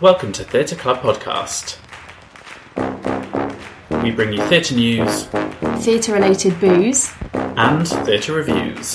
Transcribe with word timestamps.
Welcome 0.00 0.32
to 0.32 0.44
Theatre 0.44 0.76
Club 0.76 1.00
Podcast. 1.02 1.78
We 4.02 4.10
bring 4.10 4.32
you 4.32 4.42
theatre 4.48 4.74
news 4.74 5.24
Theatre 5.84 6.12
related 6.14 6.58
booze. 6.60 7.12
and 7.32 7.86
theatre 7.86 8.32
reviews. 8.34 8.88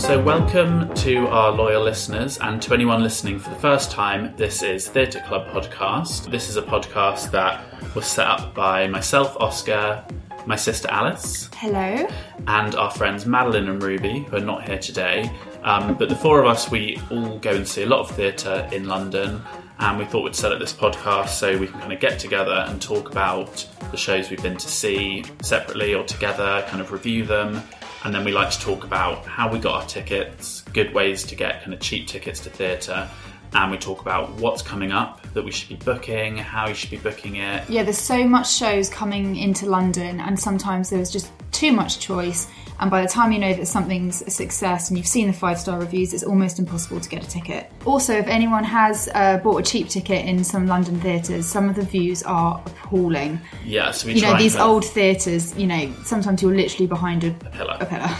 So, 0.00 0.22
welcome 0.22 0.92
to 0.96 1.26
our 1.28 1.50
loyal 1.50 1.82
listeners 1.82 2.38
and 2.38 2.60
to 2.62 2.74
anyone 2.74 3.02
listening 3.02 3.38
for 3.38 3.50
the 3.50 3.56
first 3.56 3.90
time. 3.90 4.34
This 4.36 4.62
is 4.62 4.88
Theatre 4.88 5.20
Club 5.26 5.48
Podcast. 5.48 6.30
This 6.30 6.48
is 6.48 6.56
a 6.56 6.62
podcast 6.62 7.30
that 7.32 7.64
was 7.94 8.06
set 8.06 8.26
up 8.26 8.54
by 8.54 8.86
myself, 8.86 9.36
Oscar, 9.40 10.04
my 10.46 10.54
sister 10.56 10.88
Alice, 10.90 11.50
Hello. 11.56 12.06
and 12.46 12.74
our 12.76 12.90
friends 12.92 13.26
Madeline 13.26 13.68
and 13.68 13.82
Ruby, 13.82 14.20
who 14.30 14.36
are 14.36 14.40
not 14.40 14.68
here 14.68 14.78
today. 14.78 15.28
Um, 15.66 15.96
but 15.96 16.08
the 16.08 16.14
four 16.14 16.40
of 16.40 16.46
us, 16.46 16.70
we 16.70 16.98
all 17.10 17.38
go 17.40 17.50
and 17.50 17.66
see 17.66 17.82
a 17.82 17.86
lot 17.86 17.98
of 17.98 18.12
theatre 18.12 18.68
in 18.72 18.86
London, 18.86 19.42
and 19.80 19.98
we 19.98 20.04
thought 20.04 20.22
we'd 20.22 20.36
set 20.36 20.52
up 20.52 20.60
this 20.60 20.72
podcast 20.72 21.30
so 21.30 21.58
we 21.58 21.66
can 21.66 21.80
kind 21.80 21.92
of 21.92 21.98
get 21.98 22.20
together 22.20 22.64
and 22.68 22.80
talk 22.80 23.10
about 23.10 23.66
the 23.90 23.96
shows 23.96 24.30
we've 24.30 24.42
been 24.42 24.56
to 24.56 24.68
see 24.68 25.24
separately 25.42 25.92
or 25.92 26.04
together, 26.04 26.64
kind 26.68 26.80
of 26.80 26.92
review 26.92 27.26
them. 27.26 27.60
And 28.04 28.14
then 28.14 28.24
we 28.24 28.30
like 28.30 28.50
to 28.50 28.60
talk 28.60 28.84
about 28.84 29.26
how 29.26 29.50
we 29.50 29.58
got 29.58 29.82
our 29.82 29.88
tickets, 29.88 30.62
good 30.72 30.94
ways 30.94 31.24
to 31.24 31.34
get 31.34 31.62
kind 31.62 31.74
of 31.74 31.80
cheap 31.80 32.06
tickets 32.06 32.38
to 32.40 32.50
theatre, 32.50 33.10
and 33.52 33.70
we 33.72 33.76
talk 33.76 34.00
about 34.00 34.30
what's 34.34 34.62
coming 34.62 34.92
up 34.92 35.20
that 35.34 35.44
we 35.44 35.50
should 35.50 35.68
be 35.68 35.84
booking, 35.84 36.36
how 36.36 36.68
you 36.68 36.74
should 36.74 36.90
be 36.90 36.98
booking 36.98 37.36
it, 37.36 37.68
Yeah, 37.68 37.82
there's 37.82 37.98
so 37.98 38.24
much 38.24 38.52
shows 38.52 38.88
coming 38.88 39.34
into 39.34 39.66
London, 39.66 40.20
and 40.20 40.38
sometimes 40.38 40.90
there's 40.90 41.10
just 41.10 41.32
too 41.50 41.72
much 41.72 41.98
choice. 41.98 42.46
And 42.78 42.90
by 42.90 43.02
the 43.02 43.08
time 43.08 43.32
you 43.32 43.38
know 43.38 43.54
that 43.54 43.66
something's 43.66 44.22
a 44.22 44.30
success 44.30 44.88
and 44.88 44.98
you've 44.98 45.06
seen 45.06 45.26
the 45.26 45.32
five 45.32 45.58
star 45.58 45.78
reviews, 45.78 46.12
it's 46.12 46.22
almost 46.22 46.58
impossible 46.58 47.00
to 47.00 47.08
get 47.08 47.24
a 47.24 47.28
ticket. 47.28 47.70
Also, 47.84 48.14
if 48.14 48.26
anyone 48.26 48.64
has 48.64 49.08
uh, 49.14 49.38
bought 49.38 49.58
a 49.58 49.62
cheap 49.62 49.88
ticket 49.88 50.26
in 50.26 50.44
some 50.44 50.66
London 50.66 51.00
theatres, 51.00 51.46
some 51.46 51.68
of 51.68 51.76
the 51.76 51.82
views 51.82 52.22
are 52.24 52.62
appalling. 52.66 53.40
Yeah, 53.64 53.90
so 53.92 54.08
we 54.08 54.14
You 54.14 54.22
know, 54.22 54.36
these 54.36 54.56
old 54.56 54.84
theatres, 54.84 55.56
you 55.56 55.66
know, 55.66 55.92
sometimes 56.04 56.42
you're 56.42 56.54
literally 56.54 56.86
behind 56.86 57.24
a, 57.24 57.30
pillar. 57.30 57.76
a 57.80 57.86
pillar. 57.86 58.14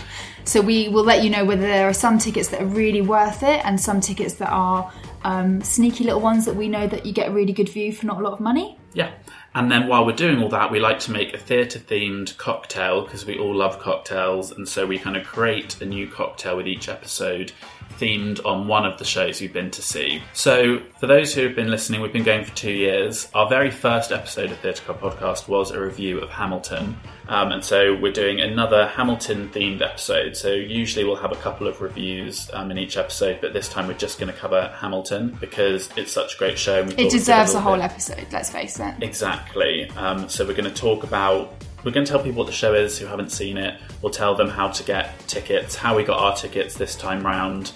So 0.45 0.61
we 0.61 0.89
will 0.89 1.03
let 1.03 1.25
you 1.25 1.31
know 1.31 1.45
whether 1.45 1.63
there 1.63 1.89
are 1.89 1.93
some 1.93 2.19
tickets 2.19 2.49
that 2.49 2.63
are 2.63 2.67
really 2.67 3.03
worth 3.03 3.43
it 3.43 3.65
and 3.65 3.81
some 3.81 4.01
tickets 4.01 4.35
that 4.35 4.49
are 4.49 4.93
um, 5.25 5.61
sneaky 5.61 6.05
little 6.05 6.21
ones 6.21 6.45
that 6.45 6.55
we 6.55 6.69
know 6.69 6.87
that 6.87 7.05
you 7.05 7.13
get 7.13 7.29
a 7.29 7.33
really 7.33 7.53
good 7.53 7.69
view 7.69 7.93
for 7.93 8.07
not 8.07 8.21
a 8.21 8.23
lot 8.23 8.33
of 8.33 8.39
money. 8.39 8.79
Yeah. 8.95 9.11
And 9.57 9.73
then 9.73 9.89
while 9.89 10.05
we're 10.05 10.13
doing 10.13 10.43
all 10.43 10.51
that, 10.51 10.71
we 10.71 10.81
like 10.81 10.99
to 11.01 11.11
make 11.11 11.33
a 11.33 11.39
theatre 11.39 11.79
themed 11.79 12.37
cocktail 12.37 13.01
because 13.01 13.25
we 13.25 13.39
all 13.39 13.55
love 13.55 13.79
cocktails. 13.79 14.53
And 14.53 14.69
so 14.69 14.87
we 14.87 14.99
kind 14.99 15.17
of 15.17 15.25
create 15.25 15.81
a 15.81 15.87
new 15.87 16.07
cocktail 16.07 16.59
with 16.59 16.69
each 16.69 16.91
episode 16.91 17.53
themed 17.99 18.45
on 18.45 18.69
one 18.69 18.85
of 18.85 18.99
the 18.99 19.05
shows 19.05 19.41
we've 19.41 19.53
been 19.53 19.71
to 19.71 19.81
see. 19.83 20.23
So 20.35 20.81
for 21.01 21.07
those 21.07 21.33
who 21.35 21.43
have 21.45 21.57
been 21.57 21.71
listening, 21.71 22.01
we've 22.03 22.13
been 22.13 22.25
going 22.25 22.45
for 22.45 22.55
two 22.55 22.73
years. 22.73 23.29
Our 23.35 23.49
very 23.49 23.71
first 23.71 24.13
episode 24.13 24.51
of 24.51 24.59
Theatre 24.59 24.83
Club 24.83 25.01
Podcast 25.01 25.49
was 25.49 25.71
a 25.71 25.81
review 25.81 26.19
of 26.21 26.29
Hamilton. 26.29 26.97
Um, 27.29 27.53
and 27.53 27.65
so 27.65 27.97
we're 27.97 28.13
doing 28.13 28.41
another 28.41 28.87
Hamilton 28.89 29.49
themed 29.49 29.81
episode. 29.83 30.37
So 30.37 30.53
usually 30.53 31.05
we'll 31.05 31.17
have 31.17 31.33
a 31.33 31.37
couple 31.37 31.67
of 31.67 31.81
reviews 31.81 32.51
um, 32.53 32.71
in 32.71 32.79
each 32.79 32.97
episode, 32.97 33.39
but 33.41 33.53
this 33.53 33.69
time 33.69 33.87
we're 33.89 33.95
just 33.95 34.21
going 34.21 34.33
to 34.33 34.39
cover 34.39 34.69
Hamilton 34.79 35.37
because 35.41 35.89
it's 35.97 36.13
such 36.13 36.35
a 36.35 36.39
great 36.39 36.59
show. 36.59 36.83
And 36.83 36.93
we 36.93 37.05
It 37.07 37.11
deserves 37.11 37.53
a 37.53 37.55
little 37.55 37.61
whole 37.63 37.77
bit- 37.77 37.85
episode, 37.85 38.27
let's 38.31 38.51
face 38.51 38.79
it. 38.79 38.95
Exactly. 39.01 39.89
Um, 39.97 40.29
so 40.29 40.47
we're 40.47 40.53
going 40.55 40.71
to 40.73 40.81
talk 40.81 41.03
about. 41.03 41.53
We're 41.87 41.93
going 41.93 42.05
to 42.05 42.11
tell 42.11 42.21
people 42.21 42.39
what 42.39 42.49
the 42.49 42.53
show 42.53 42.75
is 42.75 42.99
who 42.99 43.07
haven't 43.07 43.31
seen 43.31 43.57
it. 43.57 43.81
We'll 44.03 44.11
tell 44.11 44.35
them 44.35 44.49
how 44.49 44.71
to 44.71 44.83
get 44.83 45.17
tickets, 45.29 45.77
how 45.77 45.97
we 45.97 46.03
got 46.03 46.19
our 46.19 46.35
tickets 46.35 46.75
this 46.75 46.97
time 46.97 47.25
round, 47.25 47.71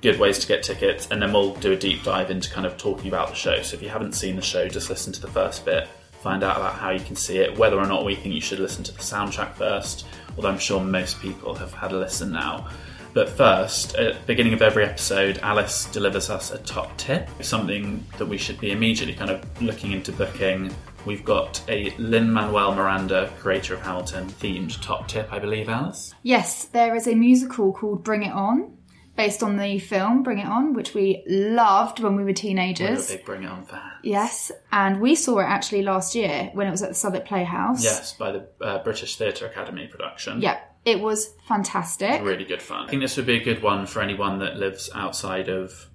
good 0.00 0.18
ways 0.18 0.38
to 0.38 0.48
get 0.48 0.62
tickets, 0.62 1.06
and 1.10 1.20
then 1.20 1.34
we'll 1.34 1.54
do 1.56 1.72
a 1.72 1.76
deep 1.76 2.02
dive 2.02 2.30
into 2.30 2.50
kind 2.50 2.66
of 2.66 2.78
talking 2.78 3.08
about 3.08 3.28
the 3.28 3.34
show. 3.34 3.60
So 3.60 3.76
if 3.76 3.82
you 3.82 3.90
haven't 3.90 4.14
seen 4.14 4.36
the 4.36 4.42
show, 4.42 4.68
just 4.68 4.88
listen 4.88 5.12
to 5.12 5.20
the 5.20 5.28
first 5.28 5.66
bit, 5.66 5.86
find 6.22 6.42
out 6.42 6.56
about 6.56 6.76
how 6.76 6.92
you 6.92 7.00
can 7.00 7.14
see 7.14 7.40
it, 7.40 7.58
whether 7.58 7.78
or 7.78 7.84
not 7.84 8.06
we 8.06 8.14
think 8.14 8.34
you 8.34 8.40
should 8.40 8.58
listen 8.58 8.84
to 8.84 8.92
the 8.92 9.00
soundtrack 9.00 9.52
first, 9.52 10.06
although 10.34 10.48
I'm 10.48 10.58
sure 10.58 10.82
most 10.82 11.20
people 11.20 11.54
have 11.54 11.74
had 11.74 11.92
a 11.92 11.98
listen 11.98 12.32
now. 12.32 12.70
But 13.12 13.28
first, 13.28 13.96
at 13.96 14.14
the 14.14 14.26
beginning 14.26 14.54
of 14.54 14.62
every 14.62 14.84
episode, 14.84 15.36
Alice 15.42 15.84
delivers 15.92 16.30
us 16.30 16.52
a 16.52 16.58
top 16.60 16.96
tip, 16.96 17.28
something 17.42 18.02
that 18.16 18.24
we 18.24 18.38
should 18.38 18.58
be 18.58 18.72
immediately 18.72 19.14
kind 19.14 19.30
of 19.30 19.60
looking 19.60 19.92
into 19.92 20.10
booking. 20.10 20.74
We've 21.04 21.24
got 21.24 21.60
a 21.68 21.92
Lin 21.98 22.32
Manuel 22.32 22.74
Miranda, 22.74 23.32
creator 23.40 23.74
of 23.74 23.82
Hamilton, 23.82 24.28
themed 24.28 24.80
top 24.80 25.08
tip, 25.08 25.32
I 25.32 25.40
believe, 25.40 25.68
Alice. 25.68 26.14
Yes, 26.22 26.66
there 26.66 26.94
is 26.94 27.08
a 27.08 27.14
musical 27.14 27.72
called 27.72 28.04
Bring 28.04 28.22
It 28.22 28.32
On, 28.32 28.76
based 29.16 29.42
on 29.42 29.56
the 29.56 29.80
film 29.80 30.22
Bring 30.22 30.38
It 30.38 30.46
On, 30.46 30.74
which 30.74 30.94
we 30.94 31.24
loved 31.26 31.98
when 31.98 32.14
we 32.14 32.22
were 32.22 32.32
teenagers. 32.32 33.10
We're 33.10 33.16
big 33.16 33.26
Bring 33.26 33.42
It 33.42 33.48
On 33.48 33.64
fan. 33.64 33.90
Yes, 34.04 34.52
and 34.70 35.00
we 35.00 35.16
saw 35.16 35.40
it 35.40 35.44
actually 35.44 35.82
last 35.82 36.14
year 36.14 36.50
when 36.54 36.68
it 36.68 36.70
was 36.70 36.82
at 36.82 36.90
the 36.90 36.94
Southwark 36.94 37.26
Playhouse. 37.26 37.82
Yes, 37.82 38.12
by 38.12 38.30
the 38.30 38.48
uh, 38.60 38.82
British 38.84 39.16
Theatre 39.16 39.46
Academy 39.46 39.88
production. 39.88 40.40
Yeah, 40.40 40.60
it 40.84 41.00
was 41.00 41.34
fantastic. 41.48 42.22
Really 42.22 42.44
good 42.44 42.62
fun. 42.62 42.86
I 42.86 42.90
think 42.90 43.02
this 43.02 43.16
would 43.16 43.26
be 43.26 43.36
a 43.36 43.44
good 43.44 43.60
one 43.60 43.86
for 43.86 44.02
anyone 44.02 44.38
that 44.38 44.56
lives 44.56 44.88
outside 44.94 45.48
of 45.48 45.88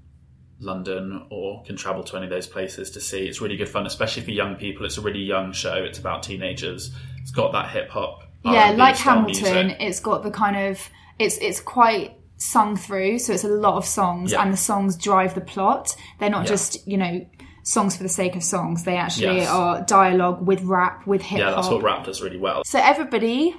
London 0.59 1.25
or 1.29 1.63
can 1.63 1.75
travel 1.75 2.03
to 2.05 2.15
any 2.17 2.25
of 2.25 2.29
those 2.31 2.47
places 2.47 2.91
to 2.91 3.01
see. 3.01 3.27
It's 3.27 3.41
really 3.41 3.57
good 3.57 3.69
fun, 3.69 3.85
especially 3.85 4.23
for 4.23 4.31
young 4.31 4.55
people. 4.55 4.85
It's 4.85 4.97
a 4.97 5.01
really 5.01 5.19
young 5.21 5.51
show. 5.51 5.75
It's 5.75 5.99
about 5.99 6.23
teenagers. 6.23 6.91
It's 7.21 7.31
got 7.31 7.51
that 7.51 7.69
hip 7.69 7.89
hop. 7.89 8.23
yeah, 8.43 8.71
like 8.71 8.95
Hamilton, 8.97 9.67
music. 9.67 9.77
it's 9.81 9.99
got 9.99 10.23
the 10.23 10.31
kind 10.31 10.55
of 10.55 10.89
it's 11.19 11.37
it's 11.39 11.59
quite 11.59 12.13
sung 12.37 12.77
through, 12.77 13.19
so 13.19 13.33
it's 13.33 13.43
a 13.43 13.47
lot 13.49 13.75
of 13.77 13.85
songs, 13.85 14.31
Yeah. 14.31 14.41
and 14.43 14.53
the 14.53 14.57
songs 14.57 14.95
drive 14.95 15.35
the 15.35 15.41
plot. 15.41 15.95
They're 16.19 16.29
not 16.29 16.43
Yeah. 16.43 16.49
just 16.49 16.87
you 16.87 16.97
know 16.97 17.25
songs 17.63 17.97
for 17.97 18.03
the 18.03 18.09
sake 18.09 18.35
of 18.35 18.43
songs. 18.43 18.83
They 18.85 18.95
actually 18.95 19.37
Yes. 19.37 19.49
are 19.49 19.81
dialogue 19.81 20.45
with 20.47 20.61
rap, 20.63 21.05
with 21.05 21.21
hip 21.21 21.39
Yeah, 21.39 21.51
that's 21.51 21.67
what 21.67 21.83
rap 21.83 22.05
does 22.05 22.21
really 22.21 22.37
well. 22.37 22.63
So 22.63 22.79
everybody 22.79 23.53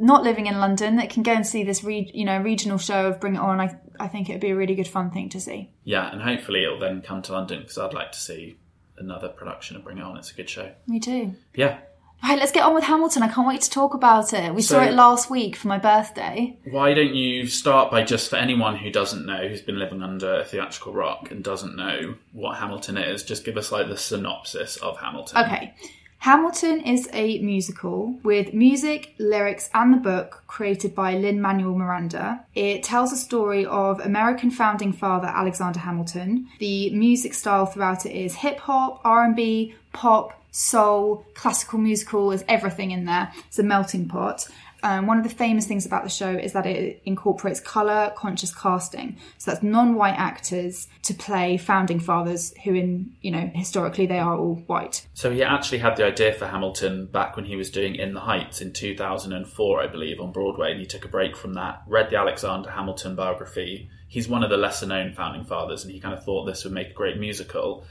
not 0.00 0.24
living 0.24 0.46
in 0.46 0.58
London 0.58 0.96
that 0.96 1.10
can 1.10 1.22
go 1.22 1.32
and 1.32 1.46
see 1.46 1.62
this 1.62 1.84
re- 1.84 2.10
you 2.12 2.24
know 2.24 2.40
regional 2.40 2.78
show 2.78 3.08
of 3.08 3.20
Bring 3.20 3.36
It 3.36 3.40
On, 3.40 3.60
I 3.60 3.76
I 4.00 4.08
think 4.08 4.28
it'd 4.28 4.40
be 4.40 4.50
a 4.50 4.56
really 4.56 4.74
good 4.74 4.88
fun 4.88 5.10
thing 5.10 5.28
to 5.30 5.40
see. 5.40 5.70
Yeah, 5.84 6.10
and 6.10 6.22
hopefully 6.22 6.64
it'll 6.64 6.80
then 6.80 7.02
come 7.02 7.22
to 7.22 7.32
London 7.32 7.60
because 7.60 7.78
I'd 7.78 7.94
like 7.94 8.12
to 8.12 8.18
see 8.18 8.56
another 8.96 9.28
production 9.28 9.76
of 9.76 9.84
Bring 9.84 9.98
It 9.98 10.02
On. 10.02 10.16
It's 10.16 10.30
a 10.30 10.34
good 10.34 10.48
show. 10.48 10.72
Me 10.86 10.98
too. 10.98 11.34
Yeah. 11.54 11.78
Right, 12.22 12.38
let's 12.38 12.52
get 12.52 12.64
on 12.64 12.74
with 12.74 12.84
Hamilton. 12.84 13.22
I 13.22 13.28
can't 13.28 13.48
wait 13.48 13.62
to 13.62 13.70
talk 13.70 13.94
about 13.94 14.34
it. 14.34 14.54
We 14.54 14.60
saw 14.60 14.82
it 14.82 14.92
last 14.92 15.30
week 15.30 15.56
for 15.56 15.68
my 15.68 15.78
birthday. 15.78 16.58
Why 16.70 16.92
don't 16.92 17.14
you 17.14 17.46
start 17.46 17.90
by 17.90 18.02
just 18.02 18.28
for 18.28 18.36
anyone 18.36 18.76
who 18.76 18.90
doesn't 18.90 19.24
know, 19.24 19.48
who's 19.48 19.62
been 19.62 19.78
living 19.78 20.02
under 20.02 20.40
a 20.40 20.44
theatrical 20.44 20.92
rock 20.92 21.30
and 21.30 21.42
doesn't 21.42 21.76
know 21.76 22.16
what 22.32 22.58
Hamilton 22.58 22.98
is, 22.98 23.22
just 23.22 23.46
give 23.46 23.56
us 23.56 23.72
like 23.72 23.88
the 23.88 23.96
synopsis 23.96 24.76
of 24.76 24.98
Hamilton. 24.98 25.46
Okay. 25.46 25.74
Hamilton 26.20 26.82
is 26.82 27.08
a 27.14 27.38
musical 27.38 28.18
with 28.22 28.52
music, 28.52 29.14
lyrics, 29.18 29.70
and 29.72 29.94
the 29.94 29.96
book 29.96 30.42
created 30.46 30.94
by 30.94 31.16
Lin 31.16 31.40
Manuel 31.40 31.74
Miranda. 31.74 32.44
It 32.54 32.82
tells 32.82 33.10
a 33.10 33.16
story 33.16 33.64
of 33.64 34.00
American 34.00 34.50
founding 34.50 34.92
father 34.92 35.28
Alexander 35.28 35.78
Hamilton. 35.78 36.46
The 36.58 36.90
music 36.90 37.32
style 37.32 37.64
throughout 37.64 38.04
it 38.04 38.14
is 38.14 38.34
hip 38.34 38.58
hop, 38.58 39.00
R&B, 39.02 39.74
pop, 39.94 40.38
soul, 40.50 41.24
classical 41.32 41.78
musical. 41.78 42.28
There's 42.28 42.44
everything 42.48 42.90
in 42.90 43.06
there. 43.06 43.32
It's 43.48 43.58
a 43.58 43.62
melting 43.62 44.06
pot. 44.06 44.46
Um, 44.82 45.06
one 45.06 45.18
of 45.18 45.24
the 45.24 45.30
famous 45.30 45.66
things 45.66 45.86
about 45.86 46.04
the 46.04 46.10
show 46.10 46.30
is 46.30 46.52
that 46.52 46.66
it 46.66 47.02
incorporates 47.04 47.60
colour 47.60 48.12
conscious 48.16 48.54
casting. 48.54 49.16
So 49.38 49.50
that's 49.50 49.62
non-white 49.62 50.18
actors 50.18 50.88
to 51.02 51.14
play 51.14 51.56
founding 51.56 52.00
fathers 52.00 52.54
who 52.64 52.74
in, 52.74 53.12
you 53.20 53.30
know, 53.30 53.50
historically 53.54 54.06
they 54.06 54.18
are 54.18 54.36
all 54.36 54.56
white. 54.66 55.06
So 55.14 55.30
he 55.30 55.42
actually 55.42 55.78
had 55.78 55.96
the 55.96 56.04
idea 56.04 56.32
for 56.32 56.46
Hamilton 56.46 57.06
back 57.06 57.36
when 57.36 57.44
he 57.44 57.56
was 57.56 57.70
doing 57.70 57.94
In 57.94 58.14
the 58.14 58.20
Heights 58.20 58.60
in 58.60 58.72
2004, 58.72 59.82
I 59.82 59.86
believe, 59.86 60.20
on 60.20 60.32
Broadway, 60.32 60.70
and 60.70 60.80
he 60.80 60.86
took 60.86 61.04
a 61.04 61.08
break 61.08 61.36
from 61.36 61.54
that, 61.54 61.82
read 61.86 62.10
the 62.10 62.16
Alexander 62.16 62.70
Hamilton 62.70 63.14
biography. 63.14 63.90
He's 64.08 64.28
one 64.28 64.42
of 64.42 64.50
the 64.50 64.56
lesser 64.56 64.86
known 64.86 65.12
founding 65.12 65.44
fathers, 65.44 65.84
and 65.84 65.92
he 65.92 66.00
kind 66.00 66.14
of 66.14 66.24
thought 66.24 66.44
this 66.44 66.64
would 66.64 66.72
make 66.72 66.90
a 66.90 66.94
great 66.94 67.18
musical. 67.18 67.84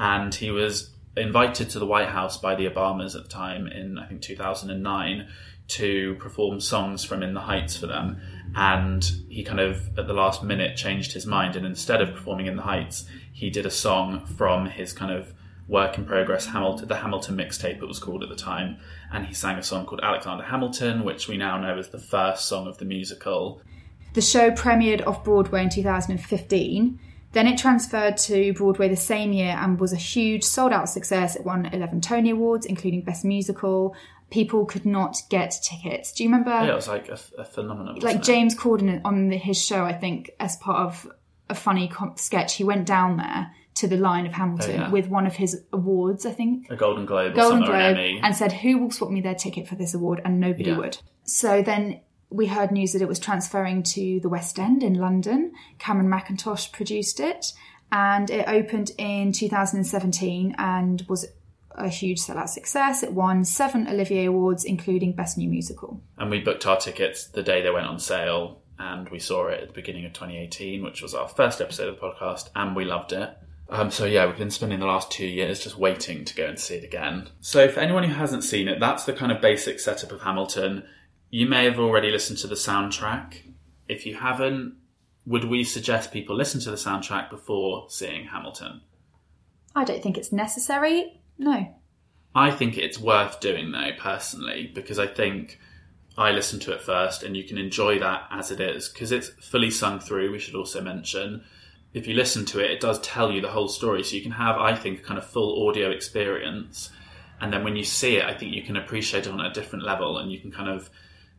And 0.00 0.34
he 0.34 0.50
was 0.50 0.90
invited 1.18 1.70
to 1.70 1.78
the 1.78 1.86
White 1.86 2.08
House 2.08 2.36
by 2.38 2.54
the 2.54 2.68
Obamas 2.68 3.16
at 3.16 3.24
the 3.24 3.28
time 3.28 3.66
in, 3.66 3.98
I 3.98 4.06
think, 4.06 4.22
2009 4.22 5.28
to 5.68 6.14
perform 6.14 6.60
songs 6.60 7.04
from 7.04 7.22
In 7.22 7.34
the 7.34 7.40
Heights 7.40 7.76
for 7.76 7.86
them. 7.86 8.20
And 8.54 9.04
he 9.28 9.44
kind 9.44 9.60
of, 9.60 9.98
at 9.98 10.06
the 10.06 10.14
last 10.14 10.42
minute, 10.42 10.76
changed 10.76 11.12
his 11.12 11.26
mind. 11.26 11.56
And 11.56 11.66
instead 11.66 12.00
of 12.00 12.14
performing 12.14 12.46
In 12.46 12.56
the 12.56 12.62
Heights, 12.62 13.06
he 13.32 13.50
did 13.50 13.66
a 13.66 13.70
song 13.70 14.24
from 14.24 14.66
his 14.66 14.92
kind 14.92 15.12
of 15.12 15.32
work 15.68 15.98
in 15.98 16.04
progress 16.06 16.46
Hamilton, 16.46 16.88
the 16.88 16.96
Hamilton 16.96 17.36
mixtape 17.36 17.82
it 17.82 17.86
was 17.86 17.98
called 17.98 18.22
at 18.22 18.30
the 18.30 18.36
time. 18.36 18.78
And 19.12 19.26
he 19.26 19.34
sang 19.34 19.58
a 19.58 19.62
song 19.62 19.84
called 19.84 20.00
Alexander 20.02 20.44
Hamilton, 20.44 21.04
which 21.04 21.28
we 21.28 21.36
now 21.36 21.58
know 21.58 21.78
is 21.78 21.90
the 21.90 21.98
first 21.98 22.46
song 22.46 22.66
of 22.66 22.78
the 22.78 22.86
musical. 22.86 23.60
The 24.14 24.22
show 24.22 24.50
premiered 24.50 25.06
off 25.06 25.22
Broadway 25.22 25.62
in 25.62 25.68
2015. 25.68 26.98
Then 27.32 27.46
it 27.46 27.58
transferred 27.58 28.16
to 28.18 28.52
Broadway 28.54 28.88
the 28.88 28.96
same 28.96 29.32
year 29.32 29.56
and 29.58 29.78
was 29.78 29.92
a 29.92 29.96
huge 29.96 30.44
sold 30.44 30.72
out 30.72 30.88
success. 30.88 31.36
It 31.36 31.44
won 31.44 31.66
11 31.66 32.00
Tony 32.00 32.30
Awards, 32.30 32.64
including 32.66 33.02
Best 33.02 33.24
Musical. 33.24 33.94
People 34.30 34.64
could 34.66 34.84
not 34.86 35.16
get 35.30 35.54
tickets. 35.62 36.12
Do 36.12 36.22
you 36.22 36.28
remember? 36.30 36.50
Yeah, 36.50 36.72
it 36.72 36.74
was 36.74 36.88
like 36.88 37.08
a, 37.08 37.18
a 37.38 37.44
phenomenon. 37.44 37.96
like 38.00 38.16
it? 38.16 38.22
James 38.22 38.54
Corden 38.54 39.00
on 39.04 39.28
the, 39.28 39.36
his 39.36 39.62
show, 39.62 39.84
I 39.84 39.92
think, 39.92 40.30
as 40.40 40.56
part 40.56 40.78
of 40.86 41.10
a 41.50 41.54
funny 41.54 41.88
com- 41.88 42.16
sketch. 42.16 42.54
He 42.56 42.64
went 42.64 42.86
down 42.86 43.16
there 43.18 43.50
to 43.76 43.86
the 43.88 43.96
line 43.96 44.26
of 44.26 44.32
Hamilton 44.32 44.70
Oh, 44.70 44.74
yeah. 44.84 44.90
with 44.90 45.08
one 45.08 45.26
of 45.26 45.36
his 45.36 45.62
awards, 45.72 46.26
I 46.26 46.32
think, 46.32 46.68
A 46.70 46.76
Golden 46.76 47.06
Globe, 47.06 47.32
or 47.32 47.36
Golden 47.36 47.64
Globe, 47.64 47.96
and 48.22 48.34
said, 48.36 48.52
"Who 48.52 48.78
will 48.78 48.90
swap 48.90 49.10
me 49.10 49.20
their 49.20 49.34
ticket 49.36 49.68
for 49.68 49.76
this 49.76 49.94
award?" 49.94 50.20
And 50.24 50.40
nobody 50.40 50.70
Yeah. 50.70 50.78
would. 50.78 50.98
So 51.24 51.62
then 51.62 52.00
we 52.30 52.46
heard 52.46 52.70
news 52.70 52.92
that 52.92 53.02
it 53.02 53.08
was 53.08 53.18
transferring 53.18 53.82
to 53.82 54.20
the 54.20 54.28
West 54.28 54.58
End 54.58 54.82
in 54.82 54.94
London. 54.94 55.52
Cameron 55.78 56.08
Mackintosh 56.08 56.70
produced 56.72 57.20
it, 57.20 57.52
and 57.90 58.28
it 58.30 58.46
opened 58.48 58.90
in 58.98 59.32
2017 59.32 60.54
and 60.58 61.04
was 61.08 61.26
a 61.70 61.88
huge 61.88 62.18
sellout 62.20 62.48
success. 62.48 63.02
It 63.02 63.12
won 63.12 63.44
seven 63.44 63.86
Olivier 63.88 64.26
Awards, 64.26 64.64
including 64.64 65.12
Best 65.12 65.38
New 65.38 65.48
Musical. 65.48 66.00
and 66.18 66.30
we 66.30 66.40
booked 66.40 66.66
our 66.66 66.76
tickets 66.76 67.26
the 67.28 67.42
day 67.42 67.62
they 67.62 67.70
went 67.70 67.86
on 67.86 67.98
sale 67.98 68.60
and 68.80 69.08
we 69.08 69.18
saw 69.18 69.46
it 69.48 69.60
at 69.60 69.68
the 69.68 69.74
beginning 69.74 70.04
of 70.04 70.12
2018 70.12 70.82
which 70.84 71.02
was 71.02 71.12
our 71.14 71.26
first 71.28 71.60
episode 71.60 71.88
of 71.88 71.96
the 71.96 72.00
podcast 72.00 72.48
and 72.54 72.76
we 72.76 72.84
loved 72.84 73.12
it 73.12 73.36
um, 73.70 73.90
so 73.90 74.04
yeah 74.04 74.24
we've 74.26 74.38
been 74.38 74.50
spending 74.52 74.78
the 74.78 74.86
last 74.86 75.10
two 75.10 75.26
years 75.26 75.58
just 75.60 75.76
waiting 75.76 76.24
to 76.24 76.34
go 76.36 76.46
and 76.46 76.58
see 76.60 76.76
it 76.76 76.84
again 76.84 77.28
so 77.40 77.68
for 77.68 77.80
anyone 77.80 78.04
who 78.04 78.14
hasn't 78.14 78.44
seen 78.44 78.68
it 78.68 78.78
that's 78.78 79.02
the 79.04 79.12
kind 79.12 79.32
of 79.32 79.40
basic 79.40 79.80
setup 79.80 80.12
of 80.12 80.20
hamilton 80.22 80.84
you 81.30 81.46
may 81.46 81.64
have 81.64 81.78
already 81.78 82.10
listened 82.10 82.38
to 82.38 82.46
the 82.46 82.54
soundtrack 82.54 83.42
if 83.88 84.06
you 84.06 84.14
haven't 84.14 84.74
would 85.26 85.44
we 85.44 85.62
suggest 85.62 86.12
people 86.12 86.34
listen 86.34 86.60
to 86.60 86.70
the 86.70 86.76
soundtrack 86.76 87.30
before 87.30 87.86
seeing 87.88 88.26
hamilton 88.26 88.80
I 89.78 89.84
don't 89.84 90.02
think 90.02 90.18
it's 90.18 90.32
necessary. 90.32 91.20
No. 91.38 91.74
I 92.34 92.50
think 92.50 92.76
it's 92.76 92.98
worth 92.98 93.40
doing 93.40 93.70
though, 93.70 93.92
personally, 93.98 94.70
because 94.74 94.98
I 94.98 95.06
think 95.06 95.58
I 96.16 96.32
listened 96.32 96.62
to 96.62 96.72
it 96.72 96.82
first 96.82 97.22
and 97.22 97.36
you 97.36 97.44
can 97.44 97.58
enjoy 97.58 97.98
that 98.00 98.26
as 98.30 98.50
it 98.50 98.60
is 98.60 98.88
because 98.88 99.12
it's 99.12 99.28
fully 99.28 99.70
sung 99.70 100.00
through. 100.00 100.32
We 100.32 100.40
should 100.40 100.56
also 100.56 100.80
mention 100.80 101.44
if 101.94 102.06
you 102.06 102.14
listen 102.14 102.44
to 102.46 102.58
it, 102.58 102.70
it 102.72 102.80
does 102.80 103.00
tell 103.00 103.30
you 103.30 103.40
the 103.40 103.48
whole 103.48 103.68
story, 103.68 104.02
so 104.04 104.14
you 104.14 104.22
can 104.22 104.32
have, 104.32 104.56
I 104.56 104.74
think, 104.74 105.00
a 105.00 105.02
kind 105.02 105.16
of 105.16 105.24
full 105.24 105.68
audio 105.68 105.90
experience. 105.90 106.90
And 107.40 107.52
then 107.52 107.64
when 107.64 107.76
you 107.76 107.84
see 107.84 108.16
it, 108.16 108.24
I 108.24 108.34
think 108.34 108.54
you 108.54 108.62
can 108.62 108.76
appreciate 108.76 109.26
it 109.26 109.32
on 109.32 109.40
a 109.40 109.52
different 109.52 109.84
level 109.84 110.18
and 110.18 110.30
you 110.30 110.40
can 110.40 110.50
kind 110.50 110.68
of 110.68 110.90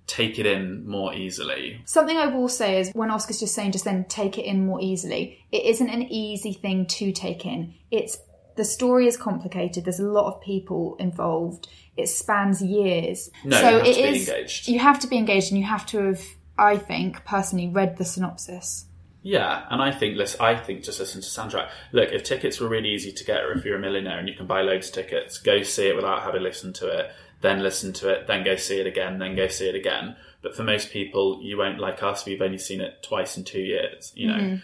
take 0.09 0.39
it 0.39 0.45
in 0.45 0.87
more 0.87 1.13
easily. 1.13 1.81
Something 1.85 2.17
I 2.17 2.25
will 2.25 2.49
say 2.49 2.79
is 2.79 2.91
when 2.93 3.11
Oscar's 3.11 3.39
just 3.39 3.53
saying 3.53 3.71
just 3.71 3.85
then 3.85 4.05
take 4.05 4.37
it 4.37 4.43
in 4.43 4.65
more 4.65 4.81
easily, 4.81 5.45
it 5.51 5.63
isn't 5.63 5.89
an 5.89 6.03
easy 6.03 6.53
thing 6.53 6.87
to 6.87 7.11
take 7.11 7.45
in. 7.45 7.75
It's 7.91 8.17
the 8.55 8.65
story 8.65 9.07
is 9.07 9.15
complicated. 9.15 9.85
There's 9.85 9.99
a 9.99 10.07
lot 10.07 10.33
of 10.33 10.41
people 10.41 10.97
involved. 10.99 11.67
It 11.95 12.07
spans 12.07 12.61
years. 12.61 13.29
No, 13.45 13.61
so 13.61 13.69
you 13.69 13.77
have 13.77 13.85
it 13.87 13.93
to 13.93 14.01
be 14.01 14.09
is- 14.09 14.29
engaged. 14.29 14.67
You 14.67 14.79
have 14.79 14.99
to 14.99 15.07
be 15.07 15.17
engaged 15.17 15.51
and 15.51 15.59
you 15.59 15.65
have 15.65 15.85
to 15.87 15.97
have, 15.99 16.21
I 16.57 16.77
think, 16.77 17.23
personally 17.23 17.69
read 17.69 17.97
the 17.97 18.05
synopsis. 18.05 18.85
Yeah, 19.21 19.65
and 19.69 19.81
I 19.81 19.91
think 19.91 20.17
listen, 20.17 20.39
I 20.39 20.55
think 20.55 20.83
just 20.83 20.99
listen 20.99 21.21
to 21.21 21.27
soundtrack. 21.27 21.69
Look, 21.91 22.09
if 22.11 22.23
tickets 22.23 22.59
were 22.59 22.69
really 22.69 22.89
easy 22.89 23.11
to 23.11 23.23
get, 23.25 23.43
or 23.43 23.51
if 23.51 23.65
you're 23.65 23.75
a 23.75 23.79
millionaire 23.79 24.17
and 24.17 24.29
you 24.29 24.35
can 24.35 24.47
buy 24.47 24.61
loads 24.61 24.87
of 24.87 24.93
tickets, 24.93 25.37
go 25.39 25.61
see 25.61 25.87
it 25.89 25.95
without 25.95 26.23
having 26.23 26.41
listened 26.41 26.75
to 26.75 26.87
it, 26.87 27.11
then 27.41 27.63
listen 27.63 27.93
to 27.93 28.09
it, 28.09 28.27
then 28.27 28.43
go 28.43 28.55
see 28.55 28.79
it 28.79 28.87
again, 28.87 29.19
then 29.19 29.35
go 29.35 29.47
see 29.47 29.69
it 29.69 29.75
again. 29.75 30.15
But 30.41 30.55
for 30.55 30.63
most 30.63 30.91
people, 30.91 31.39
you 31.41 31.57
won't 31.57 31.79
like 31.79 32.03
us. 32.03 32.25
We've 32.25 32.41
only 32.41 32.57
seen 32.57 32.81
it 32.81 33.03
twice 33.03 33.37
in 33.37 33.43
two 33.43 33.61
years, 33.61 34.11
you 34.15 34.27
know. 34.27 34.39
Mm-hmm. 34.39 34.55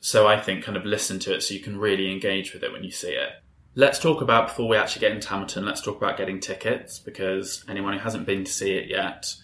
So 0.00 0.26
I 0.26 0.40
think 0.40 0.64
kind 0.64 0.78
of 0.78 0.84
listen 0.86 1.18
to 1.20 1.34
it 1.34 1.42
so 1.42 1.54
you 1.54 1.60
can 1.60 1.78
really 1.78 2.10
engage 2.10 2.54
with 2.54 2.62
it 2.62 2.72
when 2.72 2.84
you 2.84 2.90
see 2.90 3.10
it. 3.10 3.30
Let's 3.74 3.98
talk 3.98 4.22
about 4.22 4.48
before 4.48 4.68
we 4.68 4.76
actually 4.76 5.00
get 5.00 5.12
into 5.12 5.28
Hamilton. 5.28 5.64
Let's 5.64 5.82
talk 5.82 5.96
about 5.96 6.16
getting 6.16 6.40
tickets 6.40 6.98
because 6.98 7.64
anyone 7.68 7.92
who 7.92 8.00
hasn't 8.00 8.26
been 8.26 8.44
to 8.44 8.50
see 8.50 8.72
it 8.72 8.88
yet, 8.88 9.34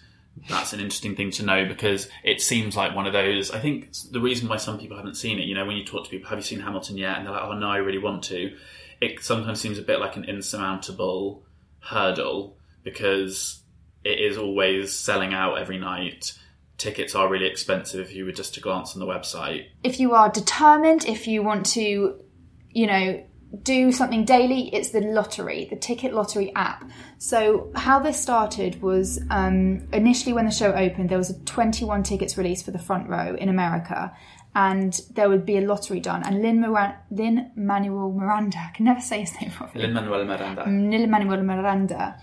that's 0.49 0.73
an 0.73 0.79
interesting 0.79 1.15
thing 1.15 1.31
to 1.31 1.45
know 1.45 1.65
because 1.65 2.09
it 2.23 2.41
seems 2.41 2.75
like 2.75 2.95
one 2.95 3.07
of 3.07 3.13
those. 3.13 3.51
I 3.51 3.59
think 3.59 3.93
the 4.11 4.19
reason 4.19 4.49
why 4.49 4.57
some 4.57 4.79
people 4.79 4.97
haven't 4.97 5.15
seen 5.15 5.39
it, 5.39 5.45
you 5.45 5.55
know, 5.55 5.65
when 5.65 5.77
you 5.77 5.85
talk 5.85 6.03
to 6.05 6.09
people, 6.09 6.29
have 6.29 6.39
you 6.39 6.43
seen 6.43 6.59
Hamilton 6.59 6.97
yet? 6.97 7.17
And 7.17 7.25
they're 7.25 7.33
like, 7.33 7.43
oh 7.43 7.53
no, 7.53 7.69
I 7.69 7.77
really 7.77 7.99
want 7.99 8.23
to. 8.25 8.55
It 8.99 9.23
sometimes 9.23 9.61
seems 9.61 9.77
a 9.77 9.83
bit 9.83 9.99
like 9.99 10.15
an 10.17 10.25
insurmountable 10.25 11.43
hurdle 11.79 12.56
because 12.87 13.63
it 14.05 14.17
is 14.17 14.37
always 14.37 14.97
selling 14.97 15.33
out 15.33 15.57
every 15.57 15.77
night. 15.77 16.31
Tickets 16.77 17.15
are 17.15 17.27
really 17.27 17.45
expensive 17.45 17.99
if 17.99 18.15
you 18.15 18.23
were 18.23 18.31
just 18.31 18.53
to 18.53 18.61
glance 18.61 18.93
on 18.93 19.01
the 19.01 19.05
website. 19.05 19.65
If 19.83 19.99
you 19.99 20.13
are 20.13 20.29
determined, 20.29 21.03
if 21.03 21.27
you 21.27 21.43
want 21.43 21.65
to, 21.73 22.17
you 22.69 22.87
know, 22.87 23.25
do 23.63 23.91
something 23.91 24.23
daily, 24.23 24.73
it's 24.73 24.91
the 24.91 25.01
lottery, 25.01 25.67
the 25.69 25.75
ticket 25.75 26.13
lottery 26.13 26.55
app. 26.55 26.89
So 27.17 27.73
how 27.75 27.99
this 27.99 28.21
started 28.21 28.81
was 28.81 29.19
um, 29.29 29.85
initially 29.91 30.31
when 30.31 30.45
the 30.45 30.51
show 30.51 30.71
opened, 30.71 31.09
there 31.09 31.17
was 31.17 31.31
a 31.31 31.39
21 31.43 32.03
tickets 32.03 32.37
released 32.37 32.63
for 32.63 32.71
the 32.71 32.79
front 32.79 33.09
row 33.09 33.35
in 33.35 33.49
America, 33.49 34.15
and 34.55 34.97
there 35.13 35.27
would 35.27 35.45
be 35.45 35.57
a 35.57 35.61
lottery 35.61 35.99
done. 35.99 36.23
And 36.23 36.41
Lin, 36.41 36.61
Moran- 36.61 36.95
Lin 37.11 37.51
Manuel 37.57 38.13
Miranda, 38.13 38.59
I 38.59 38.71
can 38.73 38.85
never 38.85 39.01
say 39.01 39.19
his 39.21 39.33
name 39.41 39.51
properly. 39.57 39.83
Lin 39.87 39.93
Manuel 39.93 40.23
Miranda. 40.23 40.63
Lin 40.63 41.09
Manuel 41.09 41.43
Miranda 41.43 42.17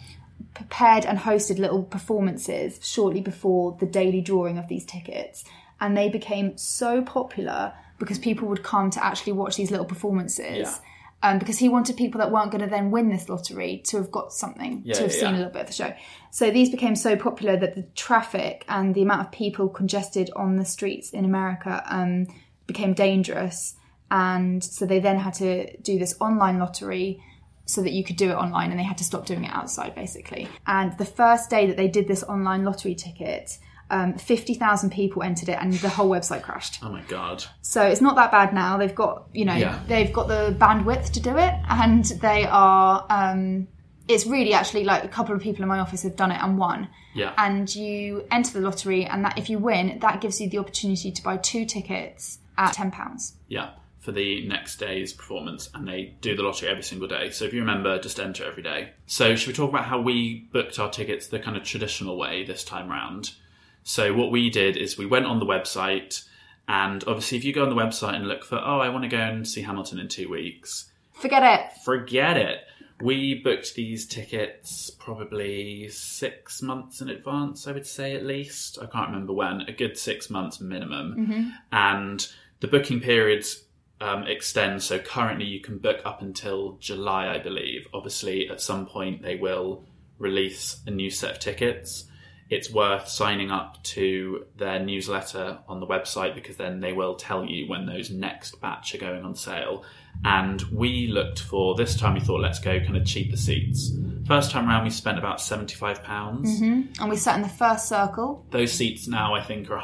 prepared 0.55 1.05
and 1.05 1.19
hosted 1.19 1.59
little 1.59 1.83
performances 1.83 2.79
shortly 2.83 3.21
before 3.21 3.77
the 3.81 3.87
daily 3.87 4.21
drawing 4.21 4.59
of 4.59 4.69
these 4.69 4.85
tickets. 4.85 5.45
And 5.81 5.97
they 5.97 6.09
became 6.09 6.57
so 6.57 7.03
popular 7.03 7.75
because 7.99 8.19
people 8.19 8.49
would 8.49 8.63
come 8.63 8.91
to 8.91 9.05
actually 9.05 9.33
watch 9.33 9.57
these 9.57 9.71
little 9.71 9.87
performances. 9.87 10.59
Yeah. 10.59 10.75
Um, 11.23 11.39
because 11.39 11.59
he 11.59 11.71
wanted 11.71 11.97
people 11.97 12.19
that 12.19 12.31
weren't 12.31 12.51
going 12.51 12.63
to 12.63 12.69
then 12.69 12.91
win 12.91 13.09
this 13.09 13.31
lottery 13.31 13.81
to 13.87 13.97
have 13.97 14.11
got 14.11 14.31
something, 14.31 14.83
Yeah, 14.85 14.95
to 14.95 15.03
have 15.05 15.13
yeah, 15.13 15.21
seen 15.21 15.35
a 15.35 15.39
little 15.39 15.53
bit 15.53 15.63
of 15.63 15.67
the 15.69 15.73
show. 15.73 15.95
So 16.31 16.51
these 16.51 16.69
became 16.69 16.95
so 16.97 17.17
popular 17.17 17.57
that 17.57 17.75
the 17.77 17.85
traffic 17.95 18.65
and 18.69 18.95
the 18.95 19.01
amount 19.01 19.23
of 19.23 19.33
people 19.33 19.71
congested 19.71 20.31
on 20.37 20.57
the 20.57 20.67
streets 20.67 21.11
in 21.11 21.25
America 21.25 21.83
um, 21.87 22.27
became 22.67 22.93
dangerous. 22.93 23.75
And 24.11 24.63
so 24.63 24.85
they 24.85 24.99
then 24.99 25.19
had 25.19 25.33
to 25.35 25.75
do 25.79 25.99
this 25.99 26.15
online 26.21 26.59
lottery 26.59 27.23
so 27.67 27.83
that 27.83 27.93
you 27.93 28.05
could 28.05 28.17
do 28.17 28.31
it 28.31 28.35
online 28.35 28.71
and 28.71 28.79
they 28.79 28.85
had 28.85 28.99
to 28.99 29.05
stop 29.05 29.27
doing 29.27 29.45
it 29.45 29.51
outside 29.53 29.95
basically. 29.95 30.49
And 30.67 30.97
the 30.99 31.05
first 31.05 31.49
day 31.51 31.67
that 31.67 31.77
they 31.77 31.89
did 31.89 32.07
this 32.09 32.23
online 32.23 32.65
lottery 32.65 32.95
ticket, 32.95 33.57
um, 33.91 34.15
50,000 34.15 34.91
people 34.91 35.23
entered 35.23 35.49
it 35.49 35.59
and 35.61 35.73
the 35.75 35.89
whole 35.89 36.09
website 36.11 36.43
crashed. 36.43 36.81
Oh 36.83 36.91
my 36.91 37.03
god. 37.03 37.45
So 37.63 37.83
it's 37.83 38.01
not 38.01 38.17
that 38.17 38.31
bad 38.31 38.53
now. 38.55 38.77
They've 38.77 38.95
got, 38.95 39.25
you 39.33 39.45
know, 39.45 39.55
Yeah. 39.55 39.79
they've 39.87 40.13
got 40.13 40.29
the 40.29 40.55
bandwidth 40.59 41.13
to 41.13 41.21
do 41.21 41.37
it 41.37 41.55
and 41.69 42.05
they 42.21 42.45
are, 42.47 43.07
um, 43.09 43.69
it's 44.09 44.27
really 44.27 44.53
actually 44.53 44.85
like 44.85 45.03
a 45.05 45.09
couple 45.09 45.35
of 45.35 45.41
people 45.41 45.63
in 45.63 45.69
my 45.69 45.79
office 45.79 46.03
have 46.03 46.17
done 46.17 46.31
it 46.33 46.43
and 46.43 46.59
won. 46.59 46.89
Yeah. 47.15 47.33
And 47.39 47.75
you 47.75 48.25
enter 48.31 48.53
the 48.53 48.61
lottery 48.61 49.07
and 49.07 49.25
that 49.25 49.39
if 49.39 49.49
you 49.49 49.59
win, 49.59 49.99
that 50.01 50.21
gives 50.21 50.41
you 50.41 50.51
the 50.51 50.59
opportunity 50.59 51.11
to 51.13 51.23
buy 51.23 51.39
two 51.39 51.65
tickets 51.65 52.39
at 52.59 52.75
£10. 52.75 53.33
Yeah. 53.49 53.71
For 54.05 54.13
the 54.13 54.47
next 54.47 54.77
day's 54.77 55.15
performance, 55.15 55.71
and 55.73 55.89
they 55.89 56.15
do 56.21 56.37
the 56.37 56.43
lottery 56.43 56.69
every 56.69 56.83
single 56.83 57.09
day. 57.09 57.31
So 57.31 57.47
if 57.47 57.55
you 57.55 57.61
remember, 57.61 57.99
just 57.99 58.21
enter 58.21 58.45
every 58.45 58.63
day. 58.63 58.91
So 59.07 59.35
should 59.35 59.49
we 59.49 59.55
talk 59.55 59.71
about 59.71 59.87
how 59.87 59.99
we 59.99 60.47
booked 60.53 60.79
our 60.79 60.91
tickets 60.91 61.29
the 61.29 61.39
kind 61.39 61.57
of 61.57 61.63
traditional 61.65 62.19
way 62.19 62.45
this 62.45 62.65
time 62.65 62.91
round? 62.91 63.31
So 63.83 64.13
what 64.13 64.31
we 64.31 64.51
did 64.51 64.77
is 64.77 64.99
we 64.99 65.07
went 65.07 65.25
on 65.25 65.39
the 65.41 65.47
website, 65.47 66.23
and 66.69 67.03
obviously, 67.07 67.39
if 67.39 67.45
you 67.45 67.55
go 67.55 67.63
on 67.63 67.71
the 67.71 67.83
website 67.83 68.15
and 68.15 68.29
look 68.29 68.45
for, 68.45 68.57
oh, 68.57 68.79
I 68.79 68.91
want 68.91 69.05
to 69.05 69.09
go 69.09 69.17
and 69.17 69.49
see 69.49 69.63
Hamilton 69.63 69.99
in 69.99 70.09
two 70.09 70.29
weeks, 70.29 70.91
Forget 71.15 71.43
it. 71.43 71.83
forget 71.83 72.37
it. 72.37 72.61
We 73.01 73.41
booked 73.43 73.75
these 73.75 74.07
tickets 74.07 74.91
probably 74.91 75.89
six 75.89 76.61
months 76.61 77.01
in 77.01 77.09
advance, 77.09 77.67
I 77.67 77.73
would 77.73 77.87
say 77.87 78.15
at 78.15 78.25
least. 78.25 78.79
I 78.81 78.87
can't 78.87 79.09
remember 79.09 79.33
when, 79.33 79.63
a 79.63 79.73
good 79.73 79.97
six 79.97 80.29
months 80.29 80.61
minimum. 80.61 81.17
Mm-hmm. 81.17 81.49
And 81.73 82.29
the 82.61 82.69
booking 82.69 83.01
periods 83.01 83.65
um, 84.05 84.25
extend, 84.25 84.83
so 84.83 84.99
currently 84.99 85.47
you 85.47 85.61
can 85.61 85.79
book 85.79 86.01
up 86.05 86.21
until 86.21 86.77
July, 86.81 87.35
I 87.35 87.39
believe. 87.39 87.89
Obviously, 87.93 88.49
at 88.51 88.61
some 88.61 88.87
point 88.87 89.23
they 89.23 89.37
will 89.37 89.85
release 90.19 90.81
a 90.87 90.91
new 90.91 91.11
set 91.11 91.33
of 91.33 91.39
tickets. 91.39 92.05
It's 92.51 92.71
worth 92.71 93.09
signing 93.09 93.51
up 93.51 93.83
to 93.95 94.45
their 94.57 94.79
newsletter 94.79 95.59
on 95.67 95.81
the 95.81 95.87
website 95.87 96.35
because 96.35 96.57
then 96.57 96.81
they 96.81 96.93
will 96.93 97.15
tell 97.15 97.45
you 97.47 97.67
when 97.67 97.87
those 97.87 98.11
next 98.11 98.61
batch 98.61 98.95
are 98.95 98.99
going 98.99 99.25
on 99.25 99.35
sale. 99.35 99.85
And 100.25 100.61
we 100.71 101.09
looked 101.09 101.41
for 101.41 101.75
this 101.75 101.97
time. 101.97 102.15
We 102.15 102.21
thought, 102.21 102.43
let's 102.43 102.61
go 102.61 102.79
kind 102.81 102.97
of 102.97 103.07
cheaper 103.07 103.37
seats. 103.37 103.91
First 104.27 104.51
time 104.51 104.69
around, 104.69 104.85
we 104.85 104.91
spent 104.91 105.19
about 105.19 105.41
seventy-five 105.41 106.05
pounds. 106.05 106.61
And 107.01 107.11
we 107.11 107.17
sat 107.17 107.37
in 107.37 107.43
the 107.43 107.49
first 107.49 107.89
circle. 107.89 108.47
Those 108.51 108.73
seats 108.73 109.09
now, 109.09 109.35
I 109.35 109.43
think, 109.43 109.71
are 109.71 109.79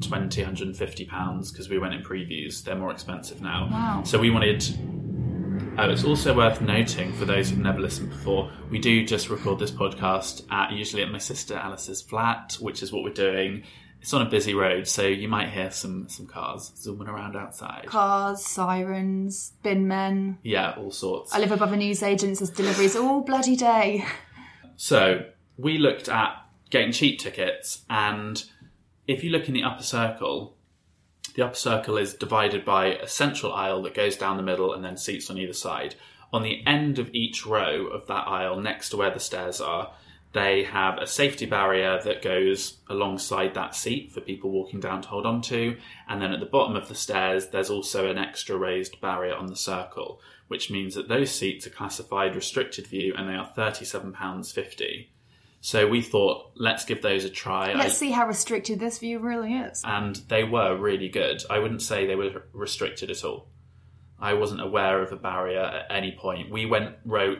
120, 0.00 0.42
150 0.42 1.04
pounds 1.06 1.50
because 1.50 1.68
we 1.68 1.78
went 1.78 1.94
in 1.94 2.02
previews. 2.02 2.62
They're 2.62 2.76
more 2.76 2.90
expensive 2.90 3.40
now. 3.40 3.68
Wow. 3.70 4.02
So 4.04 4.18
we 4.18 4.30
wanted. 4.30 4.64
Oh, 5.78 5.90
it's 5.90 6.04
also 6.04 6.34
worth 6.34 6.60
noting 6.60 7.12
for 7.14 7.24
those 7.24 7.50
who've 7.50 7.58
never 7.58 7.80
listened 7.80 8.10
before, 8.10 8.50
we 8.70 8.78
do 8.78 9.04
just 9.06 9.28
record 9.28 9.58
this 9.58 9.70
podcast 9.70 10.42
at 10.50 10.72
usually 10.72 11.02
at 11.02 11.10
my 11.10 11.18
sister 11.18 11.54
Alice's 11.54 12.00
flat, 12.00 12.56
which 12.60 12.82
is 12.82 12.92
what 12.92 13.04
we're 13.04 13.12
doing. 13.12 13.62
It's 14.00 14.12
on 14.14 14.22
a 14.22 14.28
busy 14.30 14.54
road, 14.54 14.86
so 14.86 15.02
you 15.06 15.28
might 15.28 15.48
hear 15.48 15.70
some 15.70 16.08
some 16.08 16.26
cars 16.26 16.72
zooming 16.76 17.08
around 17.08 17.36
outside. 17.36 17.86
Cars, 17.86 18.44
sirens, 18.44 19.52
bin 19.62 19.88
men. 19.88 20.38
Yeah, 20.42 20.74
all 20.76 20.90
sorts. 20.90 21.34
I 21.34 21.38
live 21.38 21.52
above 21.52 21.72
a 21.72 21.76
newsagent's. 21.76 22.40
There's 22.40 22.50
deliveries 22.50 22.96
all 22.96 23.22
bloody 23.22 23.56
day. 23.56 24.04
So 24.78 25.24
we 25.56 25.78
looked 25.78 26.10
at 26.10 26.36
getting 26.68 26.92
cheap 26.92 27.18
tickets, 27.18 27.82
and 27.88 28.44
if 29.06 29.22
you 29.22 29.30
look 29.30 29.48
in 29.48 29.54
the 29.54 29.62
upper 29.62 29.82
circle, 29.82 30.56
The 31.36 31.44
upper 31.44 31.54
circle 31.54 31.98
is 31.98 32.14
divided 32.14 32.64
by 32.64 32.94
a 32.94 33.06
central 33.06 33.52
aisle 33.52 33.82
that 33.82 33.94
goes 33.94 34.16
down 34.16 34.38
the 34.38 34.42
middle 34.42 34.72
and 34.72 34.82
then 34.82 34.96
seats 34.96 35.28
on 35.28 35.36
either 35.36 35.52
side. 35.52 35.94
On 36.32 36.42
the 36.42 36.66
end 36.66 36.98
of 36.98 37.10
each 37.12 37.44
row 37.44 37.86
of 37.88 38.06
that 38.06 38.26
aisle, 38.26 38.58
next 38.58 38.88
to 38.90 38.96
where 38.96 39.10
the 39.10 39.20
stairs 39.20 39.60
are, 39.60 39.92
they 40.32 40.64
have 40.64 40.96
a 40.98 41.06
safety 41.06 41.44
barrier 41.44 42.00
that 42.04 42.22
goes 42.22 42.78
alongside 42.88 43.52
that 43.54 43.74
seat 43.74 44.12
for 44.12 44.22
people 44.22 44.50
walking 44.50 44.80
down 44.80 45.02
to 45.02 45.08
hold 45.08 45.26
on 45.26 45.42
to. 45.42 45.76
And 46.08 46.22
then 46.22 46.32
at 46.32 46.40
the 46.40 46.46
bottom 46.46 46.74
of 46.74 46.88
the 46.88 46.94
stairs, 46.94 47.48
there's 47.48 47.70
also 47.70 48.10
an 48.10 48.18
extra 48.18 48.56
raised 48.56 49.00
barrier 49.02 49.34
on 49.34 49.46
the 49.46 49.56
circle, 49.56 50.20
which 50.48 50.70
means 50.70 50.94
that 50.94 51.08
those 51.08 51.30
seats 51.30 51.66
are 51.66 51.70
classified 51.70 52.34
restricted 52.34 52.86
view 52.86 53.14
and 53.16 53.28
they 53.28 53.34
are 53.34 53.52
£37.50. 53.56 55.08
So 55.66 55.88
we 55.88 56.00
thought, 56.00 56.52
let's 56.54 56.84
give 56.84 57.02
those 57.02 57.24
a 57.24 57.28
try. 57.28 57.74
Let's 57.74 57.98
see 57.98 58.12
how 58.12 58.28
restricted 58.28 58.78
this 58.78 58.98
view 59.00 59.18
really 59.18 59.52
is. 59.52 59.82
and 59.84 60.14
they 60.28 60.44
were 60.44 60.76
really 60.76 61.08
good. 61.08 61.42
I 61.50 61.58
wouldn't 61.58 61.82
say 61.82 62.06
they 62.06 62.14
were 62.14 62.44
restricted 62.52 63.10
at 63.10 63.24
all. 63.24 63.48
I 64.16 64.34
wasn't 64.34 64.60
aware 64.60 65.02
of 65.02 65.10
a 65.10 65.16
barrier 65.16 65.58
at 65.64 65.86
any 65.90 66.12
point. 66.12 66.52
We 66.52 66.66
went 66.66 66.94
row 67.04 67.34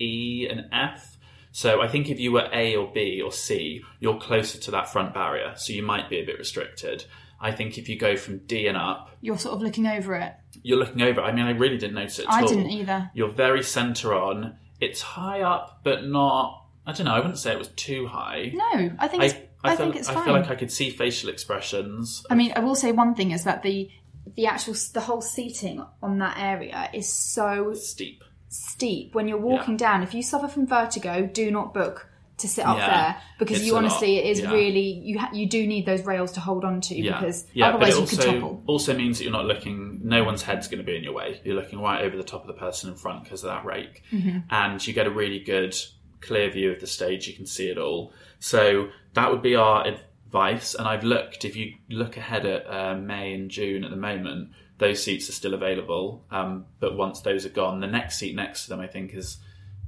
E 0.00 0.48
and 0.50 0.66
F. 0.72 1.16
So 1.52 1.80
I 1.80 1.86
think 1.86 2.10
if 2.10 2.18
you 2.18 2.32
were 2.32 2.48
A 2.52 2.74
or 2.74 2.90
B 2.92 3.22
or 3.22 3.30
C, 3.30 3.82
you're 4.00 4.18
closer 4.18 4.58
to 4.58 4.72
that 4.72 4.88
front 4.92 5.14
barrier, 5.14 5.54
so 5.56 5.72
you 5.72 5.84
might 5.84 6.10
be 6.10 6.18
a 6.18 6.26
bit 6.26 6.40
restricted. 6.40 7.04
I 7.40 7.52
think 7.52 7.78
if 7.78 7.88
you 7.88 7.96
go 7.96 8.16
from 8.16 8.38
D 8.48 8.66
and 8.66 8.76
up, 8.76 9.16
You're 9.20 9.38
sort 9.38 9.54
of 9.54 9.62
looking 9.62 9.86
over 9.86 10.16
it. 10.16 10.34
you're 10.64 10.76
looking 10.78 11.02
over. 11.02 11.20
I 11.20 11.30
mean, 11.30 11.44
I 11.46 11.52
really 11.52 11.78
didn't 11.78 11.94
notice 11.94 12.18
it 12.18 12.26
at 12.26 12.32
I 12.32 12.42
all. 12.42 12.48
didn't 12.48 12.70
either. 12.70 13.12
You're 13.14 13.30
very 13.30 13.62
centre 13.62 14.12
on. 14.12 14.56
It's 14.80 15.00
high 15.02 15.42
up, 15.42 15.82
but 15.84 16.04
not. 16.04 16.59
I 16.90 16.92
don't 16.92 17.06
know. 17.06 17.12
I 17.14 17.18
wouldn't 17.20 17.38
say 17.38 17.52
it 17.52 17.58
was 17.58 17.68
too 17.68 18.06
high. 18.06 18.52
No, 18.54 18.90
I 18.98 19.08
think 19.08 19.22
it's, 19.24 19.34
I, 19.34 19.70
I, 19.70 19.72
I, 19.72 19.76
feel, 19.76 19.86
think 19.86 19.96
it's 19.96 20.08
I 20.08 20.14
fine. 20.14 20.24
feel 20.24 20.32
like 20.34 20.50
I 20.50 20.54
could 20.56 20.72
see 20.72 20.90
facial 20.90 21.30
expressions. 21.30 22.24
I 22.30 22.34
mean, 22.34 22.52
I 22.56 22.60
will 22.60 22.74
say 22.74 22.92
one 22.92 23.14
thing 23.14 23.30
is 23.30 23.44
that 23.44 23.62
the 23.62 23.88
the 24.36 24.46
actual 24.46 24.74
the 24.92 25.00
whole 25.00 25.22
seating 25.22 25.84
on 26.02 26.18
that 26.18 26.36
area 26.38 26.88
is 26.92 27.08
so 27.12 27.72
steep. 27.74 28.22
steep 28.48 29.14
when 29.14 29.28
you're 29.28 29.38
walking 29.38 29.76
down. 29.76 30.02
If 30.02 30.14
you 30.14 30.22
suffer 30.22 30.48
from 30.48 30.66
vertigo, 30.66 31.26
do 31.26 31.50
not 31.50 31.72
book 31.74 32.06
to 32.38 32.48
sit 32.48 32.64
up 32.64 32.78
Yeah, 32.78 32.90
there 32.90 33.16
because 33.38 33.66
you 33.66 33.76
honestly 33.76 34.16
lot, 34.16 34.24
it 34.24 34.30
is 34.30 34.40
yeah. 34.40 34.50
really 34.52 34.80
you 35.04 35.18
ha- 35.18 35.30
you 35.32 35.46
do 35.46 35.66
need 35.66 35.84
those 35.84 36.02
rails 36.06 36.32
to 36.32 36.40
hold 36.40 36.64
on 36.64 36.80
to 36.82 36.94
Yeah, 36.94 37.18
because 37.20 37.44
yeah, 37.52 37.68
otherwise 37.68 37.94
but 37.94 37.98
you 37.98 38.04
it 38.04 38.08
could 38.10 38.18
also 38.20 38.32
topple. 38.32 38.62
also 38.66 38.94
means 38.96 39.18
that 39.18 39.24
you're 39.24 39.32
not 39.32 39.44
looking. 39.44 40.00
No 40.04 40.24
one's 40.24 40.42
head's 40.42 40.66
going 40.68 40.78
to 40.78 40.84
be 40.84 40.96
in 40.96 41.04
your 41.04 41.12
way. 41.12 41.40
You're 41.44 41.56
looking 41.56 41.80
right 41.80 42.02
over 42.02 42.16
the 42.16 42.24
top 42.24 42.40
of 42.40 42.46
the 42.46 42.54
person 42.54 42.88
in 42.90 42.96
front 42.96 43.24
because 43.24 43.44
of 43.44 43.50
that 43.50 43.64
rake, 43.66 44.02
Mm-hmm. 44.10 44.38
and 44.50 44.86
you 44.86 44.94
get 44.94 45.06
a 45.06 45.10
really 45.10 45.40
good 45.40 45.76
clear 46.20 46.50
view 46.50 46.72
of 46.72 46.80
the 46.80 46.86
stage. 46.86 47.28
You 47.28 47.34
can 47.34 47.46
see 47.46 47.68
it 47.68 47.78
all. 47.78 48.12
So 48.38 48.88
that 49.14 49.30
would 49.30 49.42
be 49.42 49.54
our 49.54 49.86
advice. 49.86 50.74
And 50.74 50.86
I've 50.86 51.04
looked. 51.04 51.44
If 51.44 51.56
you 51.56 51.74
look 51.88 52.16
ahead 52.16 52.46
at 52.46 52.66
uh, 52.66 52.96
May 52.96 53.34
and 53.34 53.50
June 53.50 53.84
at 53.84 53.90
the 53.90 53.96
moment, 53.96 54.50
those 54.78 55.02
seats 55.02 55.28
are 55.28 55.32
still 55.32 55.54
available. 55.54 56.24
Um, 56.30 56.66
but 56.80 56.96
once 56.96 57.20
those 57.20 57.46
are 57.46 57.50
gone, 57.50 57.80
the 57.80 57.86
next 57.86 58.18
seat 58.18 58.34
next 58.34 58.64
to 58.64 58.70
them, 58.70 58.80
I 58.80 58.86
think, 58.86 59.14
is 59.14 59.38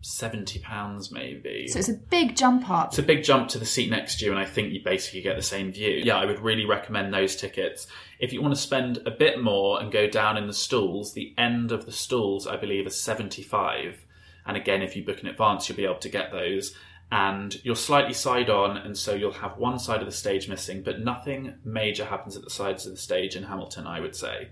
seventy 0.03 0.59
pounds 0.59 1.11
maybe. 1.11 1.69
So 1.69 1.79
it's 1.79 1.89
a 1.89 1.95
big 1.95 2.37
jump 2.37 2.69
up. 2.69 2.89
It's 2.89 2.99
a 2.99 3.03
big 3.03 3.23
jump 3.25 3.49
to 3.51 3.59
the 3.59 3.65
seat 3.65 3.91
next 3.91 4.19
to 4.19 4.27
you, 4.27 4.33
and 4.33 4.41
I 4.41 4.45
think 4.45 4.73
you 4.73 4.83
basically 4.85 5.23
get 5.23 5.37
the 5.37 5.43
same 5.43 5.73
view. 5.73 6.03
Yeah, 6.05 6.17
I 6.17 6.27
would 6.27 6.41
really 6.41 6.67
recommend 6.67 7.15
those 7.15 7.37
tickets. 7.37 7.87
If 8.19 8.33
you 8.33 8.43
want 8.43 8.55
to 8.55 8.61
spend 8.61 8.99
a 9.07 9.11
bit 9.11 9.43
more 9.43 9.81
and 9.81 9.91
go 9.91 10.09
down 10.09 10.37
in 10.37 10.47
the 10.47 10.53
stalls, 10.53 11.15
the 11.15 11.35
end 11.39 11.73
of 11.73 11.87
the 11.87 11.93
stalls, 11.93 12.47
I 12.47 12.57
believe, 12.57 12.87
is 12.87 13.01
75. 13.01 14.05
And 14.47 14.57
again, 14.57 14.83
if 14.83 14.97
you 14.97 15.05
book 15.05 15.21
in 15.21 15.27
advance, 15.29 15.69
you'll 15.69 15.77
be 15.77 15.85
able 15.85 15.97
to 15.97 16.09
get 16.09 16.33
those. 16.33 16.75
And 17.11 17.55
you're 17.63 17.77
slightly 17.77 18.15
side 18.15 18.49
on, 18.49 18.77
and 18.79 18.97
so 18.97 19.13
you'll 19.15 19.33
have 19.33 19.59
one 19.59 19.79
side 19.79 20.01
of 20.01 20.07
the 20.07 20.13
stage 20.13 20.49
missing, 20.49 20.83
but 20.83 21.01
nothing 21.01 21.55
major 21.65 22.07
happens 22.07 22.37
at 22.37 22.43
the 22.43 22.51
sides 22.51 22.87
of 22.87 22.93
the 22.93 22.99
stage 22.99 23.37
in 23.37 23.43
Hamilton, 23.45 23.87
I 23.87 24.01
would 24.01 24.17
say. 24.17 24.49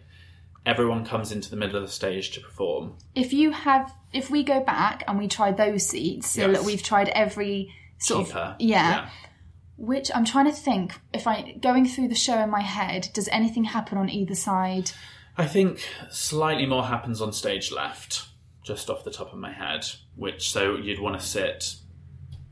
Everyone 0.67 1.07
comes 1.07 1.33
into 1.33 1.49
the 1.49 1.57
middle 1.57 1.77
of 1.77 1.83
the 1.83 1.89
stage 1.93 2.33
to 2.33 2.41
perform. 2.41 2.97
If 3.15 3.33
you 3.33 3.51
have, 3.51 3.91
if 4.13 4.29
we 4.29 4.43
go 4.43 4.61
back 4.61 5.05
and 5.09 5.19
we 5.19 5.27
try 5.27 5.53
those 5.53 5.89
seats, 5.89 6.33
so 6.33 6.43
Yes. 6.49 6.59
that 6.59 6.67
we've 6.67 6.83
tried 6.83 7.09
every 7.09 7.73
sort 7.99 8.27
Cheaper. 8.27 8.39
of 8.39 8.57
yeah, 8.61 9.09
Which 9.79 10.11
I'm 10.15 10.27
trying 10.27 10.45
to 10.45 10.53
think 10.53 11.01
if 11.15 11.27
I 11.27 11.53
going 11.63 11.87
through 11.87 12.09
the 12.09 12.15
show 12.15 12.39
in 12.39 12.51
my 12.51 12.61
head, 12.61 13.09
does 13.15 13.29
anything 13.29 13.65
happen 13.65 13.97
on 13.97 14.11
either 14.11 14.35
side? 14.35 14.91
I 15.39 15.47
think 15.47 15.83
slightly 16.11 16.67
more 16.67 16.85
happens 16.85 17.23
on 17.23 17.33
stage 17.33 17.73
left, 17.73 18.29
just 18.62 18.90
off 18.90 19.05
the 19.05 19.11
top 19.11 19.33
of 19.33 19.38
my 19.38 19.52
head, 19.52 19.87
which 20.17 20.50
so 20.50 20.76
you'd 20.76 21.00
want 21.00 21.19
to 21.19 21.26
sit 21.26 21.76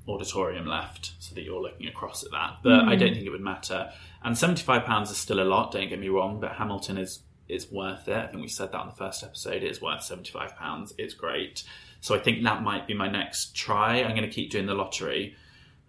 auditorium 0.08 0.66
left 0.66 1.12
so 1.18 1.34
that 1.34 1.42
you're 1.42 1.60
looking 1.60 1.86
across 1.86 2.24
at 2.24 2.30
that. 2.30 2.58
But 2.62 2.88
I 2.88 2.96
don't 2.96 3.10
mm. 3.10 3.14
think 3.14 3.26
it 3.26 3.30
would 3.30 3.42
matter. 3.42 3.92
And 4.22 4.34
£75 4.34 5.02
is 5.02 5.16
still 5.16 5.40
a 5.40 5.44
lot, 5.44 5.72
don't 5.72 5.88
get 5.88 6.00
me 6.00 6.08
wrong, 6.08 6.40
but 6.40 6.52
Hamilton 6.52 6.98
is 6.98 7.20
is 7.48 7.70
worth 7.72 8.08
it. 8.08 8.16
I 8.16 8.26
think 8.26 8.42
we 8.42 8.48
said 8.48 8.72
that 8.72 8.82
in 8.82 8.88
the 8.88 8.94
first 8.94 9.22
episode. 9.22 9.62
It 9.62 9.70
is 9.70 9.80
worth 9.80 10.00
£75. 10.00 10.92
It's 10.98 11.14
great. 11.14 11.64
So 12.00 12.14
I 12.14 12.18
think 12.18 12.44
that 12.44 12.62
might 12.62 12.86
be 12.86 12.92
my 12.94 13.08
next 13.08 13.56
try. 13.56 14.02
I'm 14.02 14.14
going 14.14 14.28
to 14.28 14.34
keep 14.34 14.50
doing 14.50 14.66
the 14.66 14.74
lottery, 14.74 15.34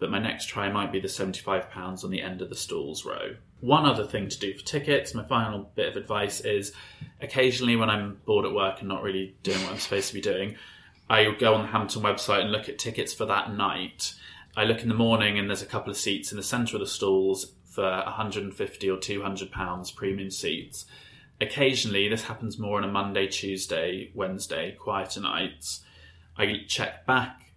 but 0.00 0.10
my 0.10 0.18
next 0.18 0.46
try 0.46 0.72
might 0.72 0.90
be 0.90 0.98
the 0.98 1.06
£75 1.06 2.04
on 2.04 2.10
the 2.10 2.22
end 2.22 2.42
of 2.42 2.48
the 2.48 2.56
stalls 2.56 3.04
row. 3.04 3.36
One 3.60 3.84
other 3.84 4.06
thing 4.06 4.28
to 4.30 4.38
do 4.38 4.54
for 4.54 4.64
tickets, 4.64 5.14
my 5.14 5.24
final 5.24 5.70
bit 5.74 5.90
of 5.90 5.96
advice 5.96 6.40
is 6.40 6.72
occasionally 7.20 7.76
when 7.76 7.90
I'm 7.90 8.18
bored 8.24 8.46
at 8.46 8.54
work 8.54 8.80
and 8.80 8.88
not 8.88 9.02
really 9.02 9.36
doing 9.42 9.60
what 9.62 9.72
I'm 9.72 9.78
supposed 9.78 10.08
to 10.08 10.14
be 10.14 10.22
doing, 10.22 10.56
I 11.10 11.30
go 11.38 11.54
on 11.54 11.62
the 11.62 11.68
Hampton 11.68 12.02
website 12.02 12.40
and 12.40 12.50
look 12.50 12.68
at 12.68 12.78
tickets 12.78 13.12
for 13.12 13.26
that 13.26 13.54
night. 13.54 14.14
I 14.56 14.64
look 14.64 14.80
in 14.80 14.88
the 14.88 14.94
morning 14.94 15.38
and 15.38 15.48
there's 15.48 15.62
a 15.62 15.66
couple 15.66 15.90
of 15.90 15.96
seats 15.98 16.32
in 16.32 16.38
the 16.38 16.42
centre 16.42 16.76
of 16.76 16.80
the 16.80 16.86
stalls 16.86 17.52
for 17.64 17.82
150 17.82 18.90
or 18.90 18.96
200 18.96 19.52
pounds 19.52 19.90
premium 19.90 20.30
seats. 20.30 20.86
Occasionally, 21.40 22.08
this 22.08 22.24
happens 22.24 22.58
more 22.58 22.78
on 22.78 22.84
a 22.84 22.88
Monday, 22.88 23.26
Tuesday, 23.26 24.10
Wednesday, 24.14 24.76
quieter 24.78 25.20
nights. 25.20 25.82
I 26.36 26.64
check 26.66 27.06
back 27.06 27.49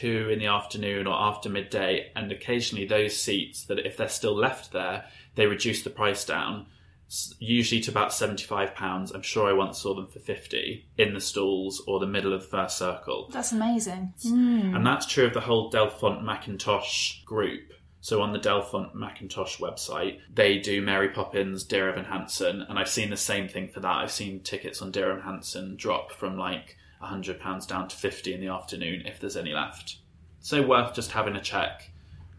two 0.00 0.28
in 0.30 0.38
the 0.38 0.46
afternoon 0.46 1.06
or 1.06 1.14
after 1.14 1.48
midday, 1.48 2.10
and 2.16 2.30
occasionally 2.32 2.86
those 2.86 3.16
seats 3.16 3.64
that 3.66 3.78
if 3.78 3.96
they're 3.96 4.08
still 4.08 4.34
left 4.36 4.72
there, 4.72 5.04
they 5.34 5.46
reduce 5.46 5.82
the 5.82 5.90
price 5.90 6.24
down, 6.24 6.66
usually 7.38 7.80
to 7.82 7.90
about 7.90 8.12
seventy-five 8.12 8.74
pounds. 8.74 9.12
I'm 9.12 9.22
sure 9.22 9.48
I 9.48 9.52
once 9.52 9.78
saw 9.78 9.94
them 9.94 10.06
for 10.06 10.18
fifty 10.18 10.86
in 10.96 11.14
the 11.14 11.20
stalls 11.20 11.82
or 11.86 12.00
the 12.00 12.06
middle 12.06 12.32
of 12.32 12.42
the 12.42 12.48
first 12.48 12.78
circle, 12.78 13.28
That's 13.32 13.52
amazing. 13.52 14.14
and 14.24 14.86
that's 14.86 15.06
true 15.06 15.26
of 15.26 15.34
the 15.34 15.40
whole 15.40 15.68
Delfont 15.70 16.22
Mackintosh 16.24 17.24
group. 17.24 17.72
So 18.00 18.20
on 18.20 18.32
the 18.32 18.38
Delfont 18.40 18.96
Mackintosh 18.96 19.58
website, 19.60 20.18
they 20.34 20.58
do 20.58 20.82
Mary 20.82 21.10
Poppins, 21.10 21.62
Dear 21.62 21.88
Evan 21.90 22.04
Hansen, 22.06 22.62
and 22.68 22.76
I've 22.76 22.88
seen 22.88 23.10
the 23.10 23.16
same 23.16 23.46
thing 23.46 23.68
for 23.68 23.78
that. 23.78 23.96
I've 24.02 24.10
seen 24.10 24.40
tickets 24.40 24.82
on 24.82 24.90
Dear 24.90 25.12
Evan 25.12 25.22
Hansen 25.22 25.76
drop 25.76 26.10
from 26.10 26.36
like 26.36 26.76
hundred 27.02 27.40
pounds 27.40 27.66
down 27.66 27.88
to 27.88 27.96
fifty 27.96 28.32
in 28.34 28.40
the 28.40 28.48
afternoon 28.48 29.02
if 29.06 29.20
there's 29.20 29.36
any 29.36 29.52
left. 29.52 29.96
So 30.40 30.62
worth 30.66 30.94
just 30.94 31.12
having 31.12 31.36
a 31.36 31.40
check, 31.40 31.90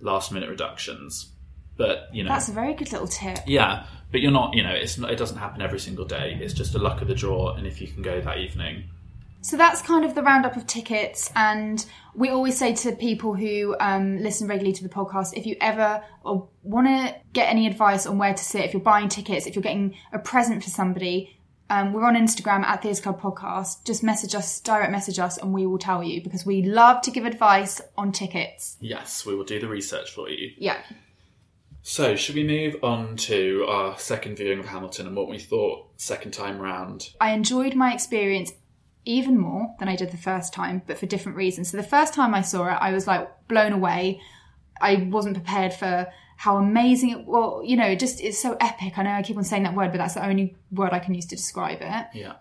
last 0.02 0.32
minute 0.32 0.50
reductions. 0.50 1.32
But 1.78 2.10
you 2.14 2.24
know, 2.24 2.30
That's 2.30 2.50
a 2.50 2.54
very 2.54 2.74
good 2.74 2.92
little 2.92 3.08
tip. 3.08 3.40
yeah, 3.48 3.86
but 4.12 4.22
you're 4.22 4.32
not. 4.32 4.54
You 4.56 4.64
know, 4.64 4.74
it's 4.74 4.98
not, 4.98 5.12
it 5.12 5.18
doesn't 5.18 5.38
happen 5.38 5.62
every 5.62 5.80
single 5.80 6.06
day. 6.06 6.38
It's 6.42 6.54
just 6.54 6.76
a 6.76 6.80
luck 6.80 7.02
of 7.02 7.08
the 7.08 7.16
draw, 7.16 7.54
and 7.56 7.66
if 7.66 7.82
you 7.82 7.88
can 7.88 8.02
go 8.04 8.22
that 8.22 8.38
evening, 8.38 8.84
So 9.42 9.58
that's 9.58 9.82
kind 9.82 10.06
of 10.06 10.14
the 10.16 10.22
roundup 10.22 10.56
of 10.56 10.68
tickets, 10.68 11.32
and 11.36 11.84
we 12.14 12.30
always 12.30 12.58
say 12.58 12.76
to 12.76 12.92
people 12.92 13.34
who 13.34 13.76
um, 13.80 14.20
listen 14.20 14.48
regularly 14.48 14.74
to 14.74 14.84
the 14.84 14.90
podcast, 14.90 15.34
if 15.36 15.48
you 15.48 15.56
ever 15.60 16.04
want 16.62 16.88
to 16.88 17.16
get 17.34 17.50
any 17.50 17.66
advice 17.66 18.06
on 18.06 18.20
where 18.20 18.34
to 18.36 18.44
sit, 18.44 18.66
if 18.66 18.74
you're 18.74 18.82
buying 18.82 19.10
tickets, 19.10 19.48
if 19.48 19.56
you're 19.56 19.64
getting 19.64 19.96
a 20.14 20.20
present 20.20 20.64
for 20.64 20.70
somebody, 20.70 21.36
um, 21.74 21.92
we're 21.92 22.06
on 22.06 22.16
Instagram 22.16 22.64
at 22.64 22.84
Theatre 22.84 23.02
Club 23.02 23.20
Podcast. 23.20 23.84
Just 23.84 24.04
message 24.04 24.36
us, 24.36 24.60
direct 24.60 24.92
message 24.92 25.18
us, 25.18 25.38
and 25.38 25.52
we 25.52 25.66
will 25.66 25.80
tell 25.80 26.04
you 26.04 26.22
because 26.22 26.46
we 26.46 26.62
love 26.62 27.02
to 27.02 27.10
give 27.10 27.26
advice 27.26 27.82
on 27.98 28.12
tickets. 28.12 28.78
yes, 28.80 29.26
we 29.26 29.36
will 29.36 29.44
do 29.44 29.60
the 29.60 29.68
research 29.68 30.12
for 30.12 30.30
you. 30.30 30.52
Yeah. 30.58 30.78
So, 31.82 32.16
should 32.16 32.36
we 32.36 32.44
move 32.44 32.76
on 32.84 33.18
to 33.18 33.66
our 33.68 33.98
second 33.98 34.38
viewing 34.38 34.60
of 34.60 34.68
Hamilton 34.68 35.08
and 35.08 35.16
what 35.16 35.28
we 35.28 35.40
thought 35.40 35.90
second 35.98 36.32
time 36.32 36.60
round? 36.60 37.10
I 37.20 37.32
enjoyed 37.32 37.74
my 37.74 37.92
experience 37.92 38.54
even 39.06 39.40
more 39.40 39.76
than 39.80 39.90
I 39.90 39.96
did 39.96 40.12
the 40.12 40.18
first 40.18 40.54
time, 40.54 40.84
but 40.86 41.00
for 41.00 41.08
different 41.08 41.38
reasons. 41.38 41.72
So 41.72 41.78
the 41.78 41.84
first 41.84 42.14
time 42.14 42.36
I 42.36 42.42
saw 42.42 42.68
it, 42.68 42.78
I 42.80 42.92
was 42.94 43.08
like 43.08 43.30
blown 43.48 43.74
away. 43.74 44.22
I 44.80 45.08
wasn't 45.10 45.36
prepared 45.36 45.74
for 45.74 46.08
how 46.38 46.58
amazing 46.58 47.10
it 47.12 47.26
well, 47.26 47.62
you 47.64 47.76
know, 47.78 47.96
just 47.96 48.22
it's 48.22 48.40
so 48.40 48.58
epic. 48.60 48.98
I 48.98 49.04
know 49.04 49.12
I 49.12 49.22
keep 49.24 49.38
on 49.38 49.44
saying 49.44 49.64
that 49.64 49.76
word, 49.76 49.92
but 49.92 49.98
that's 49.98 50.16
the 50.16 50.26
only 50.26 50.56
word 50.72 50.92
I 50.94 51.00
can 51.00 51.14
use 51.14 51.26
to 51.28 51.36
describe 51.36 51.80
it. 51.82 52.08
Yeah. 52.14 52.34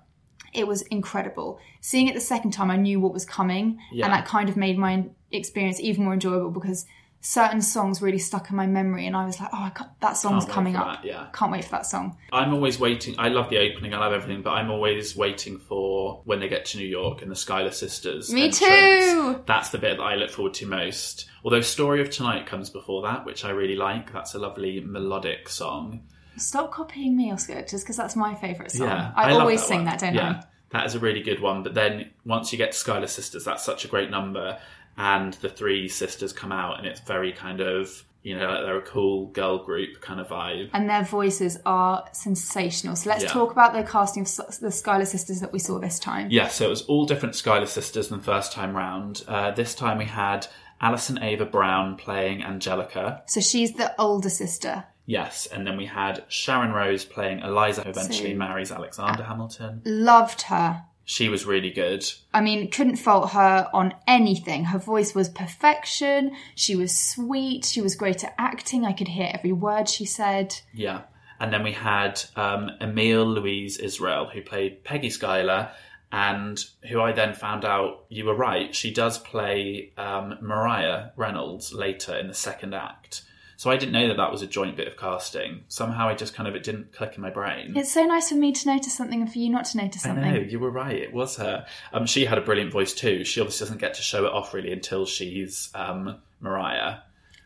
It 0.52 0.66
was 0.66 0.82
incredible. 0.82 1.58
Seeing 1.80 2.08
it 2.08 2.14
the 2.14 2.20
second 2.20 2.50
time, 2.50 2.70
I 2.70 2.76
knew 2.76 3.00
what 3.00 3.12
was 3.14 3.25
coming, 3.25 3.78
Yeah. 3.90 4.04
and 4.06 4.14
that 4.14 4.26
kind 4.26 4.49
of 4.49 4.56
made 4.56 4.76
my 4.78 5.04
experience 5.30 5.80
even 5.80 6.04
more 6.04 6.12
enjoyable 6.14 6.50
because 6.50 6.84
certain 7.23 7.62
songs 7.62 8.02
really 8.02 8.19
stuck 8.19 8.50
in 8.50 8.57
my 8.57 8.67
memory, 8.67 9.07
and 9.07 9.17
I 9.17 9.25
was 9.25 9.41
like, 9.41 9.49
"Oh, 9.52 9.59
I 9.59 9.71
got, 9.71 9.99
that 10.00 10.17
song's 10.17 10.45
coming 10.45 10.76
up! 10.76 11.02
that, 11.02 11.05
yeah. 11.07 11.29
Can't 11.33 11.50
wait 11.50 11.64
for 11.64 11.71
that 11.71 11.87
song." 11.87 12.19
I'm 12.33 12.52
always 12.52 12.79
waiting. 12.79 13.14
I 13.17 13.29
love 13.29 13.49
the 13.49 13.59
opening. 13.59 13.95
I 13.95 13.99
love 13.99 14.12
everything, 14.12 14.43
but 14.43 14.50
I'm 14.50 14.71
always 14.71 15.17
waiting 15.17 15.59
for 15.59 16.21
when 16.25 16.41
they 16.41 16.49
get 16.49 16.67
to 16.67 16.79
New 16.79 16.87
York 16.87 17.23
and 17.23 17.31
the 17.31 17.37
Schuyler 17.37 17.71
sisters. 17.71 18.33
Me 18.33 18.47
entrance. 18.47 18.61
too! 18.61 19.43
That's 19.47 19.71
the 19.71 19.79
bit 19.79 19.97
that 19.97 20.02
I 20.02 20.17
look 20.17 20.31
forward 20.31 20.55
to 20.55 20.67
most. 20.67 21.31
Although 21.45 21.62
"Story 21.62 22.02
of 22.02 22.11
Tonight" 22.11 22.47
comes 22.47 22.69
before 22.69 23.02
that, 23.02 23.25
which 23.25 23.45
I 23.45 23.50
really 23.50 23.76
like. 23.76 24.12
That's 24.12 24.35
a 24.35 24.38
lovely 24.38 24.81
melodic 24.81 25.49
song. 25.49 26.02
Stop 26.37 26.73
copying 26.73 27.17
me, 27.17 27.31
Oscar, 27.31 27.62
just 27.62 27.85
because 27.85 27.97
that's 27.97 28.17
my 28.17 28.35
favourite 28.35 28.73
song. 28.73 28.88
Yeah, 28.88 29.12
I, 29.14 29.31
love 29.33 29.43
always 29.43 29.61
that 29.61 29.69
sing 29.69 29.79
one. 29.79 29.85
that, 29.85 30.00
don't 30.00 30.14
yeah, 30.14 30.41
I? 30.43 30.45
that 30.71 30.87
is 30.87 30.95
a 30.95 30.99
really 30.99 31.23
good 31.23 31.41
one. 31.41 31.62
But 31.62 31.75
then 31.75 32.11
once 32.25 32.52
you 32.52 32.59
get 32.59 32.73
to 32.73 32.79
Schuyler 32.79 33.07
Sisters, 33.07 33.45
that's 33.45 33.62
such 33.64 33.85
a 33.85 33.88
great 33.88 34.11
number, 34.11 34.59
and 34.96 35.34
the 35.34 35.49
three 35.49 35.88
sisters 35.88 36.32
come 36.32 36.52
out, 36.52 36.78
and 36.78 36.87
it's 36.87 37.00
very 37.00 37.32
kind 37.32 37.61
of 37.61 38.04
you 38.22 38.37
know 38.38 38.49
like 38.49 38.61
they're 38.64 38.78
a 38.78 38.82
cool 38.82 39.26
girl 39.26 39.58
group 39.64 40.00
kind 40.00 40.20
of 40.20 40.28
vibe. 40.28 40.70
And 40.72 40.88
their 40.88 41.02
voices 41.04 41.58
are 41.66 42.04
sensational. 42.12 42.94
So 42.96 43.11
let's 43.11 43.25
Yeah. 43.25 43.30
talk 43.30 43.50
about 43.52 43.72
the 43.75 43.82
casting 43.82 44.22
of 44.22 44.61
the 44.61 44.70
Schuyler 44.70 45.04
sisters 45.04 45.40
that 45.40 45.52
we 45.52 45.58
saw 45.58 45.78
this 45.78 45.99
time. 45.99 46.28
Yeah, 46.30 46.49
so 46.49 46.66
it 46.66 46.70
was 46.70 46.82
all 46.82 47.04
different 47.04 47.34
Schuyler 47.34 47.66
sisters 47.66 48.08
than 48.08 48.20
first 48.20 48.52
time 48.52 48.76
round. 48.76 49.22
Uh, 49.26 49.50
this 49.50 49.75
time 49.75 49.99
we 49.99 50.04
had 50.04 50.46
Allyson 50.80 51.22
Ava-Brown 51.22 51.96
playing 51.96 52.42
Angelica. 52.42 53.22
So 53.26 53.40
she's 53.40 53.72
the 53.75 53.92
older 54.00 54.30
sister. 54.30 54.84
Yes, 55.06 55.46
and 55.46 55.66
then 55.66 55.76
we 55.76 55.87
had 55.87 56.25
Sharon 56.28 56.70
Rose 56.72 57.04
playing 57.04 57.40
Eliza, 57.40 57.82
who 57.82 57.90
eventually 57.90 58.32
So- 58.32 58.38
marries 58.38 58.70
Alexander 58.70 59.25
Hamilton. 59.25 59.82
Loved 59.84 60.42
her. 60.42 60.84
She 61.04 61.28
was 61.28 61.44
really 61.44 61.71
good. 61.71 62.04
I 62.32 62.40
mean, 62.40 62.71
couldn't 62.71 62.97
fault 62.97 63.30
her 63.30 63.68
on 63.73 63.94
anything. 64.06 64.64
Her 64.64 64.78
voice 64.78 65.14
was 65.14 65.28
perfection. 65.28 66.37
She 66.54 66.76
was 66.76 66.97
sweet. 66.97 67.64
She 67.64 67.80
was 67.80 67.97
great 67.97 68.23
at 68.25 68.35
acting. 68.38 68.85
I 68.85 68.92
could 68.92 69.09
hear 69.09 69.30
every 69.32 69.52
word 69.52 69.88
she 69.88 70.04
said. 70.04 70.54
Yeah. 70.73 71.02
And 71.40 71.52
then 71.52 71.64
we 71.64 71.73
had 71.73 72.23
um, 72.37 72.71
Emilie 72.80 73.40
Louise 73.40 73.78
Israel, 73.78 74.30
who 74.32 74.42
played 74.42 74.85
Peggy 74.85 75.11
Schuyler, 75.11 75.73
and 76.12 76.64
who 76.88 77.00
I 77.00 77.12
then 77.12 77.35
found 77.35 77.64
out 77.64 78.04
you 78.09 78.26
were 78.26 78.35
right. 78.35 78.75
She 78.75 78.92
does 78.92 79.18
play 79.18 79.92
um, 79.97 80.38
Maria 80.40 81.12
Reynolds 81.16 81.73
later 81.73 82.16
in 82.16 82.28
the 82.28 82.35
second 82.35 82.75
act. 82.75 83.23
So 83.62 83.71
I 83.71 83.76
didn't 83.76 83.92
know 83.92 84.09
that 84.09 84.16
that 84.16 84.33
was 84.33 84.42
a 84.42 84.49
joint 84.49 84.76
bit 84.76 84.88
of 84.88 84.97
casting. 84.97 85.62
Somehow 85.69 86.09
I 86.09 86.14
just 86.16 86.35
kind 86.35 86.49
of, 86.49 86.57
it 86.57 86.64
didn't 86.64 86.92
click 86.92 87.14
in 87.14 87.23
my 87.23 87.31
brain. 87.31 87.75
It's 87.76 87.92
so 87.92 88.02
nice 88.02 88.28
for 88.28 88.35
me 88.35 88.50
to 88.50 88.66
notice 88.69 88.92
something 88.97 89.21
and 89.21 89.33
for 89.33 89.38
you 89.38 89.50
not 89.50 89.66
to 89.66 89.76
notice 89.76 90.02
something. 90.02 90.25
I 90.25 90.33
know, 90.33 90.40
you 90.40 90.59
were 90.59 90.73
right. 90.73 90.97
It 90.97 91.12
was 91.12 91.37
her. 91.37 91.64
Um, 91.92 92.04
she 92.07 92.25
had 92.25 92.38
a 92.38 92.40
brilliant 92.40 92.73
voice 92.73 92.92
too. 92.92 93.23
She 93.25 93.40
obviously 93.40 93.64
doesn't 93.66 93.78
get 93.78 93.95
to 93.95 94.02
show 94.02 94.26
it 94.26 94.33
off 94.33 94.52
really 94.52 94.73
until 94.73 95.07
she's 95.07 95.71
um, 95.76 96.16
Maria. 96.40 97.04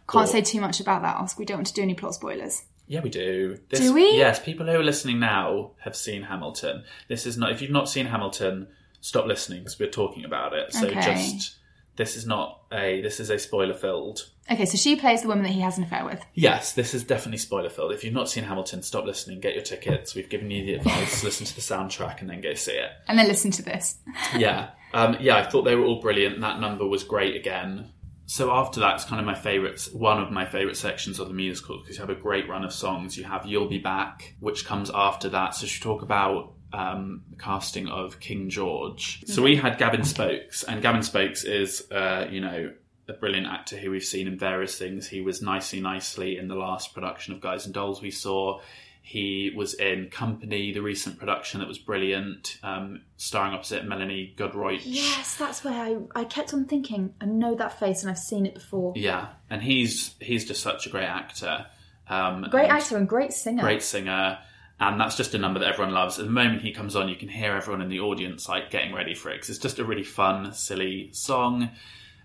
Can't 0.08 0.24
Or- 0.24 0.26
say 0.26 0.40
too 0.40 0.58
much 0.62 0.80
about 0.80 1.02
that, 1.02 1.16
Oscar. 1.16 1.38
We 1.40 1.44
don't 1.44 1.58
want 1.58 1.66
to 1.66 1.74
do 1.74 1.82
any 1.82 1.92
plot 1.92 2.14
spoilers. 2.14 2.62
Yeah, 2.86 3.00
we 3.02 3.10
do. 3.10 3.58
This, 3.68 3.80
Do 3.80 3.92
we? 3.92 4.16
Yes, 4.16 4.40
people 4.40 4.64
who 4.64 4.72
are 4.72 4.82
listening 4.82 5.20
now 5.20 5.72
have 5.80 5.94
seen 5.94 6.22
Hamilton. 6.22 6.84
This 7.08 7.26
is 7.26 7.36
not. 7.36 7.52
If 7.52 7.60
you've 7.60 7.70
not 7.70 7.90
seen 7.90 8.06
Hamilton, 8.06 8.68
stop 9.02 9.26
listening 9.26 9.58
because 9.64 9.78
we're 9.78 9.90
talking 9.90 10.24
about 10.24 10.54
it. 10.54 10.72
So 10.72 10.86
Okay. 10.86 11.02
just 11.02 11.56
this 11.96 12.16
is 12.16 12.26
not 12.26 12.62
a. 12.72 13.00
This 13.00 13.20
is 13.20 13.30
a 13.30 13.38
spoiler 13.38 13.74
filled. 13.74 14.30
Okay, 14.50 14.64
so 14.64 14.76
she 14.76 14.94
plays 14.94 15.22
the 15.22 15.28
woman 15.28 15.42
that 15.42 15.50
he 15.50 15.60
has 15.60 15.76
an 15.76 15.84
affair 15.84 16.04
with. 16.04 16.24
Yes, 16.34 16.72
this 16.72 16.94
is 16.94 17.02
definitely 17.02 17.38
spoiler 17.38 17.68
filled. 17.68 17.92
If 17.92 18.04
you've 18.04 18.14
not 18.14 18.28
seen 18.28 18.44
Hamilton, 18.44 18.82
stop 18.82 19.04
listening. 19.04 19.40
Get 19.40 19.54
your 19.54 19.64
tickets. 19.64 20.14
We've 20.14 20.28
given 20.28 20.50
you 20.50 20.64
the 20.64 20.74
advice. 20.74 21.24
listen 21.24 21.46
to 21.46 21.54
the 21.54 21.60
soundtrack 21.60 22.20
and 22.20 22.30
then 22.30 22.40
go 22.40 22.54
see 22.54 22.72
it. 22.72 22.90
And 23.08 23.18
then 23.18 23.26
listen 23.26 23.50
to 23.52 23.62
this. 23.62 23.96
yeah, 24.36 24.70
um, 24.94 25.16
yeah. 25.20 25.36
I 25.36 25.44
thought 25.44 25.62
they 25.62 25.74
were 25.74 25.84
all 25.84 26.00
brilliant. 26.00 26.40
That 26.40 26.60
number 26.60 26.86
was 26.86 27.02
great 27.02 27.34
again. 27.34 27.90
So 28.26 28.52
after 28.52 28.80
that, 28.80 28.96
it's 28.96 29.04
kind 29.04 29.20
of 29.20 29.26
my 29.26 29.36
favourite, 29.36 29.80
one 29.92 30.20
of 30.20 30.32
my 30.32 30.44
favourite 30.44 30.76
sections 30.76 31.20
of 31.20 31.28
the 31.28 31.34
musical 31.34 31.78
because 31.78 31.96
you 31.96 32.00
have 32.00 32.10
a 32.10 32.20
great 32.20 32.48
run 32.48 32.64
of 32.64 32.72
songs. 32.72 33.16
You 33.16 33.24
have 33.24 33.46
"You'll 33.46 33.68
Be 33.68 33.78
Back," 33.78 34.34
which 34.40 34.66
comes 34.66 34.90
after 34.92 35.28
that. 35.30 35.54
So 35.54 35.66
she 35.66 35.80
talk 35.80 36.02
about 36.02 36.55
um, 36.76 37.22
the 37.30 37.36
casting 37.36 37.88
of 37.88 38.20
King 38.20 38.50
George. 38.50 39.24
So 39.26 39.42
we 39.42 39.56
had 39.56 39.78
Gavin 39.78 40.04
Spokes, 40.04 40.62
and 40.64 40.82
Gavin 40.82 41.02
Spokes 41.02 41.44
is, 41.44 41.90
uh, 41.90 42.26
you 42.30 42.40
know. 42.40 42.72
A 43.08 43.12
brilliant 43.12 43.46
actor 43.46 43.76
who 43.76 43.92
we've 43.92 44.02
seen 44.02 44.26
in 44.26 44.36
various 44.36 44.76
things. 44.76 45.06
He 45.06 45.20
was 45.20 45.40
nicely, 45.40 45.80
nicely 45.80 46.38
in 46.38 46.48
the 46.48 46.56
last 46.56 46.92
production 46.92 47.32
of 47.34 47.40
Guys 47.40 47.64
and 47.64 47.72
Dolls 47.72 48.02
we 48.02 48.10
saw. 48.10 48.58
He 49.00 49.52
was 49.54 49.74
in 49.74 50.08
Company, 50.10 50.72
the 50.72 50.82
recent 50.82 51.16
production 51.16 51.60
that 51.60 51.68
was 51.68 51.78
brilliant, 51.78 52.58
um, 52.64 53.02
starring 53.16 53.54
opposite 53.54 53.84
Melanie 53.86 54.34
Godroych. 54.36 54.80
Yes, 54.84 55.36
that's 55.36 55.62
where 55.62 55.80
I, 55.80 55.98
I 56.20 56.24
kept 56.24 56.52
on 56.52 56.64
thinking, 56.64 57.14
I 57.20 57.26
know 57.26 57.54
that 57.54 57.78
face 57.78 58.02
and 58.02 58.10
I've 58.10 58.18
seen 58.18 58.44
it 58.44 58.54
before. 58.54 58.92
Yeah, 58.96 59.28
and 59.50 59.62
he's 59.62 60.16
he's 60.20 60.44
just 60.44 60.60
such 60.60 60.88
a 60.88 60.90
great 60.90 61.04
actor. 61.06 61.66
Um, 62.08 62.44
Great 62.50 62.64
and 62.64 62.72
actor 62.72 62.96
and 62.96 63.08
great 63.08 63.32
singer. 63.32 63.62
great 63.62 63.84
singer, 63.84 64.38
and 64.78 65.00
that's 65.00 65.16
just 65.16 65.34
a 65.34 65.38
number 65.38 65.60
that 65.60 65.72
everyone 65.72 65.94
loves. 65.94 66.18
At 66.18 66.26
the 66.26 66.30
moment 66.30 66.62
he 66.62 66.72
comes 66.72 66.96
on, 66.96 67.08
you 67.08 67.16
can 67.16 67.28
hear 67.28 67.54
everyone 67.54 67.80
in 67.80 67.88
the 67.88 68.00
audience 68.00 68.48
like 68.48 68.70
getting 68.70 68.94
ready 68.94 69.14
for 69.14 69.30
it 69.30 69.34
because 69.34 69.50
it's 69.50 69.58
just 69.58 69.78
a 69.78 69.84
really 69.84 70.04
fun, 70.04 70.52
silly 70.52 71.10
song. 71.12 71.70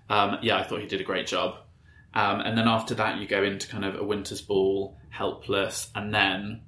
Um, 0.10 0.38
yeah, 0.42 0.58
I 0.58 0.64
thought 0.64 0.82
he 0.82 0.88
did 0.88 1.02
a 1.02 1.06
great 1.06 1.28
job. 1.28 1.56
Um, 2.14 2.42
and 2.42 2.58
then 2.58 2.68
after 2.68 2.94
that, 2.96 3.20
you 3.20 3.28
go 3.28 3.42
into 3.44 3.70
kind 3.70 3.86
of 3.86 3.96
a 3.96 4.04
Winter's 4.04 4.42
Ball, 4.42 4.98
Helpless, 5.10 5.90
and 5.96 6.14
then 6.14 6.62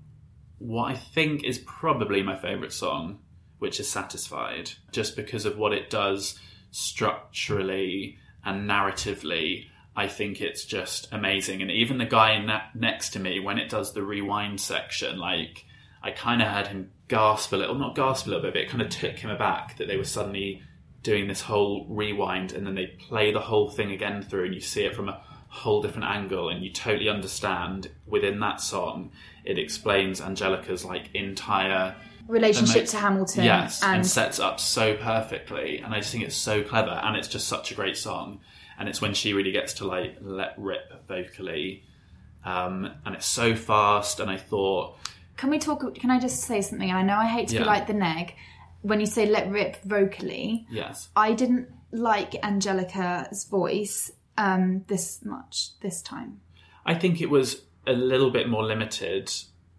what 0.59 0.85
I 0.85 0.95
think 0.95 1.43
is 1.43 1.59
probably 1.59 2.23
my 2.23 2.37
favourite 2.37 2.71
song, 2.71 3.19
which 3.59 3.81
is 3.81 3.89
Satisfied, 3.89 4.71
just 4.93 5.17
because 5.17 5.45
of 5.45 5.57
what 5.57 5.73
it 5.73 5.89
does 5.89 6.39
structurally 6.71 8.17
and 8.45 8.69
narratively. 8.69 9.65
I 9.95 10.07
think 10.07 10.39
it's 10.39 10.63
just 10.63 11.09
amazing. 11.11 11.61
And 11.61 11.69
even 11.69 11.97
the 11.97 12.05
guy 12.05 12.39
na- 12.39 12.61
next 12.73 13.09
to 13.11 13.19
me, 13.19 13.41
when 13.41 13.59
it 13.59 13.69
does 13.69 13.93
the 13.93 14.03
rewind 14.03 14.61
section, 14.61 15.19
like, 15.19 15.65
I 16.03 16.11
kind 16.11 16.41
of 16.41 16.49
had 16.49 16.67
him 16.67 16.91
gasp 17.07 17.53
a 17.53 17.55
little, 17.55 17.75
not 17.75 17.95
gasp 17.95 18.27
a 18.27 18.29
little 18.29 18.43
bit, 18.43 18.53
but 18.53 18.61
it 18.63 18.69
kind 18.69 18.81
of 18.81 18.89
took 18.89 19.17
him 19.17 19.29
aback 19.29 19.77
that 19.77 19.87
they 19.87 19.97
were 19.97 20.03
suddenly 20.03 20.61
doing 21.03 21.27
this 21.27 21.41
whole 21.41 21.85
rewind 21.89 22.53
and 22.53 22.65
then 22.65 22.75
they 22.75 22.87
play 22.87 23.31
the 23.31 23.39
whole 23.41 23.69
thing 23.69 23.91
again 23.91 24.21
through 24.21 24.45
and 24.45 24.55
you 24.55 24.61
see 24.61 24.85
it 24.85 24.95
from 24.95 25.09
a 25.09 25.21
whole 25.49 25.81
different 25.81 26.07
angle 26.07 26.49
and 26.49 26.63
you 26.63 26.71
totally 26.71 27.09
understand 27.09 27.91
within 28.07 28.39
that 28.39 28.59
song 28.59 29.11
it 29.43 29.59
explains 29.59 30.21
Angelica's 30.21 30.83
like 30.83 31.13
entire 31.13 31.93
Relationship 32.27 32.77
Emo- 32.77 32.85
to 32.85 32.97
Hamilton. 32.97 33.43
yes 33.43 33.83
and, 33.83 33.97
and 33.97 34.07
sets 34.07 34.39
up 34.39 34.59
so 34.61 34.95
perfectly 34.95 35.79
and 35.79 35.93
I 35.93 35.99
just 35.99 36.11
think 36.11 36.23
it's 36.23 36.35
so 36.35 36.63
clever 36.63 36.89
and 36.89 37.17
it's 37.17 37.27
just 37.27 37.47
such 37.49 37.71
a 37.71 37.75
great 37.75 37.97
song 37.97 38.39
and 38.79 38.87
it's 38.87 39.01
when 39.01 39.13
she 39.13 39.33
really 39.33 39.51
gets 39.51 39.73
to 39.75 39.85
like 39.85 40.15
let 40.21 40.55
rip 40.57 41.05
vocally 41.07 41.83
um, 42.45 42.89
and 43.05 43.13
it's 43.13 43.27
so 43.27 43.55
fast 43.55 44.21
and 44.21 44.31
I 44.31 44.37
thought 44.37 44.97
Can 45.37 45.49
we 45.49 45.59
talk? 45.59 45.95
Can 45.95 46.11
I 46.11 46.19
just 46.19 46.41
say 46.43 46.61
something? 46.61 46.89
And 46.89 46.97
I 46.97 47.01
know 47.01 47.17
I 47.17 47.25
hate 47.25 47.47
to 47.49 47.55
Yeah. 47.55 47.61
be 47.61 47.65
like 47.65 47.87
the 47.87 47.93
neg. 47.93 48.33
When 48.81 48.99
you 48.99 49.05
say 49.05 49.25
let 49.25 49.49
rip 49.49 49.81
vocally, 49.83 50.67
yes 50.69 51.09
I 51.15 51.33
didn't 51.33 51.69
like 51.91 52.35
Angelica's 52.43 53.45
voice 53.45 54.11
um, 54.37 54.83
this 54.87 55.23
much 55.23 55.79
this 55.81 56.01
time. 56.01 56.41
I 56.85 56.95
think 56.95 57.21
it 57.21 57.29
was 57.29 57.61
a 57.87 57.93
little 57.93 58.29
bit 58.31 58.49
more 58.49 58.63
limited 58.63 59.31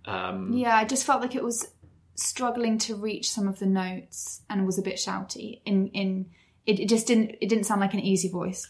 um, 0.07 0.53
Yeah, 0.53 0.77
I 0.77 0.85
just 0.85 1.05
felt 1.05 1.21
like 1.23 1.35
it 1.35 1.43
was 1.45 1.69
struggling 2.14 2.79
to 2.79 2.95
reach 2.95 3.31
some 3.31 3.49
of 3.49 3.59
the 3.59 3.67
notes 3.67 4.43
and 4.49 4.64
was 4.67 4.79
a 4.79 4.83
bit 4.83 4.97
shouty. 4.97 5.61
In 5.67 5.88
in 5.88 6.27
it, 6.67 6.81
it 6.81 6.88
just 6.88 7.07
didn't 7.07 7.37
it 7.40 7.49
didn't 7.49 7.64
sound 7.64 7.81
like 7.81 7.95
an 7.95 8.01
easy 8.01 8.29
voice. 8.29 8.67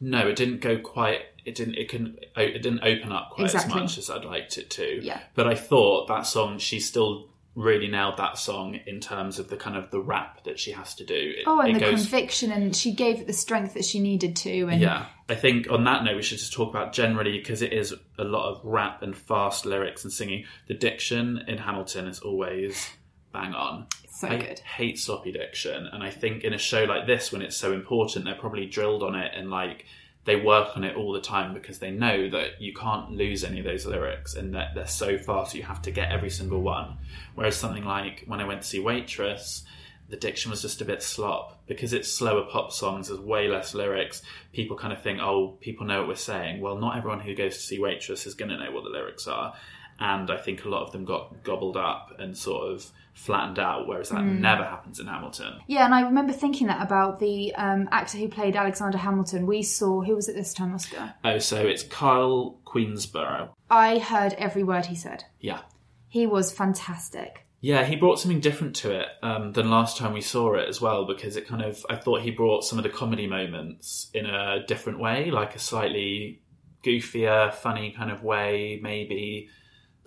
No, 0.00 0.26
it 0.28 0.36
didn't 0.36 0.60
go 0.60 0.78
quite. 0.78 1.20
It 1.44 1.54
didn't. 1.54 1.74
It 1.74 1.88
can. 1.88 2.16
It 2.36 2.62
didn't 2.62 2.80
open 2.82 3.12
up 3.12 3.30
quite 3.30 3.44
Exactly. 3.46 3.72
as 3.72 3.80
much 3.80 3.98
as 3.98 4.10
I'd 4.10 4.24
liked 4.24 4.58
it 4.58 4.70
to. 4.70 5.04
Yeah. 5.04 5.20
But 5.34 5.46
I 5.48 5.54
thought 5.54 6.08
that 6.08 6.22
song. 6.26 6.58
She 6.58 6.78
still 6.80 7.28
really 7.54 7.86
nailed 7.86 8.16
that 8.16 8.38
song 8.38 8.78
in 8.86 8.98
terms 8.98 9.38
of 9.38 9.48
the 9.50 9.56
kind 9.58 9.76
of 9.76 9.90
the 9.90 10.00
rap 10.00 10.42
that 10.44 10.58
she 10.58 10.70
has 10.72 10.94
to 10.94 11.04
do. 11.04 11.34
It, 11.36 11.44
Oh, 11.46 11.60
and 11.60 11.76
the 11.76 11.80
goes. 11.80 12.00
conviction, 12.02 12.50
and 12.50 12.74
she 12.74 12.94
gave 12.94 13.20
it 13.20 13.26
the 13.26 13.32
strength 13.34 13.74
that 13.74 13.84
she 13.84 14.00
needed 14.00 14.36
to. 14.36 14.68
And 14.68 14.80
yeah, 14.80 15.04
I 15.28 15.34
think 15.34 15.70
on 15.70 15.84
that 15.84 16.02
note 16.02 16.16
we 16.16 16.22
should 16.22 16.38
just 16.38 16.54
talk 16.54 16.70
about 16.70 16.94
generally 16.94 17.36
because 17.38 17.60
it 17.60 17.72
is 17.74 17.92
a 18.18 18.24
lot 18.24 18.48
of 18.50 18.60
rap 18.64 19.02
and 19.02 19.14
fast 19.14 19.66
lyrics 19.66 20.02
and 20.04 20.10
singing. 20.12 20.44
The 20.68 20.74
diction 20.74 21.44
in 21.46 21.58
Hamilton 21.58 22.06
is 22.06 22.20
always 22.20 22.88
bang 23.34 23.52
on. 23.54 23.86
it's 24.04 24.20
so 24.20 24.28
I 24.28 24.36
good. 24.38 24.58
hate 24.60 24.98
sloppy 24.98 25.32
diction, 25.32 25.88
and 25.92 26.02
I 26.02 26.08
think 26.10 26.44
in 26.44 26.54
a 26.54 26.58
show 26.58 26.84
like 26.84 27.06
this, 27.06 27.32
when 27.32 27.42
it's 27.42 27.56
so 27.56 27.72
important, 27.74 28.24
they're 28.24 28.34
probably 28.34 28.64
drilled 28.64 29.02
on 29.02 29.14
it 29.14 29.32
and 29.36 29.50
like 29.50 29.84
they 30.24 30.36
work 30.36 30.76
on 30.76 30.84
it 30.84 30.96
all 30.96 31.12
the 31.12 31.20
time 31.20 31.52
because 31.52 31.78
they 31.78 31.90
know 31.90 32.30
that 32.30 32.60
you 32.60 32.72
can't 32.72 33.10
lose 33.10 33.42
any 33.42 33.58
of 33.58 33.64
those 33.64 33.86
lyrics 33.86 34.34
and 34.34 34.54
that 34.54 34.74
they're 34.74 34.86
so 34.86 35.18
fast 35.18 35.54
you 35.54 35.64
have 35.64 35.82
to 35.82 35.90
get 35.90 36.12
every 36.12 36.30
single 36.30 36.62
one. 36.62 36.96
Whereas 37.34 37.56
something 37.56 37.84
like 37.84 38.24
when 38.26 38.40
I 38.40 38.44
went 38.44 38.62
to 38.62 38.68
see 38.68 38.78
Waitress, 38.78 39.64
the 40.08 40.16
diction 40.16 40.50
was 40.50 40.62
just 40.62 40.80
a 40.80 40.84
bit 40.84 41.02
slop 41.02 41.66
because 41.66 41.92
it's 41.92 42.12
slower 42.12 42.44
pop 42.44 42.70
songs. 42.70 43.08
There's 43.08 43.18
way 43.18 43.48
less 43.48 43.74
lyrics. 43.74 44.22
People 44.52 44.76
kind 44.76 44.92
of 44.92 45.02
think, 45.02 45.20
oh, 45.20 45.56
people 45.60 45.86
know 45.86 46.00
what 46.00 46.08
we're 46.08 46.16
saying. 46.16 46.60
Well, 46.60 46.76
not 46.76 46.96
everyone 46.96 47.20
who 47.20 47.34
goes 47.34 47.54
to 47.54 47.60
see 47.60 47.80
Waitress 47.80 48.26
is 48.26 48.34
going 48.34 48.50
to 48.50 48.58
know 48.58 48.70
what 48.70 48.84
the 48.84 48.90
lyrics 48.90 49.26
are. 49.26 49.54
And 50.00 50.30
I 50.30 50.36
think 50.36 50.64
a 50.64 50.68
lot 50.68 50.82
of 50.82 50.92
them 50.92 51.04
got 51.04 51.44
gobbled 51.44 51.76
up 51.76 52.12
and 52.18 52.36
sort 52.36 52.72
of 52.72 52.90
flattened 53.14 53.58
out, 53.58 53.86
whereas 53.86 54.08
that 54.08 54.24
never 54.24 54.64
happens 54.64 54.98
in 54.98 55.06
Hamilton. 55.06 55.60
Yeah, 55.66 55.84
and 55.84 55.94
I 55.94 56.02
remember 56.02 56.32
thinking 56.32 56.66
that 56.68 56.82
about 56.82 57.18
the 57.18 57.54
um, 57.54 57.88
actor 57.92 58.18
who 58.18 58.28
played 58.28 58.56
Alexander 58.56 58.98
Hamilton. 58.98 59.46
We 59.46 59.62
saw 59.62 60.02
who 60.02 60.14
was 60.14 60.28
it 60.28 60.34
this 60.34 60.54
time, 60.54 60.74
Oscar? 60.74 61.14
Oh, 61.22 61.38
so 61.38 61.58
it's 61.58 61.82
Kyle 61.82 62.58
Queensborough. 62.64 63.54
I 63.70 63.98
heard 63.98 64.32
every 64.34 64.64
word 64.64 64.86
he 64.86 64.96
said. 64.96 65.24
Yeah. 65.40 65.60
He 66.08 66.26
was 66.26 66.52
fantastic. 66.52 67.46
Yeah, 67.60 67.84
he 67.84 67.94
brought 67.94 68.18
something 68.18 68.40
different 68.40 68.74
to 68.76 68.90
it 68.90 69.06
um, 69.22 69.52
than 69.52 69.70
last 69.70 69.96
time 69.96 70.12
we 70.12 70.20
saw 70.20 70.54
it 70.54 70.68
as 70.68 70.80
well, 70.80 71.06
because 71.06 71.36
it 71.36 71.46
kind 71.46 71.62
of, 71.62 71.84
I 71.88 71.94
thought 71.94 72.22
he 72.22 72.32
brought 72.32 72.64
some 72.64 72.76
of 72.76 72.82
the 72.82 72.90
comedy 72.90 73.28
moments 73.28 74.10
in 74.12 74.26
a 74.26 74.66
different 74.66 74.98
way, 74.98 75.30
like 75.30 75.54
a 75.54 75.60
slightly 75.60 76.42
goofier, 76.84 77.54
funny 77.54 77.92
kind 77.92 78.10
of 78.10 78.24
way, 78.24 78.80
maybe. 78.82 79.48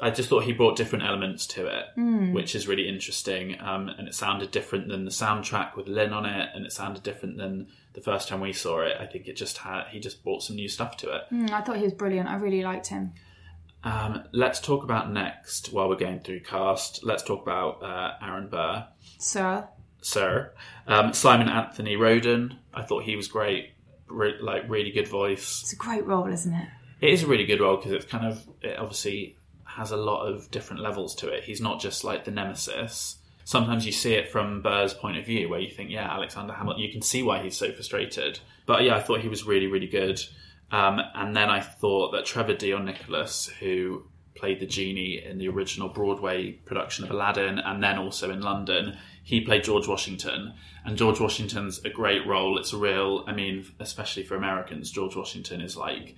I 0.02 0.10
just 0.12 0.28
thought 0.28 0.44
he 0.44 0.52
brought 0.52 0.76
different 0.76 1.06
elements 1.06 1.48
to 1.48 1.68
it, 1.68 1.86
Hmm. 1.96 2.34
which 2.34 2.54
is 2.54 2.68
really 2.68 2.88
interesting. 2.88 3.58
Um, 3.62 3.88
and 3.88 4.08
it 4.10 4.14
sounded 4.14 4.52
different 4.52 4.90
than 4.90 5.06
the 5.06 5.12
soundtrack 5.12 5.76
with 5.78 5.88
Lin 5.88 6.12
on 6.12 6.26
it, 6.26 6.50
and 6.54 6.66
it 6.66 6.74
sounded 6.74 7.02
different 7.04 7.38
than 7.38 7.68
the 7.94 8.02
first 8.02 8.28
time 8.28 8.42
we 8.42 8.52
saw 8.52 8.82
it. 8.82 8.98
I 9.00 9.06
think 9.06 9.28
it 9.28 9.38
just 9.38 9.58
had 9.60 9.86
he 9.92 10.00
just 10.02 10.22
brought 10.24 10.44
some 10.44 10.58
new 10.58 10.68
stuff 10.68 10.98
to 10.98 11.16
it. 11.16 11.22
Mm, 11.32 11.52
I 11.52 11.62
thought 11.62 11.78
he 11.78 11.84
was 11.84 11.94
brilliant. 11.94 12.28
I 12.28 12.36
really 12.36 12.62
liked 12.64 12.88
him. 12.88 13.14
Um, 13.86 14.24
let's 14.32 14.60
talk 14.60 14.84
about 14.84 15.12
next 15.12 15.72
while 15.72 15.88
we're 15.88 15.96
going 15.96 16.20
through 16.22 16.42
cast. 16.42 17.04
Let's 17.04 17.24
talk 17.24 17.42
about 17.44 17.84
uh, 17.84 18.14
Aaron 18.22 18.50
Burr, 18.50 18.88
Sir, 19.20 19.68
sir. 20.02 20.54
Um, 20.88 21.14
Simon 21.14 21.48
Anthony 21.48 21.96
Rhoden. 21.96 22.58
I 22.74 22.82
thought 22.82 23.04
he 23.04 23.16
was 23.16 23.28
great. 23.28 23.72
Re- 24.08 24.40
like 24.42 24.70
really 24.70 24.92
good 24.92 25.08
voice. 25.08 25.62
it's 25.64 25.74
a 25.74 25.78
great 25.78 26.06
role, 26.06 26.28
isn't 26.28 26.54
it? 26.54 26.68
It 27.02 27.10
is 27.12 27.24
a 27.24 27.28
really 27.28 27.46
good 27.46 27.60
role 27.62 27.78
because 27.78 27.92
it's 27.92 28.06
kind 28.06 28.26
of 28.26 28.46
it 28.62 28.78
obviously 28.78 29.38
has 29.76 29.92
a 29.92 29.98
lot 29.98 30.26
of 30.26 30.50
different 30.52 30.82
levels 30.82 31.16
to 31.16 31.28
it. 31.28 31.44
He's 31.44 31.62
not 31.62 31.82
just 31.82 32.04
like 32.04 32.24
the 32.24 32.32
nemesis. 32.32 33.18
Sometimes 33.44 33.86
you 33.86 33.92
see 33.92 34.14
it 34.14 34.32
from 34.32 34.62
Burr's 34.62 34.94
point 34.94 35.18
of 35.18 35.26
view, 35.26 35.50
where 35.50 35.60
you 35.60 35.70
think, 35.70 35.92
yeah, 35.92 36.12
Alexander 36.12 36.54
Hamilton, 36.54 36.82
you 36.82 36.92
can 36.92 37.02
see 37.02 37.24
why 37.24 37.44
he's 37.44 37.58
so 37.58 37.72
frustrated. 37.72 38.40
But 38.66 38.84
yeah, 38.84 38.96
I 38.96 39.02
thought 39.02 39.22
he 39.22 39.28
was 39.28 39.46
really, 39.46 39.68
really 39.68 39.88
good. 39.88 40.20
Um, 40.72 41.00
and 41.14 41.36
then 41.36 41.50
I 41.50 41.60
thought 41.60 42.12
that 42.14 42.26
Trevor 42.26 42.56
Dion 42.56 42.86
Nicholas, 42.86 43.48
who 43.60 44.06
played 44.36 44.60
the 44.60 44.66
genie 44.66 45.24
in 45.24 45.38
the 45.38 45.48
original 45.50 45.90
Broadway 45.90 46.54
production 46.54 47.04
of 47.04 47.12
Aladdin, 47.12 47.60
and 47.60 47.84
then 47.84 47.98
also 47.98 48.32
in 48.32 48.42
London, 48.42 48.98
he 49.24 49.42
played 49.42 49.64
George 49.64 49.88
Washington. 49.88 50.54
And 50.86 50.98
George 50.98 51.20
Washington's 51.20 51.84
a 51.84 51.90
great 51.90 52.26
role. 52.26 52.58
It's 52.58 52.74
a 52.74 52.78
real, 52.78 53.26
I 53.28 53.34
mean, 53.34 53.66
especially 53.80 54.24
for 54.24 54.36
Americans, 54.36 54.90
George 54.90 55.16
Washington 55.16 55.62
is 55.62 55.76
like 55.76 56.16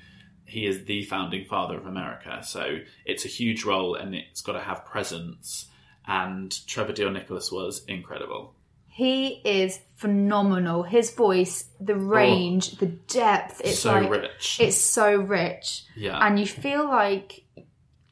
he 0.47 0.65
is 0.65 0.85
the 0.85 1.03
founding 1.03 1.45
father 1.45 1.77
of 1.77 1.85
America. 1.85 2.41
So 2.43 2.79
it's 3.05 3.25
a 3.25 3.27
huge 3.27 3.63
role 3.63 3.95
and 3.95 4.15
it's 4.15 4.41
got 4.41 4.53
to 4.53 4.59
have 4.59 4.85
presence. 4.85 5.67
And 6.07 6.55
Trevor 6.67 6.93
Dion 6.93 7.13
Nicholas 7.13 7.51
was 7.51 7.83
incredible. 7.85 8.53
He 8.87 9.41
is 9.45 9.79
phenomenal. 9.97 10.83
His 10.83 11.11
voice, 11.11 11.65
the 11.79 11.93
oh, 11.93 11.97
range, 11.97 12.77
the 12.77 12.87
depth. 12.87 13.61
It's 13.63 13.79
so 13.79 13.93
like 13.93 14.09
rich. 14.09 14.57
it's 14.59 14.77
so 14.77 15.17
rich, 15.17 15.83
yeah. 15.95 16.17
and 16.25 16.39
you 16.39 16.47
feel 16.47 16.87
like 16.87 17.43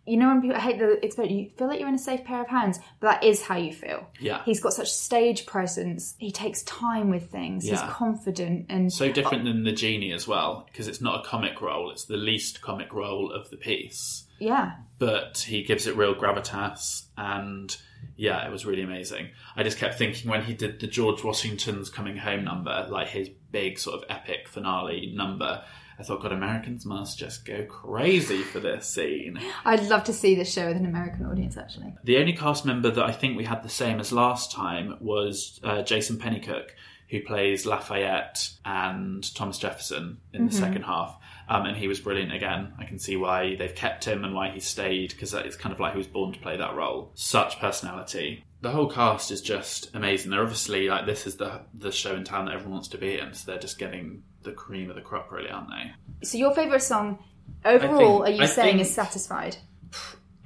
you 0.05 0.17
know 0.17 0.27
when 0.27 0.41
people 0.41 0.55
I 0.57 0.59
hate 0.59 0.79
the 0.79 1.03
expression. 1.03 1.35
You 1.37 1.49
feel 1.57 1.67
like 1.67 1.79
you're 1.79 1.89
in 1.89 1.95
a 1.95 1.99
safe 1.99 2.23
pair 2.23 2.41
of 2.41 2.47
hands, 2.47 2.79
but 2.99 3.07
that 3.07 3.23
is 3.23 3.41
how 3.41 3.57
you 3.57 3.73
feel. 3.73 4.07
yeah. 4.19 4.41
He's 4.45 4.59
got 4.59 4.73
such 4.73 4.91
stage 4.91 5.45
presence. 5.45 6.15
He 6.17 6.31
takes 6.31 6.63
time 6.63 7.09
with 7.09 7.31
things. 7.31 7.65
yeah. 7.65 7.71
He's 7.71 7.81
confident 7.93 8.67
and 8.69 8.91
so 8.91 9.11
different 9.11 9.45
than 9.45 9.63
the 9.63 9.71
genie 9.71 10.11
as 10.11 10.27
well, 10.27 10.67
because 10.71 10.87
it's 10.87 11.01
not 11.01 11.25
a 11.25 11.27
comic 11.27 11.61
role, 11.61 11.91
it's 11.91 12.05
the 12.05 12.17
least 12.17 12.61
comic 12.61 12.93
role 12.93 13.31
of 13.31 13.49
the 13.49 13.57
piece. 13.57 14.25
yeah. 14.39 14.73
But 14.97 15.39
he 15.39 15.63
gives 15.63 15.87
it 15.87 15.97
real 15.97 16.15
gravitas 16.15 17.03
and 17.17 17.75
yeah, 18.15 18.45
it 18.47 18.51
was 18.51 18.65
really 18.65 18.81
amazing. 18.81 19.29
I 19.55 19.63
just 19.63 19.77
kept 19.77 19.95
thinking 19.97 20.29
when 20.29 20.43
he 20.43 20.53
did 20.53 20.79
the 20.79 20.87
George 20.87 21.23
Washington's 21.23 21.89
Coming 21.89 22.15
Home 22.17 22.45
number, 22.45 22.87
like 22.89 23.09
his 23.09 23.29
big 23.51 23.77
sort 23.79 24.01
of 24.01 24.09
epic 24.09 24.47
finale 24.47 25.11
number, 25.13 25.63
I 25.97 26.03
thought, 26.03 26.21
God, 26.21 26.31
Americans 26.31 26.85
must 26.85 27.17
just 27.17 27.45
go 27.45 27.63
crazy 27.65 28.41
for 28.41 28.59
this 28.59 28.85
scene. 28.87 29.39
I'd 29.65 29.83
love 29.83 30.03
to 30.05 30.13
see 30.13 30.35
this 30.35 30.51
show 30.51 30.67
with 30.67 30.77
an 30.77 30.85
American 30.85 31.25
audience. 31.25 31.57
Actually, 31.57 31.93
The 32.03 32.17
only 32.17 32.33
cast 32.33 32.65
member 32.65 32.91
that 32.91 33.03
I 33.03 33.11
think 33.11 33.37
we 33.37 33.45
had 33.45 33.63
the 33.63 33.69
same 33.69 33.99
as 33.99 34.11
last 34.11 34.51
time 34.51 34.97
was 34.99 35.59
uh, 35.63 35.83
Jason 35.83 36.17
Pennycook, 36.17 36.69
who 37.09 37.21
plays 37.21 37.65
Lafayette 37.65 38.49
and 38.65 39.33
Thomas 39.35 39.57
Jefferson 39.57 40.17
in 40.33 40.47
the 40.47 40.51
second 40.53 40.81
half. 40.83 41.17
Um, 41.47 41.65
and 41.67 41.77
he 41.77 41.87
was 41.87 41.99
brilliant 41.99 42.33
again. 42.33 42.73
I 42.79 42.85
can 42.85 42.97
see 42.97 43.15
why 43.15 43.55
they've 43.55 43.75
kept 43.75 44.03
him 44.05 44.25
and 44.25 44.33
why 44.33 44.49
he 44.49 44.59
stayed 44.59 45.11
because 45.11 45.31
it's 45.35 45.55
kind 45.55 45.71
of 45.71 45.79
like 45.79 45.91
he 45.91 45.99
was 45.99 46.07
born 46.07 46.33
to 46.33 46.39
play 46.39 46.57
that 46.57 46.75
role. 46.75 47.11
Such 47.13 47.59
personality. 47.59 48.43
The 48.65 48.71
whole 48.71 48.89
cast 48.89 49.29
is 49.29 49.41
just 49.41 49.95
amazing. 49.95 50.31
They're 50.31 50.41
obviously 50.41 50.89
like 50.89 51.05
this 51.05 51.27
is 51.27 51.37
the 51.37 51.61
the 51.75 51.91
show 51.91 52.15
in 52.15 52.23
town 52.23 52.45
that 52.45 52.55
everyone 52.55 52.73
wants 52.73 52.87
to 52.87 52.97
be 52.97 53.19
in, 53.19 53.31
so 53.35 53.51
they're 53.51 53.61
just 53.61 53.77
getting 53.77 54.23
the 54.41 54.53
cream 54.53 54.89
of 54.89 54.95
the 54.95 55.03
crop, 55.03 55.31
really, 55.31 55.51
aren't 55.51 55.69
they? 55.69 55.91
so 56.25 56.39
your 56.39 56.51
favorite 56.55 56.81
song 56.81 57.19
overall? 57.63 58.23
think- 58.23 58.27
are 58.27 58.37
you 58.37 58.41
I 58.41 58.47
saying 58.47 58.77
think- 58.77 58.81
is 58.87 58.91
satisfied? 58.91 59.57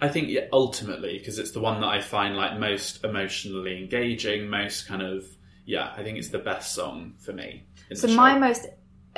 I 0.02 0.10
think 0.10 0.28
yeah, 0.28 0.48
ultimately 0.52 1.18
because 1.18 1.40
it's 1.40 1.52
the 1.52 1.62
one 1.62 1.80
that 1.80 1.88
I 1.88 2.02
find 2.02 2.36
like 2.36 2.60
most 2.60 3.06
emotionally 3.06 3.82
engaging, 3.82 4.50
most 4.50 4.86
kind 4.86 5.02
of 5.02 5.24
yeah. 5.64 5.94
I 5.96 6.04
think 6.04 6.18
it's 6.18 6.28
the 6.28 6.40
best 6.40 6.76
song 6.76 7.14
for 7.20 7.32
me. 7.32 7.68
So 7.94 8.10
my 8.10 8.34
show. 8.34 8.40
most 8.40 8.68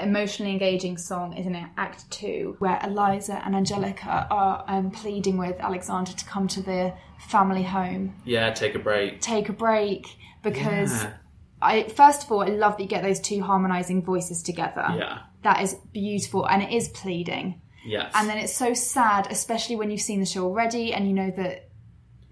emotionally 0.02 0.52
engaging 0.52 0.98
song 0.98 1.34
is 1.38 1.46
in 1.46 1.56
Act 1.78 2.10
Two, 2.12 2.56
where 2.60 2.80
Eliza 2.84 3.42
and 3.46 3.56
Angelica 3.56 4.28
are 4.30 4.64
um, 4.68 4.92
pleading 4.92 5.38
with 5.38 5.60
Alexander 5.60 6.12
to 6.14 6.26
come 6.26 6.48
to 6.50 6.62
the 6.62 6.94
family 7.20 7.64
home, 7.64 8.16
yeah, 8.26 8.52
take 8.52 8.76
a 8.76 8.80
break. 8.80 9.22
take 9.22 9.50
a 9.50 9.54
break, 9.54 10.08
because 10.44 10.92
Yeah. 11.04 11.14
I 11.62 11.84
first 11.84 12.24
of 12.24 12.32
all 12.32 12.42
I 12.42 12.48
love 12.48 12.78
that 12.78 12.84
you 12.84 12.90
get 12.90 13.04
those 13.04 13.20
two 13.20 13.42
harmonizing 13.42 14.04
voices 14.04 14.42
together. 14.42 14.86
Yeah, 14.98 15.20
That 15.44 15.62
is 15.62 15.76
beautiful, 15.94 16.46
and 16.48 16.62
it 16.64 16.72
is 16.72 16.90
pleading. 16.90 17.62
yes, 17.86 18.12
And 18.16 18.28
then 18.30 18.38
it's 18.38 18.56
so 18.56 18.74
sad, 18.74 19.28
especially 19.30 19.76
when 19.76 19.92
you've 19.92 20.02
seen 20.02 20.20
the 20.20 20.26
show 20.26 20.44
already 20.46 20.94
and 20.94 21.08
you 21.08 21.14
know 21.14 21.32
that 21.32 21.68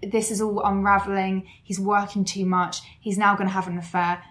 this 0.02 0.30
is 0.30 0.40
all 0.40 0.62
unraveling. 0.64 1.46
He's 1.62 1.78
working 1.78 2.24
too 2.24 2.46
much. 2.46 2.80
He's 3.00 3.18
now 3.18 3.34
going 3.36 3.48
to 3.48 3.52
have 3.52 3.68
an 3.68 3.76
affair. 3.78 4.22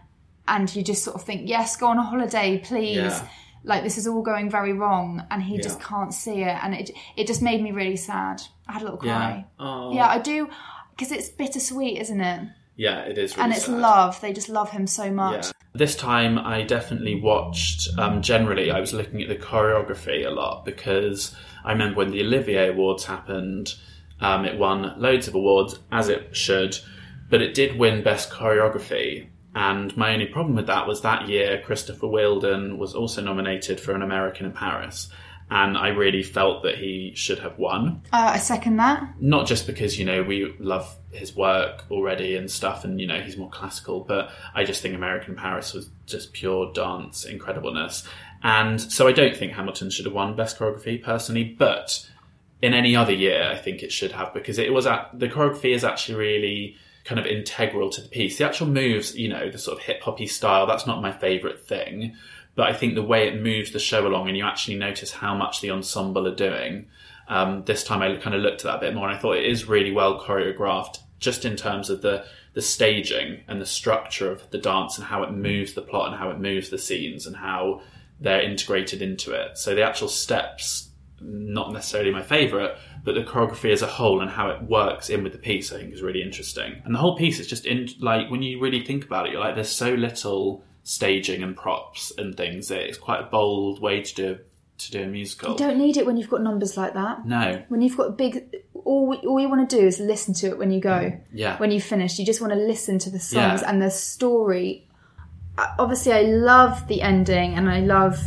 And 0.49 0.75
you 0.75 0.83
just 0.83 1.03
sort 1.03 1.15
of 1.15 1.23
think, 1.23 1.47
yes, 1.47 1.77
go 1.77 1.88
on 1.88 1.97
a 1.97 2.03
holiday, 2.03 2.57
please. 2.57 2.97
Yeah. 2.97 3.27
Like, 3.63 3.83
this 3.83 3.97
is 3.97 4.07
all 4.07 4.21
going 4.21 4.49
very 4.49 4.73
wrong. 4.73 5.23
And 5.29 5.41
he 5.43 5.57
just 5.59 5.79
can't 5.79 6.13
see 6.13 6.41
it. 6.41 6.57
And 6.63 6.73
it, 6.73 6.91
it 7.15 7.27
just 7.27 7.41
made 7.41 7.62
me 7.62 7.71
really 7.71 7.97
sad. 7.97 8.41
I 8.67 8.73
had 8.73 8.81
a 8.81 8.85
little 8.85 8.99
yeah, 9.05 9.17
cry. 9.17 9.45
oh, 9.59 9.93
Yeah, 9.93 10.07
I 10.07 10.19
do. 10.19 10.49
Because 10.91 11.12
it's 11.12 11.29
bittersweet, 11.29 11.99
isn't 11.99 12.19
it? 12.19 12.49
yeah. 12.75 13.01
It 13.01 13.17
is, 13.17 13.35
really 13.35 13.43
and 13.43 13.53
it's 13.53 13.65
sad. 13.65 13.79
love. 13.79 14.21
They 14.21 14.33
just 14.33 14.49
love 14.49 14.71
him 14.71 14.88
so 14.88 15.12
much. 15.12 15.45
Yeah. 15.45 15.51
This 15.73 15.95
time, 15.95 16.39
I 16.39 16.63
definitely 16.63 17.21
watched. 17.21 17.88
Um, 17.97 18.21
generally, 18.21 18.71
I 18.71 18.79
was 18.79 18.91
looking 18.93 19.21
at 19.21 19.29
the 19.29 19.35
choreography 19.35 20.25
a 20.25 20.31
lot 20.31 20.65
because 20.65 21.35
I 21.63 21.71
remember 21.73 21.97
when 21.97 22.12
the 22.12 22.21
Olivier 22.21 22.69
Awards 22.69 23.05
happened, 23.05 23.75
um, 24.21 24.45
it 24.45 24.57
won 24.57 24.99
loads 24.99 25.27
of 25.27 25.35
awards, 25.35 25.79
as 25.91 26.09
it 26.09 26.35
should, 26.35 26.77
but 27.29 27.41
it 27.41 27.53
did 27.53 27.77
win 27.77 28.03
Best 28.03 28.29
Choreography. 28.29 29.27
And 29.67 29.95
my 29.98 30.13
only 30.13 30.26
problem 30.26 30.56
with 30.56 30.67
that 30.67 30.88
was 30.88 31.02
that 31.02 31.28
year, 31.28 31.62
Christopher 31.65 32.08
Wheeldon 32.08 32.78
was 32.78 32.95
also 32.95 33.22
nominated 33.22 33.78
for 33.82 33.93
An 33.93 34.02
American 34.02 34.45
in 34.45 34.54
Paris. 34.54 35.10
And 35.52 35.78
I 35.78 35.88
really 35.89 36.24
felt 36.24 36.63
that 36.63 36.78
he 36.78 37.12
should 37.15 37.39
have 37.39 37.58
won 37.58 38.04
Uh, 38.13 38.32
I 38.36 38.38
second 38.38 38.78
that. 38.78 39.00
not 39.19 39.48
just 39.48 39.65
because 39.67 39.98
you 40.00 40.06
know 40.06 40.22
we 40.24 40.54
love 40.60 40.86
his 41.12 41.36
work 41.36 41.84
already 41.91 42.36
and 42.38 42.50
stuff 42.50 42.86
and 42.86 43.02
you 43.02 43.08
know 43.08 43.19
he's 43.19 43.36
more 43.36 43.50
classical 43.50 44.02
but 44.08 44.30
i 44.54 44.63
just 44.63 44.80
think 44.84 44.93
american 44.93 45.32
in 45.32 45.36
paris 45.36 45.74
was 45.74 45.89
just 46.06 46.34
pure 46.34 46.72
dance 46.74 47.26
incredibleness 47.26 48.06
and 48.43 48.80
so 48.80 49.08
i 49.08 49.12
don't 49.12 49.36
think 49.36 49.54
hamilton 49.54 49.89
should 49.89 50.06
have 50.06 50.13
won 50.13 50.36
best 50.36 50.60
choreography 50.60 51.02
personally 51.12 51.43
but 51.43 52.08
in 52.62 52.76
any 52.76 52.95
other 52.95 53.12
year 53.26 53.50
i 53.52 53.58
think 53.58 53.82
it 53.82 53.91
should 53.91 54.12
have 54.12 54.32
because 54.36 54.60
it 54.60 54.72
was 54.72 54.86
at 54.86 55.10
the 55.17 55.28
choreography 55.28 55.74
is 55.74 55.84
actually 55.84 56.15
really 56.28 56.76
kind 57.10 57.19
of 57.19 57.26
integral 57.26 57.89
to 57.89 58.02
the 58.02 58.08
piece 58.08 58.38
the 58.38 58.45
actual 58.45 58.67
moves 58.67 59.15
you 59.15 59.28
know 59.28 59.50
the 59.50 59.58
sort 59.58 59.76
of 59.76 59.84
hip 59.84 60.02
hoppy 60.04 60.28
style 60.28 60.67
that's 60.67 60.86
not 60.86 61.02
my 61.02 61.12
favorite 61.12 61.65
thing 61.67 62.15
but 62.54 62.67
i 62.67 62.74
think 62.74 62.93
the 62.93 63.02
way 63.02 63.28
it 63.28 63.41
moves 63.41 63.72
the 63.72 63.80
show 63.80 64.06
along 64.06 64.28
and 64.28 64.38
you 64.38 64.45
actually 64.45 64.78
notice 64.78 65.12
how 65.12 65.34
much 65.34 65.60
the 65.60 65.72
ensemble 65.72 66.28
are 66.28 66.36
doing 66.36 66.86
um, 67.30 67.63
this 67.65 67.84
time 67.84 68.02
I 68.02 68.15
kind 68.15 68.36
of 68.36 68.41
looked 68.41 68.62
at 68.62 68.63
that 68.63 68.78
a 68.78 68.80
bit 68.80 68.95
more 68.95 69.08
and 69.08 69.15
I 69.15 69.19
thought 69.19 69.38
it 69.38 69.45
is 69.45 69.67
really 69.67 69.91
well 69.91 70.19
choreographed 70.19 70.98
just 71.19 71.45
in 71.45 71.56
terms 71.56 71.89
of 71.89 72.02
the 72.02 72.26
the 72.54 72.62
staging 72.62 73.43
and 73.48 73.62
the 73.62 73.65
structure 73.65 74.32
of 74.32 74.50
the 74.50 74.58
dance 74.58 74.98
and 74.98 75.06
how 75.06 75.22
it 75.24 75.32
moves 75.32 75.74
the 75.74 75.82
plot 75.82 76.08
and 76.08 76.15
how 76.15 76.32
it 76.32 76.39
moves 76.39 76.69
the 76.69 76.78
scenes 76.80 77.28
and 77.28 77.36
how 77.36 77.82
they're 78.19 78.41
integrated 78.41 79.02
into 79.02 79.32
it. 79.32 79.58
So 79.58 79.76
the 79.76 79.84
actual 79.84 80.08
steps, 80.08 80.88
not 81.21 81.71
necessarily 81.73 82.12
my 82.12 82.21
favourite, 82.23 82.75
but 83.03 83.15
the 83.15 83.21
choreography 83.23 83.71
as 83.71 83.82
a 83.82 83.88
whole 83.88 84.21
and 84.21 84.29
how 84.32 84.49
it 84.49 84.62
works 84.63 85.10
in 85.10 85.23
with 85.23 85.34
the 85.34 85.39
piece, 85.39 85.71
I 85.71 85.77
think 85.79 85.93
is 85.93 86.01
really 86.01 86.21
interesting. 86.21 86.82
And 86.86 86.93
the 86.93 86.99
whole 86.99 87.15
piece 87.17 87.39
is 87.39 87.47
just 87.47 87.65
in 87.65 87.88
like 87.99 88.29
when 88.29 88.41
you 88.41 88.60
really 88.60 88.84
think 88.84 89.05
about 89.05 89.25
it, 89.27 89.32
you're 89.32 89.41
like, 89.41 89.55
there's 89.55 89.69
so 89.69 89.93
little 89.93 90.63
staging 90.84 91.43
and 91.43 91.55
props 91.55 92.12
and 92.17 92.36
things. 92.36 92.71
It's 92.71 92.97
quite 92.97 93.19
a 93.21 93.25
bold 93.25 93.82
way 93.82 94.01
to 94.01 94.15
do 94.15 94.39
to 94.79 94.91
do 94.91 95.03
a 95.03 95.08
musical. 95.08 95.51
You 95.51 95.58
don't 95.58 95.77
need 95.77 95.97
it 95.97 96.05
when 96.05 96.15
you've 96.15 96.29
got 96.29 96.41
numbers 96.41 96.77
like 96.77 96.93
that. 96.93 97.25
No, 97.25 97.62
When 97.67 97.82
you've 97.82 97.97
got 97.97 98.17
big, 98.17 98.63
all 98.73 99.13
all 99.27 99.39
you 99.39 99.49
want 99.49 99.69
to 99.69 99.75
do 99.77 99.86
is 99.86 99.99
listen 99.99 100.34
to 100.36 100.47
it 100.47 100.58
when 100.58 100.71
you 100.71 100.79
go. 100.79 101.12
yeah, 101.34 101.58
When 101.58 101.69
you 101.71 101.82
finish, 101.82 102.17
you 102.17 102.25
just 102.25 102.39
want 102.39 102.53
to 102.53 102.60
listen 102.60 102.97
to 102.99 103.10
the 103.10 103.19
songs 103.19 103.62
Yeah. 103.62 103.69
and 103.69 103.82
the 103.82 103.91
story. 103.91 104.88
Uh, 105.58 105.67
Obviously, 105.77 106.13
I 106.13 106.21
love 106.21 106.88
the 106.88 107.01
ending, 107.01 107.55
and 107.55 107.69
I 107.69 107.82
love 107.82 108.17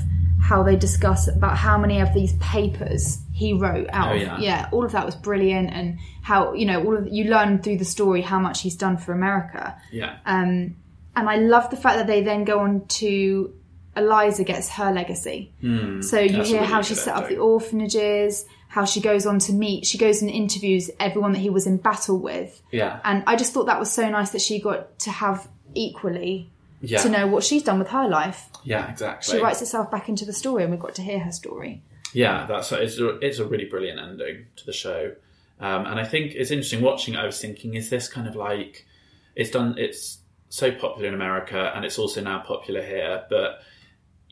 how 0.48 0.62
they 0.62 0.76
discuss 0.76 1.28
about 1.28 1.56
how 1.56 1.78
many 1.78 2.00
of 2.00 2.12
these 2.14 2.32
papers 2.40 3.18
he 3.32 3.52
wrote 3.52 3.88
out. 3.92 4.12
Oh, 4.12 4.34
of- 4.34 4.40
yeah. 4.40 4.68
all 4.72 4.84
of 4.84 4.92
that 4.92 5.06
was 5.06 5.14
brilliant, 5.14 5.70
and 5.70 5.98
how 6.22 6.52
you 6.54 6.66
know 6.66 6.82
all 6.84 6.96
of 6.96 7.06
you 7.08 7.24
learn 7.24 7.62
through 7.62 7.78
the 7.78 7.84
story 7.84 8.20
how 8.22 8.38
much 8.40 8.60
he's 8.62 8.76
done 8.76 8.96
for 8.96 9.12
America. 9.12 9.76
yeah, 9.92 10.16
Um, 10.26 10.76
and 11.14 11.28
I 11.28 11.36
love 11.36 11.70
the 11.70 11.76
fact 11.76 11.96
that 11.96 12.06
they 12.06 12.22
then 12.22 12.44
go 12.44 12.58
on 12.60 12.86
to 13.00 13.54
Eliza 13.96 14.44
gets 14.44 14.70
her 14.70 14.90
legacy. 14.92 15.52
So 16.00 16.18
you 16.18 16.42
hear 16.42 16.64
how 16.64 16.80
she 16.82 16.94
set 16.94 17.14
up 17.14 17.28
the 17.28 17.36
orphanages, 17.36 18.46
how 18.68 18.84
she 18.86 19.00
goes 19.02 19.26
on 19.26 19.38
to 19.40 19.52
meet, 19.52 19.84
she 19.86 19.98
goes 19.98 20.22
and 20.22 20.30
interviews 20.30 20.90
everyone 20.98 21.32
that 21.32 21.40
he 21.40 21.50
was 21.50 21.66
in 21.66 21.76
battle 21.76 22.18
with. 22.18 22.62
Yeah. 22.70 23.00
And 23.04 23.22
I 23.26 23.36
just 23.36 23.52
thought 23.52 23.66
that 23.66 23.78
was 23.78 23.90
so 23.92 24.08
nice 24.08 24.30
that 24.30 24.40
she 24.40 24.60
got 24.60 24.98
to 25.00 25.10
have 25.10 25.46
equally 25.74 26.48
Yeah. 26.80 27.02
to 27.02 27.08
know 27.10 27.26
what 27.26 27.44
she's 27.44 27.62
done 27.62 27.78
with 27.78 27.88
her 27.88 28.08
life. 28.08 28.48
Yeah, 28.64 28.90
exactly. 28.90 29.36
She 29.36 29.42
writes 29.42 29.60
herself 29.60 29.90
back 29.90 30.08
into 30.08 30.24
the 30.24 30.32
story, 30.32 30.62
and 30.62 30.70
we've 30.70 30.80
got 30.80 30.94
to 30.96 31.02
hear 31.02 31.18
her 31.20 31.32
story. 31.32 31.82
Yeah, 32.12 32.46
that's 32.46 32.70
it's 32.72 32.98
a, 32.98 33.18
it's 33.18 33.38
a 33.38 33.46
really 33.46 33.64
brilliant 33.64 33.98
ending 33.98 34.46
to 34.56 34.66
the 34.66 34.72
show, 34.72 35.14
um, 35.60 35.86
and 35.86 35.98
I 35.98 36.04
think 36.04 36.32
it's 36.34 36.50
interesting 36.50 36.82
watching. 36.82 37.14
it, 37.14 37.18
I 37.18 37.26
was 37.26 37.40
thinking, 37.40 37.74
is 37.74 37.90
this 37.90 38.08
kind 38.08 38.28
of 38.28 38.36
like 38.36 38.86
it's 39.34 39.50
done? 39.50 39.76
It's 39.78 40.18
so 40.48 40.70
popular 40.70 41.08
in 41.08 41.14
America, 41.14 41.72
and 41.74 41.84
it's 41.84 41.98
also 41.98 42.20
now 42.20 42.40
popular 42.40 42.82
here. 42.82 43.24
But 43.30 43.62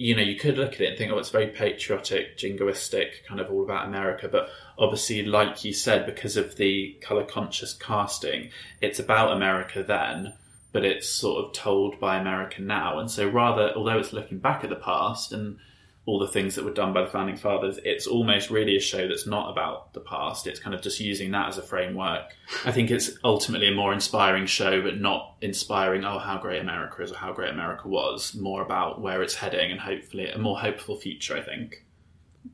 you 0.01 0.17
know, 0.17 0.23
you 0.23 0.39
could 0.39 0.57
look 0.57 0.73
at 0.73 0.81
it 0.81 0.89
and 0.89 0.99
think, 0.99 1.13
oh, 1.13 1.19
it's 1.19 1.29
very 1.29 1.49
patriotic, 1.49 2.39
jingoistic, 2.39 3.23
kind 3.29 3.39
of 3.39 3.51
all 3.51 3.63
about 3.63 3.87
America. 3.87 4.29
But 4.29 4.49
obviously, 4.79 5.23
like 5.27 5.63
you 5.63 5.75
said, 5.75 6.07
because 6.07 6.39
of 6.39 6.57
the 6.57 6.99
color 7.03 7.23
conscious 7.23 7.75
casting, 7.75 8.49
it's 8.81 8.99
about 8.99 9.37
America 9.37 9.83
then. 9.83 10.33
But 10.73 10.85
it's 10.85 11.09
sort 11.09 11.45
of 11.45 11.53
told 11.53 11.99
by 11.99 12.19
America 12.19 12.63
now, 12.63 12.99
and 12.99 13.11
so 13.11 13.29
rather, 13.29 13.73
although 13.75 13.99
it's 13.99 14.13
looking 14.13 14.39
back 14.39 14.63
at 14.63 14.71
the 14.71 14.77
past 14.77 15.33
and 15.33 15.59
all 16.07 16.19
the 16.19 16.29
things 16.29 16.55
that 16.55 16.65
were 16.65 16.73
done 16.73 16.93
by 16.93 17.03
the 17.03 17.11
founding 17.11 17.37
fathers, 17.37 17.79
it's 17.85 18.07
almost 18.07 18.51
really 18.51 18.77
a 18.77 18.81
show 18.81 19.07
that's 19.07 19.27
not 19.27 19.51
about 19.51 19.93
the 19.93 20.01
past. 20.01 20.47
It's 20.47 20.59
kind 20.59 20.75
of 20.75 20.83
just 20.83 20.99
using 20.99 21.31
that 21.33 21.49
as 21.49 21.59
a 21.59 21.63
framework. 21.63 22.35
I 22.65 22.73
think 22.73 22.91
it's 22.91 23.11
ultimately 23.23 23.69
a 23.69 23.75
more 23.75 23.93
inspiring 23.93 24.47
show, 24.47 24.81
but 24.83 24.99
not 24.99 25.37
inspiring, 25.41 26.05
oh, 26.05 26.19
how 26.19 26.39
great 26.39 26.61
America 26.61 27.03
is 27.03 27.13
or 27.13 27.17
how 27.17 27.33
great 27.33 27.51
America 27.51 27.87
was. 27.87 28.35
More 28.35 28.63
about 28.63 29.01
where 29.01 29.23
it's 29.23 29.35
heading 29.35 29.71
and 29.71 29.81
hopefully 29.81 30.29
a 30.31 30.39
more 30.39 30.59
hopeful 30.59 30.97
future, 30.97 31.37
I 31.37 31.43
think. 31.43 31.85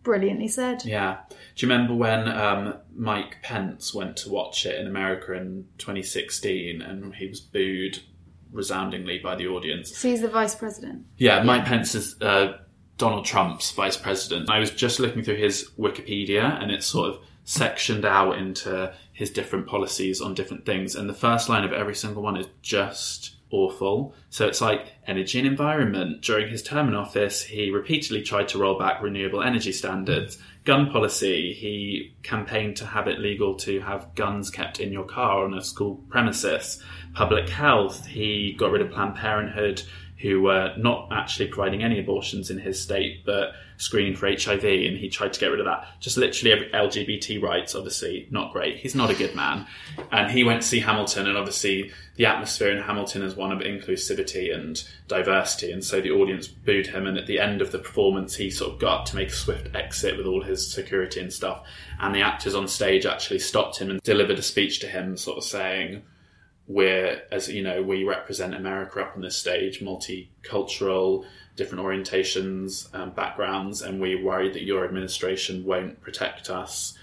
Brilliantly 0.03 0.49
said. 0.49 0.85
Yeah. 0.85 1.18
Do 1.29 1.66
you 1.66 1.72
remember 1.72 1.94
when 1.94 2.29
um, 2.29 2.75
Mike 2.94 3.38
Pence 3.42 3.94
went 3.94 4.16
to 4.18 4.31
watch 4.31 4.66
it 4.66 4.79
in 4.81 4.87
America 4.87 5.33
in 5.33 5.66
2016 5.79 6.83
and 6.83 7.14
he 7.14 7.29
was 7.29 7.40
booed 7.40 8.03
resoundingly 8.53 9.18
by 9.18 9.37
the 9.37 9.46
audience? 9.49 9.96
So 9.96 10.09
he's 10.09 10.20
the 10.20 10.29
vice 10.29 10.55
president. 10.55 11.07
Yeah, 11.16 11.42
Mike 11.42 11.64
Pence 11.64 11.94
is 11.94 12.20
uh, 12.20 12.59
Donald 12.99 13.25
Trump's 13.25 13.70
vice 13.72 13.96
president. 13.96 14.51
I 14.51 14.59
was 14.59 14.70
just 14.70 15.01
looking 15.01 15.22
through 15.22 15.37
his 15.37 15.70
Wikipedia 15.79 16.62
and 16.62 16.70
it's 16.70 16.87
sort 16.87 17.11
of 17.11 17.20
sectioned 17.47 18.05
out 18.05 18.37
into 18.37 18.93
his 19.13 19.31
different 19.31 19.67
policies 19.67 20.21
on 20.21 20.35
different 20.35 20.67
things. 20.67 20.97
And 20.97 21.09
the 21.09 21.15
first 21.15 21.49
line 21.49 21.65
of 21.65 21.73
every 21.73 21.95
single 21.95 22.23
one 22.23 22.37
is 22.37 22.49
just 22.61 23.37
awful. 23.51 24.13
So 24.31 24.49
it's 24.49 24.61
like 24.61 24.93
energy 25.07 25.39
and 25.39 25.47
environment. 25.47 26.23
During 26.23 26.49
his 26.49 26.63
term 26.63 26.89
in 26.89 26.95
office, 26.95 27.45
he 27.45 27.71
repeatedly 27.71 28.23
tried 28.23 28.49
to 28.49 28.59
roll 28.59 28.77
back 28.77 29.01
renewable 29.01 29.43
energy 29.43 29.71
standards. 29.71 30.39
Gun 30.65 30.91
policy, 30.91 31.53
he 31.53 32.17
campaigned 32.25 32.77
to 32.79 32.87
have 32.87 33.07
it 33.07 33.21
legal 33.21 33.55
to 33.59 33.81
have 33.81 34.13
guns 34.17 34.51
kept 34.51 34.81
in 34.81 34.93
your 34.93 35.05
car 35.05 35.45
on 35.45 35.55
a 35.55 35.63
school 35.63 36.03
premises. 36.09 36.83
Public 37.15 37.49
health, 37.49 38.07
he 38.07 38.57
got 38.59 38.73
rid 38.73 38.83
of 38.83 38.91
Planned 38.91 39.15
Parenthood, 39.15 39.83
who 40.19 40.43
were 40.43 40.75
not 40.77 41.09
actually 41.13 41.47
providing 41.47 41.85
any 41.85 42.01
abortions 42.01 42.51
in 42.51 42.59
his 42.59 42.83
state, 42.83 43.25
but 43.25 43.53
screening 43.79 44.17
for 44.17 44.27
HIV, 44.27 44.65
and 44.65 44.97
he 44.97 45.09
tried 45.09 45.33
to 45.33 45.41
get 45.41 45.49
rid 45.49 45.61
of 45.61 45.67
that. 45.67 45.87
Just 46.01 46.17
literally 46.17 46.71
LGBT 46.73 47.43
rights, 47.43 47.75
obviously 47.75 48.27
not 48.31 48.53
great. 48.53 48.79
He's 48.79 48.95
not 48.95 49.11
a 49.11 49.15
good 49.15 49.35
man, 49.35 49.67
and 50.11 50.31
he 50.31 50.45
went 50.45 50.62
to 50.62 50.69
see 50.69 50.81
Hamilton, 50.81 51.27
and 51.27 51.37
obviously 51.37 51.93
the 52.17 52.27
atmosphere 52.27 52.71
in 52.71 52.83
Hamilton 52.83 53.23
is 53.23 53.37
one 53.37 53.53
of 53.53 53.61
inclusivity 53.61 54.55
and 54.55 54.83
diversity, 55.09 55.71
and 55.73 55.85
so 55.85 56.01
the 56.01 56.11
audience 56.11 56.49
booed 56.49 56.87
him. 56.87 57.07
And 57.07 57.19
at 57.19 57.27
the 57.27 57.39
end 57.39 57.61
of 57.61 57.73
the 57.73 57.79
performance, 57.79 58.35
he 58.35 58.51
sort 58.51 58.73
of 58.73 58.81
got 58.81 59.01
up 59.01 59.07
to 59.07 59.17
make 59.17 59.29
a 59.29 59.33
swift 59.33 59.75
exit 59.75 60.17
with 60.17 60.27
all 60.27 60.43
his 60.43 60.73
security 60.73 61.21
and 61.21 61.33
stuff, 61.33 61.62
and 62.01 62.15
the 62.15 62.23
actors 62.23 62.55
on 62.55 62.69
stage 62.69 63.07
actually 63.07 63.41
stopped 63.41 63.79
him 63.79 63.91
and 63.91 64.01
delivered 64.03 64.39
a 64.39 64.43
speech 64.43 64.81
to 64.81 64.87
him, 64.87 65.17
sort 65.17 65.39
of 65.39 65.45
saying 65.45 66.03
we're 66.69 67.23
as 67.31 67.49
you 67.49 67.62
know 67.62 67.81
we 67.81 68.03
represent 68.03 68.53
america 68.53 69.01
up 69.01 69.12
on 69.15 69.23
this 69.23 69.37
stage 69.37 69.81
multicultural 69.81 71.25
different 71.57 71.83
orientations 71.83 72.95
um, 72.95 73.11
backgrounds 73.11 73.83
and 73.83 74.01
we 74.01 74.14
worry 74.14 74.51
that 74.51 74.62
your 74.62 74.85
administration 74.85 75.64
won't 75.64 76.01
protect 76.01 76.51
us 76.51 76.97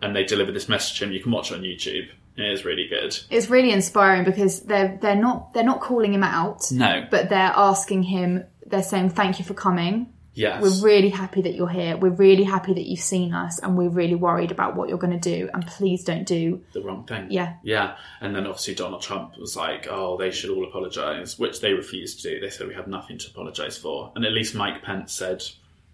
and 0.00 0.14
they 0.14 0.24
deliver 0.24 0.52
this 0.52 0.68
message 0.68 1.02
and 1.02 1.12
you 1.12 1.20
can 1.20 1.32
watch 1.32 1.50
it 1.50 1.56
on 1.56 1.62
youtube 1.62 2.08
it 2.36 2.52
is 2.52 2.64
really 2.64 2.86
good 2.86 3.18
It's 3.30 3.48
really 3.48 3.70
inspiring 3.72 4.24
because 4.24 4.60
they're 4.60 4.98
they're 5.00 5.16
not 5.16 5.54
they're 5.54 5.64
not 5.64 5.80
calling 5.80 6.12
him 6.12 6.22
out, 6.22 6.70
no 6.70 7.06
but 7.10 7.28
they're 7.28 7.52
asking 7.56 8.02
him. 8.04 8.44
They're 8.66 8.82
saying 8.82 9.10
thank 9.10 9.38
you 9.38 9.44
for 9.44 9.54
coming. 9.54 10.12
Yes 10.36 10.62
We're 10.62 10.84
really 10.84 11.08
happy 11.08 11.42
that 11.42 11.54
you're 11.54 11.68
here. 11.68 11.96
We're 11.96 12.10
really 12.10 12.44
happy 12.44 12.72
that 12.74 12.86
you've 12.88 13.00
seen 13.00 13.34
us, 13.34 13.58
and 13.58 13.76
we're 13.76 13.88
really 13.88 14.14
worried 14.14 14.52
about 14.52 14.76
what 14.76 14.88
you're 14.88 14.98
going 14.98 15.18
to 15.18 15.30
do. 15.36 15.48
And 15.52 15.66
please 15.66 16.04
don't 16.04 16.26
do. 16.26 16.62
the 16.72 16.82
wrong 16.82 17.04
thing 17.06 17.26
Yeah, 17.30 17.54
yeah 17.64 17.96
and 18.20 18.34
then 18.34 18.46
obviously 18.46 18.74
donald 18.74 19.02
trump 19.02 19.36
was 19.38 19.56
like 19.56 19.86
oh 19.90 20.16
they 20.16 20.30
should 20.30 20.50
all 20.50 20.64
apologize 20.64 21.38
which 21.38 21.60
they 21.60 21.72
refused 21.72 22.20
to 22.22 22.30
do 22.34 22.40
they 22.40 22.50
said 22.50 22.68
we 22.68 22.74
have 22.74 22.86
nothing 22.86 23.18
to 23.18 23.30
apologize 23.30 23.76
for 23.78 24.12
and 24.14 24.24
at 24.24 24.32
least 24.32 24.54
mike 24.54 24.82
pence 24.82 25.12
said 25.12 25.42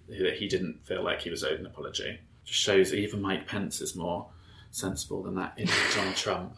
that 0.08 0.34
he 0.34 0.48
didn't 0.48 0.84
feel 0.84 1.02
like 1.02 1.22
he 1.22 1.30
was 1.30 1.42
owed 1.44 1.60
an 1.60 1.66
apology 1.66 2.18
just 2.44 2.60
shows 2.60 2.90
that 2.90 2.98
even 2.98 3.22
mike 3.22 3.46
pence 3.46 3.80
is 3.80 3.94
more 3.94 4.26
sensible 4.70 5.22
than 5.22 5.34
that 5.36 5.52
idiot 5.56 5.76
donald 5.94 6.16
trump 6.16 6.56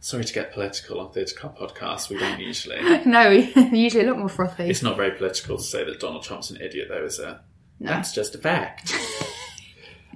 sorry 0.00 0.24
to 0.24 0.32
get 0.32 0.52
political 0.52 1.00
on 1.00 1.12
theatre 1.12 1.34
club 1.36 1.58
podcast 1.58 2.08
we 2.08 2.18
don't 2.18 2.40
usually 2.40 2.80
no, 3.04 3.30
usually 3.72 4.04
a 4.04 4.08
lot 4.08 4.18
more 4.18 4.28
frothy. 4.28 4.68
it's 4.68 4.82
not 4.82 4.96
very 4.96 5.10
political 5.10 5.56
to 5.56 5.62
say 5.62 5.84
that 5.84 6.00
donald 6.00 6.22
trump's 6.22 6.50
an 6.50 6.60
idiot 6.60 6.86
though 6.88 7.04
is 7.04 7.18
it 7.18 7.36
that's 7.80 8.12
just 8.12 8.34
a 8.34 8.38
fact 8.38 8.94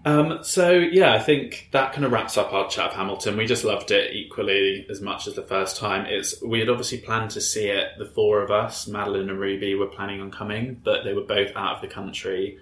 Um, 0.05 0.43
so 0.43 0.73
yeah, 0.73 1.15
I 1.15 1.21
think 1.21 1.69
that 1.71 1.93
kind 1.93 2.05
of 2.05 2.11
wraps 2.11 2.37
up 2.37 2.53
our 2.53 2.69
chat 2.69 2.91
of 2.91 2.95
Hamilton. 2.95 3.37
We 3.37 3.47
just 3.47 3.65
loved 3.65 3.91
it 3.91 4.13
equally 4.15 4.87
as 4.91 5.01
much 5.01 5.29
as 5.29 5.35
the 5.35 5.43
first 5.43 5.77
time. 5.77 6.07
It's 6.07 6.43
we 6.43 6.59
had 6.59 6.69
obviously 6.69 6.99
planned 6.99 7.31
to 7.33 7.41
see 7.41 7.69
it. 7.69 7.91
The 7.99 8.07
four 8.07 8.43
of 8.43 8.51
us, 8.51 8.89
Madeline 8.89 9.31
and 9.31 9.39
Ruby, 9.39 9.75
were 9.75 9.87
planning 9.87 10.21
on 10.21 10.31
coming, 10.31 10.81
but 10.83 11.05
they 11.05 11.13
were 11.13 11.23
both 11.23 11.55
out 11.55 11.77
of 11.77 11.83
the 11.83 11.87
country, 11.89 12.59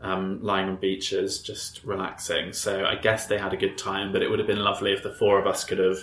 um, 0.00 0.42
lying 0.42 0.68
on 0.68 0.76
beaches, 0.76 1.40
just 1.40 1.82
relaxing. 1.84 2.52
So 2.52 2.84
I 2.84 2.96
guess 2.96 3.26
they 3.26 3.38
had 3.38 3.52
a 3.52 3.56
good 3.56 3.78
time. 3.78 4.12
But 4.12 4.22
it 4.22 4.28
would 4.30 4.38
have 4.38 4.48
been 4.48 4.62
lovely 4.62 4.92
if 4.92 5.02
the 5.02 5.10
four 5.12 5.38
of 5.40 5.46
us 5.46 5.64
could 5.64 5.78
have 5.78 5.98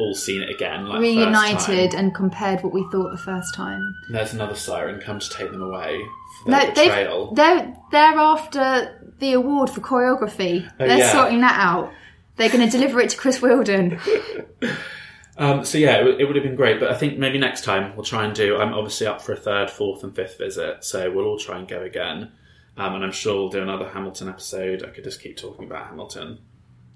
all 0.00 0.14
seen 0.14 0.42
it 0.42 0.50
again, 0.50 0.86
like 0.86 1.00
Reunited 1.00 1.94
and 1.94 2.14
compared 2.14 2.62
what 2.64 2.72
we 2.72 2.82
thought 2.90 3.10
the 3.10 3.18
first 3.18 3.54
time. 3.54 3.94
There's 4.10 4.32
another 4.32 4.54
siren 4.56 5.00
come 5.00 5.18
to 5.20 5.30
take 5.30 5.50
them 5.52 5.62
away 5.62 6.00
for 6.42 6.50
No, 6.50 6.58
their 6.58 6.66
they've, 6.74 6.88
betrayal. 6.88 7.34
they're 7.34 7.76
they're 7.92 8.18
after 8.18 8.98
the 9.18 9.34
award 9.34 9.70
for 9.70 9.80
choreography. 9.80 10.66
Oh, 10.80 10.86
they're 10.88 10.98
yeah. 10.98 11.12
sorting 11.12 11.40
that 11.42 11.60
out. 11.60 11.92
They're 12.36 12.48
going 12.48 12.64
to 12.68 12.70
deliver 12.70 13.00
it 13.00 13.10
to 13.10 13.16
Chris 13.18 13.40
Wheeldon. 13.40 14.00
Um, 15.38 15.64
so 15.64 15.78
yeah, 15.78 15.94
it, 15.96 15.98
w- 16.00 16.18
it 16.18 16.24
would 16.26 16.36
have 16.36 16.44
been 16.44 16.56
great, 16.56 16.78
but 16.78 16.90
I 16.90 16.94
think 16.94 17.18
maybe 17.18 17.38
next 17.38 17.64
time 17.64 17.96
we'll 17.96 18.04
try 18.04 18.24
and 18.26 18.34
do. 18.34 18.58
I'm 18.58 18.74
obviously 18.74 19.06
up 19.06 19.22
for 19.22 19.32
a 19.32 19.36
third, 19.36 19.70
fourth, 19.70 20.04
and 20.04 20.14
fifth 20.14 20.36
visit, 20.36 20.84
so 20.84 21.10
we'll 21.10 21.24
all 21.24 21.38
try 21.38 21.58
and 21.58 21.66
go 21.66 21.80
again. 21.82 22.30
Um, 22.76 22.94
and 22.94 23.04
I'm 23.04 23.12
sure 23.12 23.34
we'll 23.34 23.48
do 23.50 23.62
another 23.62 23.88
Hamilton 23.88 24.28
episode. 24.28 24.82
I 24.82 24.88
could 24.88 25.04
just 25.04 25.20
keep 25.20 25.36
talking 25.36 25.66
about 25.66 25.88
Hamilton. 25.88 26.38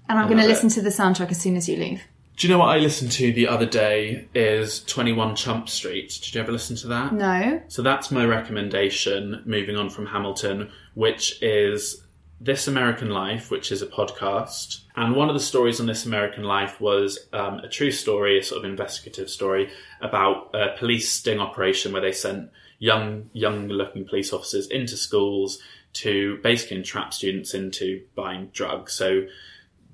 And 0.09 0.17
I'm 0.17 0.27
going 0.27 0.39
to 0.39 0.47
listen 0.47 0.69
to 0.69 0.81
the 0.81 0.89
soundtrack 0.89 1.31
as 1.31 1.39
soon 1.39 1.55
as 1.55 1.67
you 1.67 1.77
leave. 1.77 2.01
Do 2.37 2.47
you 2.47 2.53
know 2.53 2.59
what 2.59 2.69
I 2.69 2.77
listened 2.77 3.11
to 3.13 3.33
the 3.33 3.47
other 3.47 3.65
day? 3.65 4.27
Is 4.35 4.83
21 4.83 5.35
Chump 5.35 5.67
Street. 5.67 6.19
Did 6.21 6.35
you 6.35 6.41
ever 6.41 6.51
listen 6.51 6.75
to 6.77 6.87
that? 6.87 7.13
No. 7.13 7.61
So 7.67 7.81
that's 7.81 8.11
my 8.11 8.25
recommendation. 8.25 9.41
Moving 9.45 9.75
on 9.75 9.89
from 9.89 10.05
Hamilton, 10.05 10.71
which 10.93 11.41
is 11.41 12.03
This 12.39 12.67
American 12.67 13.09
Life, 13.09 13.49
which 13.49 13.71
is 13.71 13.81
a 13.81 13.87
podcast. 13.87 14.81
And 14.95 15.15
one 15.15 15.29
of 15.29 15.33
the 15.33 15.39
stories 15.39 15.79
on 15.79 15.87
This 15.87 16.05
American 16.05 16.43
Life 16.43 16.79
was 16.79 17.27
um, 17.33 17.59
a 17.59 17.67
true 17.67 17.91
story, 17.91 18.37
a 18.37 18.43
sort 18.43 18.63
of 18.63 18.69
investigative 18.69 19.31
story 19.31 19.71
about 20.01 20.51
a 20.53 20.77
police 20.77 21.11
sting 21.11 21.39
operation 21.39 21.91
where 21.91 22.01
they 22.01 22.11
sent 22.11 22.51
young, 22.79 23.29
young-looking 23.33 24.05
police 24.05 24.33
officers 24.33 24.67
into 24.67 24.97
schools 24.97 25.59
to 25.93 26.37
basically 26.43 26.77
entrap 26.77 27.13
students 27.13 27.53
into 27.53 28.03
buying 28.15 28.47
drugs. 28.53 28.93
So 28.93 29.23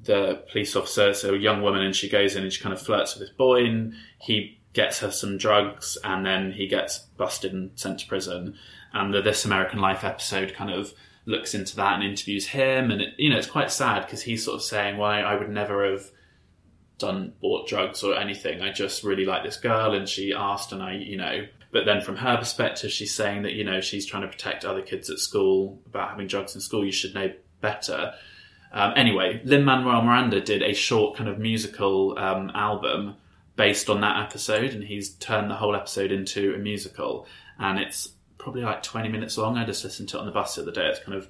the 0.04 0.44
police 0.52 0.76
officer, 0.76 1.14
so 1.14 1.34
a 1.34 1.38
young 1.38 1.62
woman, 1.62 1.82
and 1.82 1.96
she 1.96 2.10
goes 2.10 2.36
in 2.36 2.44
and 2.44 2.52
she 2.52 2.62
kind 2.62 2.74
of 2.74 2.82
flirts 2.82 3.16
with 3.16 3.28
this 3.28 3.36
boy, 3.36 3.66
and 3.66 3.94
he 4.20 4.60
gets 4.74 5.00
her 5.00 5.12
some 5.12 5.38
drugs, 5.38 5.98
and 6.04 6.26
then 6.26 6.52
he 6.52 6.68
gets 6.68 7.00
busted 7.00 7.54
and 7.54 7.72
sent 7.76 8.00
to 8.00 8.08
prison. 8.08 8.56
And 8.94 9.14
the 9.14 9.22
This 9.22 9.46
American 9.46 9.80
Life 9.80 10.04
episode 10.04 10.54
kind 10.54 10.72
of 10.72 10.94
looks 11.26 11.54
into 11.54 11.76
that 11.78 11.94
and 11.94 12.04
interviews 12.04 12.48
him, 12.48 12.92
and 12.92 13.02
it, 13.02 13.14
you 13.18 13.30
know 13.30 13.38
it's 13.38 13.48
quite 13.48 13.72
sad 13.72 14.06
because 14.06 14.24
he's 14.24 14.44
sort 14.44 14.56
of 14.56 14.64
saying, 14.64 14.98
"Well, 14.98 15.10
I, 15.10 15.20
I 15.22 15.36
would 15.36 15.50
never 15.50 15.90
have 15.90 16.12
done 16.98 17.34
bought 17.42 17.68
drugs 17.68 18.04
or 18.04 18.16
anything. 18.16 18.62
I 18.62 18.72
just 18.72 19.04
really 19.04 19.26
like 19.26 19.44
this 19.44 19.58
girl, 19.58 19.94
and 19.94 20.08
she 20.08 20.34
asked, 20.34 20.74
and 20.74 20.84
I, 20.84 20.96
you 20.96 21.18
know." 21.18 21.46
But 21.74 21.86
then 21.86 22.02
from 22.02 22.18
her 22.18 22.38
perspective, 22.38 22.92
she's 22.92 23.14
saying 23.14 23.42
that 23.42 23.54
you 23.54 23.64
know 23.64 23.82
she's 23.82 24.06
trying 24.06 24.22
to 24.22 24.28
protect 24.28 24.64
other 24.64 24.84
kids 24.84 25.10
at 25.10 25.18
school 25.18 25.82
about 25.88 26.12
having 26.12 26.28
drugs 26.28 26.54
in 26.54 26.62
school. 26.62 26.86
You 26.86 26.92
should 26.92 27.16
know 27.16 27.34
better. 27.62 28.14
Um, 28.72 28.94
anyway, 28.96 29.42
Lin 29.44 29.66
Manuel 29.66 30.04
Miranda 30.04 30.40
did 30.40 30.62
a 30.62 30.74
short 30.74 31.18
kind 31.18 31.28
of 31.28 31.40
musical 31.40 32.18
um, 32.18 32.52
album 32.54 33.16
based 33.56 33.90
on 33.90 34.02
that 34.02 34.24
episode, 34.24 34.72
and 34.72 34.84
he's 34.84 35.16
turned 35.16 35.50
the 35.50 35.56
whole 35.56 35.76
episode 35.76 36.12
into 36.12 36.54
a 36.54 36.60
musical. 36.60 37.26
And 37.58 37.80
it's 37.80 38.10
probably 38.38 38.62
like 38.62 38.84
20 38.84 39.10
minutes 39.10 39.38
long. 39.38 39.58
I 39.58 39.66
just 39.66 39.84
listened 39.84 40.10
to 40.10 40.18
it 40.18 40.20
on 40.20 40.26
the 40.28 40.32
bus 40.32 40.56
the 40.56 40.62
other 40.62 40.72
day. 40.72 40.88
It's 40.88 41.00
kind 41.00 41.18
of 41.18 41.28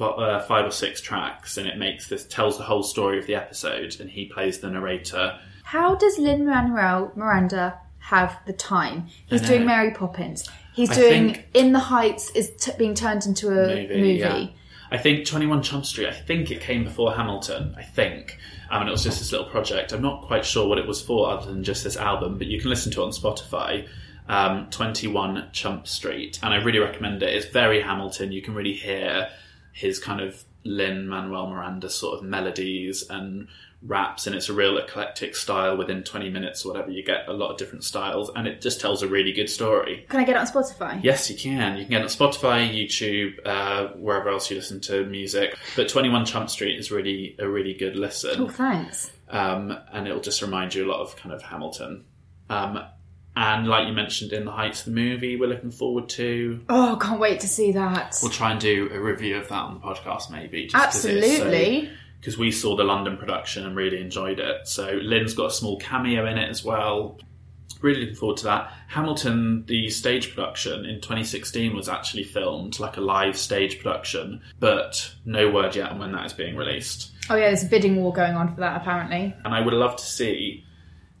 uh, 0.00 0.40
five 0.40 0.64
or 0.64 0.70
six 0.70 1.02
tracks, 1.02 1.58
and 1.58 1.68
it 1.68 1.76
makes 1.76 2.08
this 2.08 2.24
tells 2.24 2.56
the 2.56 2.64
whole 2.64 2.82
story 2.82 3.18
of 3.18 3.26
the 3.26 3.34
episode, 3.34 3.96
and 4.00 4.08
he 4.08 4.26
plays 4.26 4.60
the 4.60 4.70
narrator. 4.70 5.38
How 5.64 5.94
does 5.94 6.18
Lin 6.18 6.46
Manuel 6.46 7.12
Miranda 7.14 7.78
have 8.10 8.38
the 8.46 8.52
time? 8.52 9.06
He's 9.26 9.42
doing 9.42 9.66
Mary 9.66 9.90
Poppins. 9.92 10.48
He's 10.74 10.90
I 10.90 10.94
doing 10.94 11.34
think- 11.34 11.46
In 11.54 11.72
the 11.72 11.78
Heights 11.78 12.30
is 12.30 12.50
t- 12.56 12.72
being 12.78 12.94
turned 12.94 13.26
into 13.26 13.48
a 13.48 13.66
movie. 13.66 14.12
yeah. 14.20 14.46
I 14.90 14.96
think 14.96 15.26
21 15.26 15.62
Chump 15.62 15.84
Street, 15.84 16.08
I 16.08 16.12
think 16.12 16.50
it 16.50 16.60
came 16.62 16.84
before 16.84 17.12
Hamilton, 17.14 17.74
I 17.76 17.82
think. 17.82 18.38
Um, 18.70 18.80
and 18.80 18.88
it 18.88 18.92
was 18.92 19.04
just 19.04 19.18
this 19.18 19.30
little 19.32 19.46
project. 19.48 19.92
I'm 19.92 20.00
not 20.00 20.22
quite 20.26 20.46
sure 20.46 20.66
what 20.66 20.78
it 20.78 20.86
was 20.86 21.02
for 21.02 21.30
other 21.30 21.44
than 21.52 21.62
just 21.62 21.84
this 21.84 21.96
album, 21.98 22.38
but 22.38 22.46
you 22.46 22.58
can 22.58 22.70
listen 22.70 22.90
to 22.92 23.02
it 23.02 23.04
on 23.04 23.10
Spotify. 23.10 23.86
Um, 24.30 24.68
21 24.70 25.48
Chump 25.52 25.86
Street. 25.86 26.38
And 26.42 26.54
I 26.54 26.56
really 26.62 26.78
recommend 26.78 27.22
it. 27.22 27.34
It's 27.34 27.46
very 27.46 27.82
Hamilton. 27.82 28.32
You 28.32 28.40
can 28.42 28.54
really 28.54 28.72
hear 28.74 29.28
his 29.72 29.98
kind 29.98 30.20
of 30.22 30.42
Lin 30.64 31.06
Manuel 31.08 31.48
Miranda 31.48 31.88
sort 31.90 32.18
of 32.18 32.24
melodies 32.24 33.04
and 33.10 33.48
raps, 33.80 34.26
and 34.26 34.34
it's 34.34 34.48
a 34.48 34.52
real 34.52 34.76
eclectic 34.78 35.36
style. 35.36 35.76
Within 35.76 36.02
20 36.02 36.30
minutes 36.30 36.64
or 36.64 36.72
whatever, 36.72 36.90
you 36.90 37.04
get 37.04 37.28
a 37.28 37.32
lot 37.32 37.50
of 37.52 37.58
different 37.58 37.84
styles, 37.84 38.30
and 38.34 38.46
it 38.48 38.60
just 38.60 38.80
tells 38.80 39.02
a 39.02 39.08
really 39.08 39.32
good 39.32 39.48
story. 39.48 40.04
Can 40.08 40.20
I 40.20 40.24
get 40.24 40.36
it 40.36 40.38
on 40.40 40.46
Spotify? 40.46 41.02
Yes, 41.02 41.30
you 41.30 41.36
can. 41.36 41.76
You 41.76 41.84
can 41.84 41.90
get 41.90 42.00
it 42.00 42.04
on 42.04 42.08
Spotify, 42.10 42.68
YouTube, 42.72 43.34
uh, 43.46 43.88
wherever 43.96 44.28
else 44.30 44.50
you 44.50 44.56
listen 44.56 44.80
to 44.82 45.04
music. 45.06 45.56
But 45.76 45.88
21 45.88 46.24
Chump 46.26 46.50
Street 46.50 46.78
is 46.78 46.90
really 46.90 47.36
a 47.38 47.48
really 47.48 47.74
good 47.74 47.94
listen, 47.96 48.40
Oh, 48.40 48.48
thanks. 48.48 49.10
um, 49.28 49.76
and 49.92 50.08
it'll 50.08 50.20
just 50.22 50.42
remind 50.42 50.74
you 50.74 50.84
a 50.84 50.90
lot 50.90 51.00
of 51.00 51.16
kind 51.16 51.32
of 51.34 51.42
Hamilton. 51.42 52.04
Um, 52.50 52.80
and 53.36 53.68
like 53.68 53.86
you 53.86 53.92
mentioned 53.94 54.32
in 54.32 54.44
the 54.44 54.50
Heights, 54.50 54.82
the 54.82 54.90
movie 54.90 55.36
we're 55.36 55.48
looking 55.48 55.70
forward 55.70 56.08
to. 56.10 56.60
Oh, 56.68 56.98
can't 57.00 57.20
wait 57.20 57.38
to 57.40 57.46
see 57.46 57.70
that. 57.72 58.16
We'll 58.20 58.32
try 58.32 58.50
and 58.50 58.60
do 58.60 58.90
a 58.92 58.98
review 58.98 59.36
of 59.36 59.48
that 59.48 59.54
on 59.54 59.74
the 59.74 59.80
podcast, 59.80 60.30
maybe. 60.32 60.66
just 60.66 60.74
'cause 60.74 61.04
it 61.04 61.18
is 61.18 61.36
so- 61.36 61.44
Absolutely. 61.44 61.90
Because 62.20 62.36
we 62.36 62.50
saw 62.50 62.76
the 62.76 62.84
London 62.84 63.16
production 63.16 63.64
and 63.64 63.76
really 63.76 64.00
enjoyed 64.00 64.40
it. 64.40 64.66
So 64.66 64.98
Lin's 65.02 65.34
got 65.34 65.46
a 65.46 65.50
small 65.50 65.78
cameo 65.78 66.26
in 66.26 66.36
it 66.36 66.48
as 66.48 66.64
well. 66.64 67.20
Really 67.80 68.00
looking 68.00 68.16
forward 68.16 68.38
to 68.38 68.44
that. 68.44 68.72
Hamilton, 68.88 69.64
the 69.66 69.88
stage 69.90 70.34
production 70.34 70.84
in 70.84 71.00
2016 71.00 71.76
was 71.76 71.88
actually 71.88 72.24
filmed 72.24 72.80
like 72.80 72.96
a 72.96 73.00
live 73.00 73.36
stage 73.36 73.78
production, 73.78 74.40
but 74.58 75.14
no 75.24 75.50
word 75.50 75.76
yet 75.76 75.90
on 75.90 76.00
when 76.00 76.10
that 76.12 76.26
is 76.26 76.32
being 76.32 76.56
released. 76.56 77.12
Oh, 77.30 77.36
yeah, 77.36 77.48
there's 77.48 77.62
a 77.62 77.66
bidding 77.66 77.96
war 77.96 78.12
going 78.12 78.34
on 78.34 78.52
for 78.52 78.60
that, 78.60 78.80
apparently. 78.80 79.34
And 79.44 79.54
I 79.54 79.60
would 79.60 79.74
love 79.74 79.94
to 79.96 80.04
see 80.04 80.64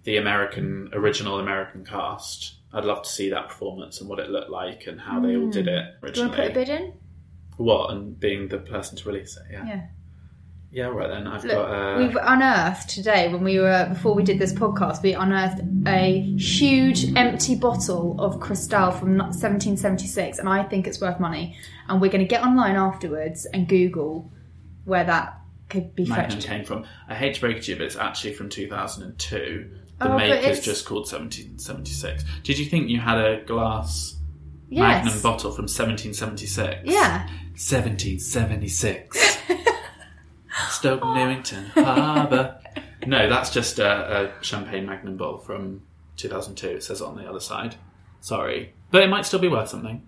the 0.04 0.16
American 0.16 0.88
original 0.94 1.38
American 1.38 1.84
cast. 1.84 2.54
I'd 2.72 2.84
love 2.84 3.02
to 3.02 3.08
see 3.08 3.30
that 3.30 3.48
performance 3.48 4.00
and 4.00 4.08
what 4.08 4.18
it 4.18 4.30
looked 4.30 4.50
like 4.50 4.86
and 4.86 5.00
how 5.00 5.20
they 5.20 5.36
all 5.36 5.50
did 5.50 5.66
hmm. 5.66 5.74
it 5.74 5.94
originally. 6.02 6.12
Do 6.12 6.20
you 6.20 6.26
want 6.26 6.36
to 6.36 6.42
put 6.42 6.50
a 6.50 6.54
bid 6.54 6.68
in? 6.68 6.92
What 7.58 7.90
and 7.90 8.18
being 8.18 8.48
the 8.48 8.58
person 8.58 8.96
to 8.96 9.08
release 9.08 9.36
it? 9.36 9.44
Yeah. 9.52 9.66
Yeah. 9.66 9.86
Yeah, 10.70 10.86
right 10.86 11.08
then. 11.08 11.26
I've 11.26 11.44
Look, 11.44 11.54
got. 11.54 11.70
Uh, 11.70 11.98
we've 11.98 12.16
unearthed 12.20 12.90
today 12.90 13.32
when 13.32 13.42
we 13.42 13.58
were 13.58 13.86
before 13.88 14.14
we 14.14 14.22
did 14.22 14.38
this 14.38 14.52
podcast. 14.52 15.02
We 15.02 15.14
unearthed 15.14 15.62
a 15.86 16.20
huge 16.36 17.16
empty 17.16 17.54
bottle 17.54 18.20
of 18.20 18.38
Cristal 18.38 18.90
from 18.90 19.16
1776, 19.16 20.38
and 20.38 20.46
I 20.48 20.62
think 20.64 20.86
it's 20.86 21.00
worth 21.00 21.18
money. 21.20 21.56
And 21.88 22.02
we're 22.02 22.10
going 22.10 22.20
to 22.20 22.28
get 22.28 22.42
online 22.42 22.76
afterwards 22.76 23.46
and 23.46 23.66
Google 23.66 24.30
where 24.84 25.04
that 25.04 25.40
could 25.70 25.94
be 25.94 26.04
Magnum 26.04 26.32
fetched. 26.32 26.46
came 26.46 26.64
from. 26.66 26.84
I 27.08 27.14
hate 27.14 27.34
to 27.36 27.40
break 27.40 27.56
it 27.56 27.62
to 27.64 27.72
you, 27.72 27.78
but 27.78 27.86
it's 27.86 27.96
actually 27.96 28.34
from 28.34 28.50
2002. 28.50 29.70
The 30.00 30.12
Oh, 30.12 30.16
maker's 30.16 30.60
just 30.60 30.84
called 30.86 31.10
1776. 31.10 32.24
Did 32.42 32.58
you 32.58 32.66
think 32.66 32.88
you 32.90 33.00
had 33.00 33.18
a 33.18 33.42
glass 33.44 34.16
Yes. 34.70 35.02
Magnum 35.06 35.22
bottle 35.22 35.50
from 35.50 35.64
1776? 35.64 36.82
Yeah. 36.84 37.26
1776. 37.56 39.38
Stoke 40.70 41.04
Newington 41.04 41.66
Harbour. 41.66 42.60
No, 43.06 43.28
that's 43.28 43.50
just 43.50 43.78
a, 43.78 44.30
a 44.38 44.44
champagne 44.44 44.86
Magnum 44.86 45.16
bottle 45.16 45.38
from 45.38 45.82
2002. 46.16 46.68
It 46.68 46.82
says 46.82 47.00
it 47.00 47.06
on 47.06 47.16
the 47.16 47.28
other 47.28 47.40
side. 47.40 47.76
Sorry. 48.20 48.74
But 48.90 49.02
it 49.02 49.08
might 49.08 49.26
still 49.26 49.38
be 49.38 49.48
worth 49.48 49.68
something. 49.68 50.06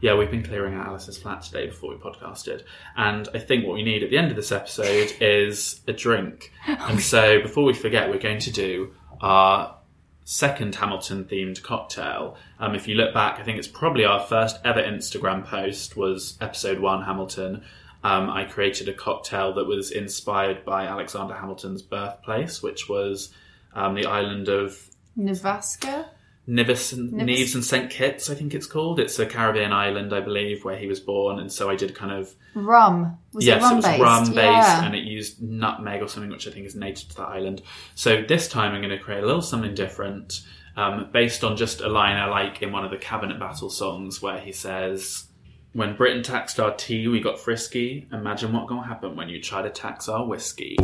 Yeah, 0.00 0.16
we've 0.16 0.30
been 0.30 0.42
clearing 0.42 0.74
out 0.74 0.86
Alice's 0.86 1.18
flat 1.18 1.42
today 1.42 1.66
before 1.66 1.90
we 1.90 1.96
podcasted. 1.96 2.62
And 2.96 3.28
I 3.34 3.38
think 3.38 3.66
what 3.66 3.74
we 3.74 3.82
need 3.82 4.02
at 4.02 4.10
the 4.10 4.16
end 4.16 4.30
of 4.30 4.36
this 4.36 4.50
episode 4.50 5.12
is 5.20 5.80
a 5.86 5.92
drink. 5.92 6.52
And 6.66 7.00
so 7.00 7.40
before 7.42 7.64
we 7.64 7.74
forget, 7.74 8.08
we're 8.08 8.18
going 8.18 8.38
to 8.40 8.50
do 8.52 8.94
our 9.20 9.76
second 10.24 10.76
Hamilton 10.76 11.24
themed 11.24 11.62
cocktail. 11.62 12.36
Um, 12.58 12.74
if 12.74 12.88
you 12.88 12.94
look 12.94 13.12
back, 13.12 13.40
I 13.40 13.42
think 13.42 13.58
it's 13.58 13.68
probably 13.68 14.04
our 14.04 14.20
first 14.20 14.58
ever 14.64 14.82
Instagram 14.82 15.44
post 15.44 15.96
was 15.96 16.38
episode 16.40 16.78
one 16.78 17.02
Hamilton. 17.02 17.64
Um, 18.02 18.30
I 18.30 18.44
created 18.44 18.88
a 18.88 18.94
cocktail 18.94 19.54
that 19.54 19.66
was 19.66 19.90
inspired 19.90 20.64
by 20.64 20.86
Alexander 20.86 21.34
Hamilton's 21.34 21.82
birthplace, 21.82 22.62
which 22.62 22.88
was 22.88 23.32
um, 23.74 23.94
the 23.94 24.06
island 24.06 24.48
of 24.48 24.88
Nevaska? 25.18 26.06
Nevis 26.46 26.92
and, 26.92 27.12
Nevis- 27.12 27.38
Neves 27.38 27.54
and 27.54 27.64
St 27.64 27.90
Kitts, 27.90 28.28
I 28.30 28.34
think 28.34 28.54
it's 28.54 28.66
called. 28.66 28.98
It's 28.98 29.18
a 29.18 29.26
Caribbean 29.26 29.72
island, 29.72 30.12
I 30.12 30.20
believe, 30.20 30.64
where 30.64 30.76
he 30.76 30.86
was 30.86 30.98
born. 30.98 31.38
And 31.38 31.52
so 31.52 31.70
I 31.70 31.76
did 31.76 31.94
kind 31.94 32.10
of 32.10 32.34
Rum. 32.54 33.18
Was 33.32 33.44
yes, 33.46 33.62
it 33.62 33.64
rum 33.64 33.76
was 33.76 33.84
based? 33.84 34.02
rum 34.02 34.24
based, 34.24 34.36
yeah. 34.36 34.84
and 34.84 34.94
it 34.96 35.04
used 35.04 35.40
nutmeg 35.40 36.02
or 36.02 36.08
something, 36.08 36.30
which 36.30 36.48
I 36.48 36.50
think 36.50 36.66
is 36.66 36.74
native 36.74 37.10
to 37.10 37.16
that 37.16 37.28
island. 37.28 37.62
So 37.94 38.22
this 38.22 38.48
time 38.48 38.72
I'm 38.72 38.80
going 38.80 38.96
to 38.96 39.02
create 39.02 39.22
a 39.22 39.26
little 39.26 39.42
something 39.42 39.74
different, 39.74 40.40
um, 40.76 41.10
based 41.12 41.44
on 41.44 41.56
just 41.56 41.82
a 41.82 41.88
line 41.88 42.16
I 42.16 42.26
like 42.26 42.62
in 42.62 42.72
one 42.72 42.84
of 42.84 42.90
the 42.90 42.96
Cabinet 42.96 43.38
Battle 43.38 43.70
songs, 43.70 44.20
where 44.20 44.40
he 44.40 44.50
says, 44.50 45.26
"When 45.72 45.96
Britain 45.96 46.22
taxed 46.22 46.58
our 46.58 46.74
tea, 46.74 47.06
we 47.06 47.20
got 47.20 47.38
frisky. 47.38 48.08
Imagine 48.12 48.52
what 48.52 48.66
gonna 48.66 48.86
happen 48.86 49.14
when 49.14 49.28
you 49.28 49.40
try 49.40 49.62
to 49.62 49.70
tax 49.70 50.08
our 50.08 50.26
whiskey." 50.26 50.76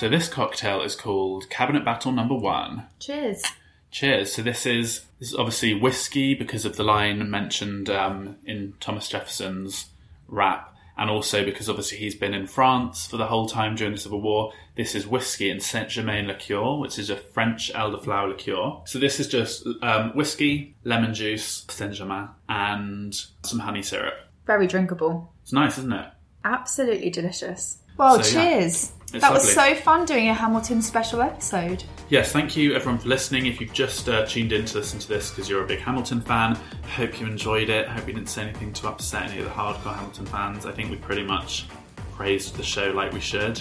So 0.00 0.08
this 0.08 0.28
cocktail 0.28 0.80
is 0.80 0.96
called 0.96 1.50
Cabinet 1.50 1.84
Battle 1.84 2.10
Number 2.10 2.34
One. 2.34 2.86
Cheers. 2.98 3.42
Cheers. 3.90 4.32
So 4.32 4.42
this 4.42 4.64
is 4.64 5.04
this 5.18 5.28
is 5.28 5.34
obviously 5.34 5.74
whiskey 5.74 6.34
because 6.34 6.64
of 6.64 6.76
the 6.76 6.84
line 6.84 7.30
mentioned 7.30 7.90
um, 7.90 8.36
in 8.46 8.72
Thomas 8.80 9.08
Jefferson's 9.08 9.90
rap, 10.26 10.69
and 11.00 11.08
also 11.08 11.42
because 11.42 11.70
obviously 11.70 11.96
he's 11.96 12.14
been 12.14 12.34
in 12.34 12.46
France 12.46 13.06
for 13.06 13.16
the 13.16 13.26
whole 13.26 13.48
time 13.48 13.74
during 13.74 13.94
the 13.94 13.98
Civil 13.98 14.20
War. 14.20 14.52
This 14.76 14.94
is 14.94 15.06
whiskey 15.06 15.50
and 15.50 15.62
Saint 15.62 15.88
Germain 15.88 16.26
liqueur, 16.26 16.76
which 16.78 16.98
is 16.98 17.08
a 17.08 17.16
French 17.16 17.72
elderflower 17.72 18.28
liqueur. 18.28 18.82
So 18.84 18.98
this 18.98 19.18
is 19.18 19.26
just 19.26 19.66
um, 19.80 20.10
whiskey, 20.14 20.76
lemon 20.84 21.14
juice, 21.14 21.64
Saint 21.70 21.94
Germain, 21.94 22.28
and 22.50 23.14
some 23.42 23.58
honey 23.60 23.80
syrup. 23.82 24.12
Very 24.46 24.66
drinkable. 24.66 25.32
It's 25.42 25.54
nice, 25.54 25.78
isn't 25.78 25.92
it? 25.92 26.06
Absolutely 26.44 27.08
delicious. 27.08 27.78
Well, 27.96 28.22
So, 28.22 28.38
yeah. 28.38 28.76
It's 29.12 29.22
that 29.22 29.32
was 29.32 29.52
so 29.52 29.74
fun 29.74 30.04
doing 30.04 30.28
a 30.28 30.34
Hamilton 30.34 30.80
special 30.80 31.20
episode. 31.20 31.82
Yes, 32.10 32.30
thank 32.32 32.56
you 32.56 32.74
everyone 32.74 33.00
for 33.00 33.08
listening. 33.08 33.46
If 33.46 33.60
you've 33.60 33.72
just 33.72 34.08
uh, 34.08 34.24
tuned 34.24 34.52
in 34.52 34.64
to 34.66 34.78
listen 34.78 35.00
to 35.00 35.08
this 35.08 35.30
because 35.30 35.48
you're 35.48 35.64
a 35.64 35.66
big 35.66 35.80
Hamilton 35.80 36.20
fan, 36.20 36.56
hope 36.94 37.20
you 37.20 37.26
enjoyed 37.26 37.70
it. 37.70 37.88
I 37.88 37.92
hope 37.92 38.06
we 38.06 38.12
didn't 38.12 38.28
say 38.28 38.42
anything 38.42 38.72
to 38.74 38.88
upset 38.88 39.30
any 39.30 39.38
of 39.40 39.46
the 39.46 39.50
hardcore 39.50 39.96
Hamilton 39.96 40.26
fans. 40.26 40.64
I 40.64 40.72
think 40.72 40.90
we 40.90 40.96
pretty 40.96 41.24
much 41.24 41.66
praised 42.14 42.56
the 42.56 42.62
show 42.62 42.90
like 42.90 43.12
we 43.12 43.20
should. 43.20 43.58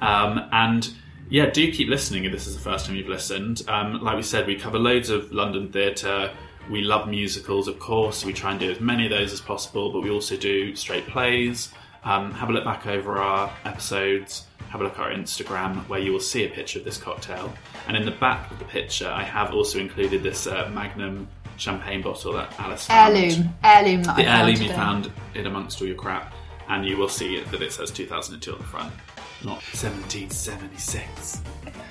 Um, 0.00 0.48
and 0.52 0.88
yeah, 1.28 1.46
do 1.46 1.72
keep 1.72 1.88
listening 1.88 2.24
if 2.24 2.32
this 2.32 2.46
is 2.46 2.54
the 2.54 2.62
first 2.62 2.86
time 2.86 2.94
you've 2.94 3.08
listened. 3.08 3.62
Um, 3.66 4.00
like 4.02 4.16
we 4.16 4.22
said, 4.22 4.46
we 4.46 4.54
cover 4.54 4.78
loads 4.78 5.10
of 5.10 5.32
London 5.32 5.72
theatre. 5.72 6.30
We 6.70 6.82
love 6.82 7.08
musicals, 7.08 7.66
of 7.66 7.78
course. 7.80 8.24
We 8.24 8.32
try 8.32 8.52
and 8.52 8.60
do 8.60 8.70
as 8.70 8.80
many 8.80 9.06
of 9.06 9.10
those 9.10 9.32
as 9.32 9.40
possible, 9.40 9.92
but 9.92 10.02
we 10.02 10.10
also 10.10 10.36
do 10.36 10.76
straight 10.76 11.06
plays. 11.08 11.72
Um, 12.04 12.30
have 12.32 12.50
a 12.50 12.52
look 12.52 12.64
back 12.64 12.86
over 12.86 13.18
our 13.18 13.52
episodes. 13.64 14.46
Have 14.70 14.80
a 14.80 14.84
look 14.84 14.94
at 14.94 15.00
our 15.00 15.10
Instagram, 15.10 15.88
where 15.88 16.00
you 16.00 16.12
will 16.12 16.20
see 16.20 16.44
a 16.44 16.48
picture 16.48 16.78
of 16.78 16.84
this 16.84 16.98
cocktail. 16.98 17.52
And 17.86 17.96
in 17.96 18.04
the 18.04 18.10
back 18.12 18.50
of 18.50 18.58
the 18.58 18.64
picture, 18.64 19.08
I 19.08 19.22
have 19.22 19.54
also 19.54 19.78
included 19.78 20.22
this 20.22 20.46
uh, 20.46 20.70
Magnum 20.72 21.28
champagne 21.56 22.02
bottle 22.02 22.32
that 22.34 22.52
Alice 22.58 22.86
found 22.86 23.16
Heirloom. 23.16 23.54
Heirloom 23.62 24.02
that 24.02 24.16
the 24.16 24.22
I 24.22 24.24
found 24.26 24.38
heirloom 24.38 24.62
you 24.62 24.68
today. 24.68 24.74
found 24.74 25.12
in 25.34 25.46
amongst 25.46 25.80
all 25.80 25.86
your 25.86 25.96
crap, 25.96 26.34
and 26.68 26.86
you 26.86 26.96
will 26.96 27.08
see 27.08 27.40
that 27.40 27.62
it 27.62 27.72
says 27.72 27.90
2002 27.90 28.52
on 28.52 28.58
the 28.58 28.64
front, 28.64 28.92
not 29.42 29.62
1776. 29.74 31.40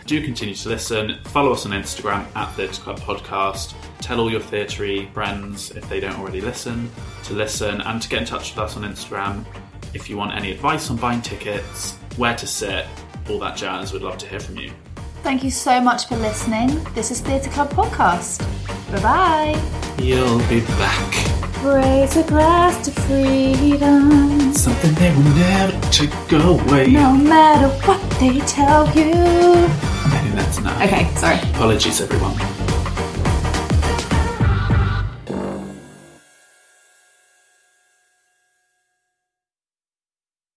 Do 0.06 0.24
continue 0.24 0.54
to 0.54 0.70
listen. 0.70 1.18
Follow 1.26 1.54
us 1.54 1.66
on 1.66 1.72
Instagram 1.72 2.28
at 2.36 2.54
Theatre 2.54 2.82
Club 2.82 3.00
Podcast. 3.00 3.74
Tell 4.02 4.20
all 4.20 4.30
your 4.30 4.40
theatre 4.40 5.08
friends 5.14 5.72
if 5.72 5.90
they 5.90 6.00
don't 6.00 6.20
already 6.20 6.42
listen 6.42 6.92
to 7.24 7.34
listen, 7.34 7.82
and 7.82 8.02
to 8.02 8.08
get 8.10 8.20
in 8.20 8.26
touch 8.26 8.52
with 8.52 8.60
us 8.60 8.78
on 8.78 8.84
Instagram 8.84 9.46
if 9.96 10.10
you 10.10 10.18
want 10.18 10.36
any 10.36 10.52
advice 10.52 10.92
on 10.92 10.98
buying 10.98 11.22
tickets, 11.22 11.94
where 12.18 12.36
to 12.36 12.46
sit, 12.46 12.86
all 13.30 13.40
that 13.40 13.56
jazz. 13.56 13.94
We'd 13.94 14.02
love 14.02 14.18
to 14.20 14.28
hear 14.28 14.42
from 14.42 14.58
you. 14.58 14.72
Thank 15.24 15.44
you 15.44 15.50
so 15.50 15.82
much 15.82 16.08
for 16.08 16.18
listening. 16.18 16.84
This 16.94 17.10
is 17.10 17.22
Theatre 17.22 17.50
Club 17.50 17.72
Podcast. 17.72 18.40
Bye 18.92 19.02
bye. 19.02 20.04
You'll 20.04 20.40
be 20.50 20.60
back. 20.78 21.64
Raise 21.64 22.16
a 22.18 22.24
glass 22.28 22.86
to 22.86 22.92
freedom. 22.92 24.54
Something 24.54 24.94
they 24.96 25.12
will 25.16 25.36
never 25.36 25.90
take 25.90 26.12
away. 26.32 26.92
No 26.92 27.16
matter 27.16 27.70
what 27.88 28.02
they 28.20 28.40
tell 28.42 28.86
you. 28.90 29.14
Better 29.14 30.36
that's 30.36 30.60
enough. 30.60 30.82
Okay, 30.84 31.10
sorry. 31.16 31.40
Apologies, 31.52 32.02
everyone. 32.02 32.55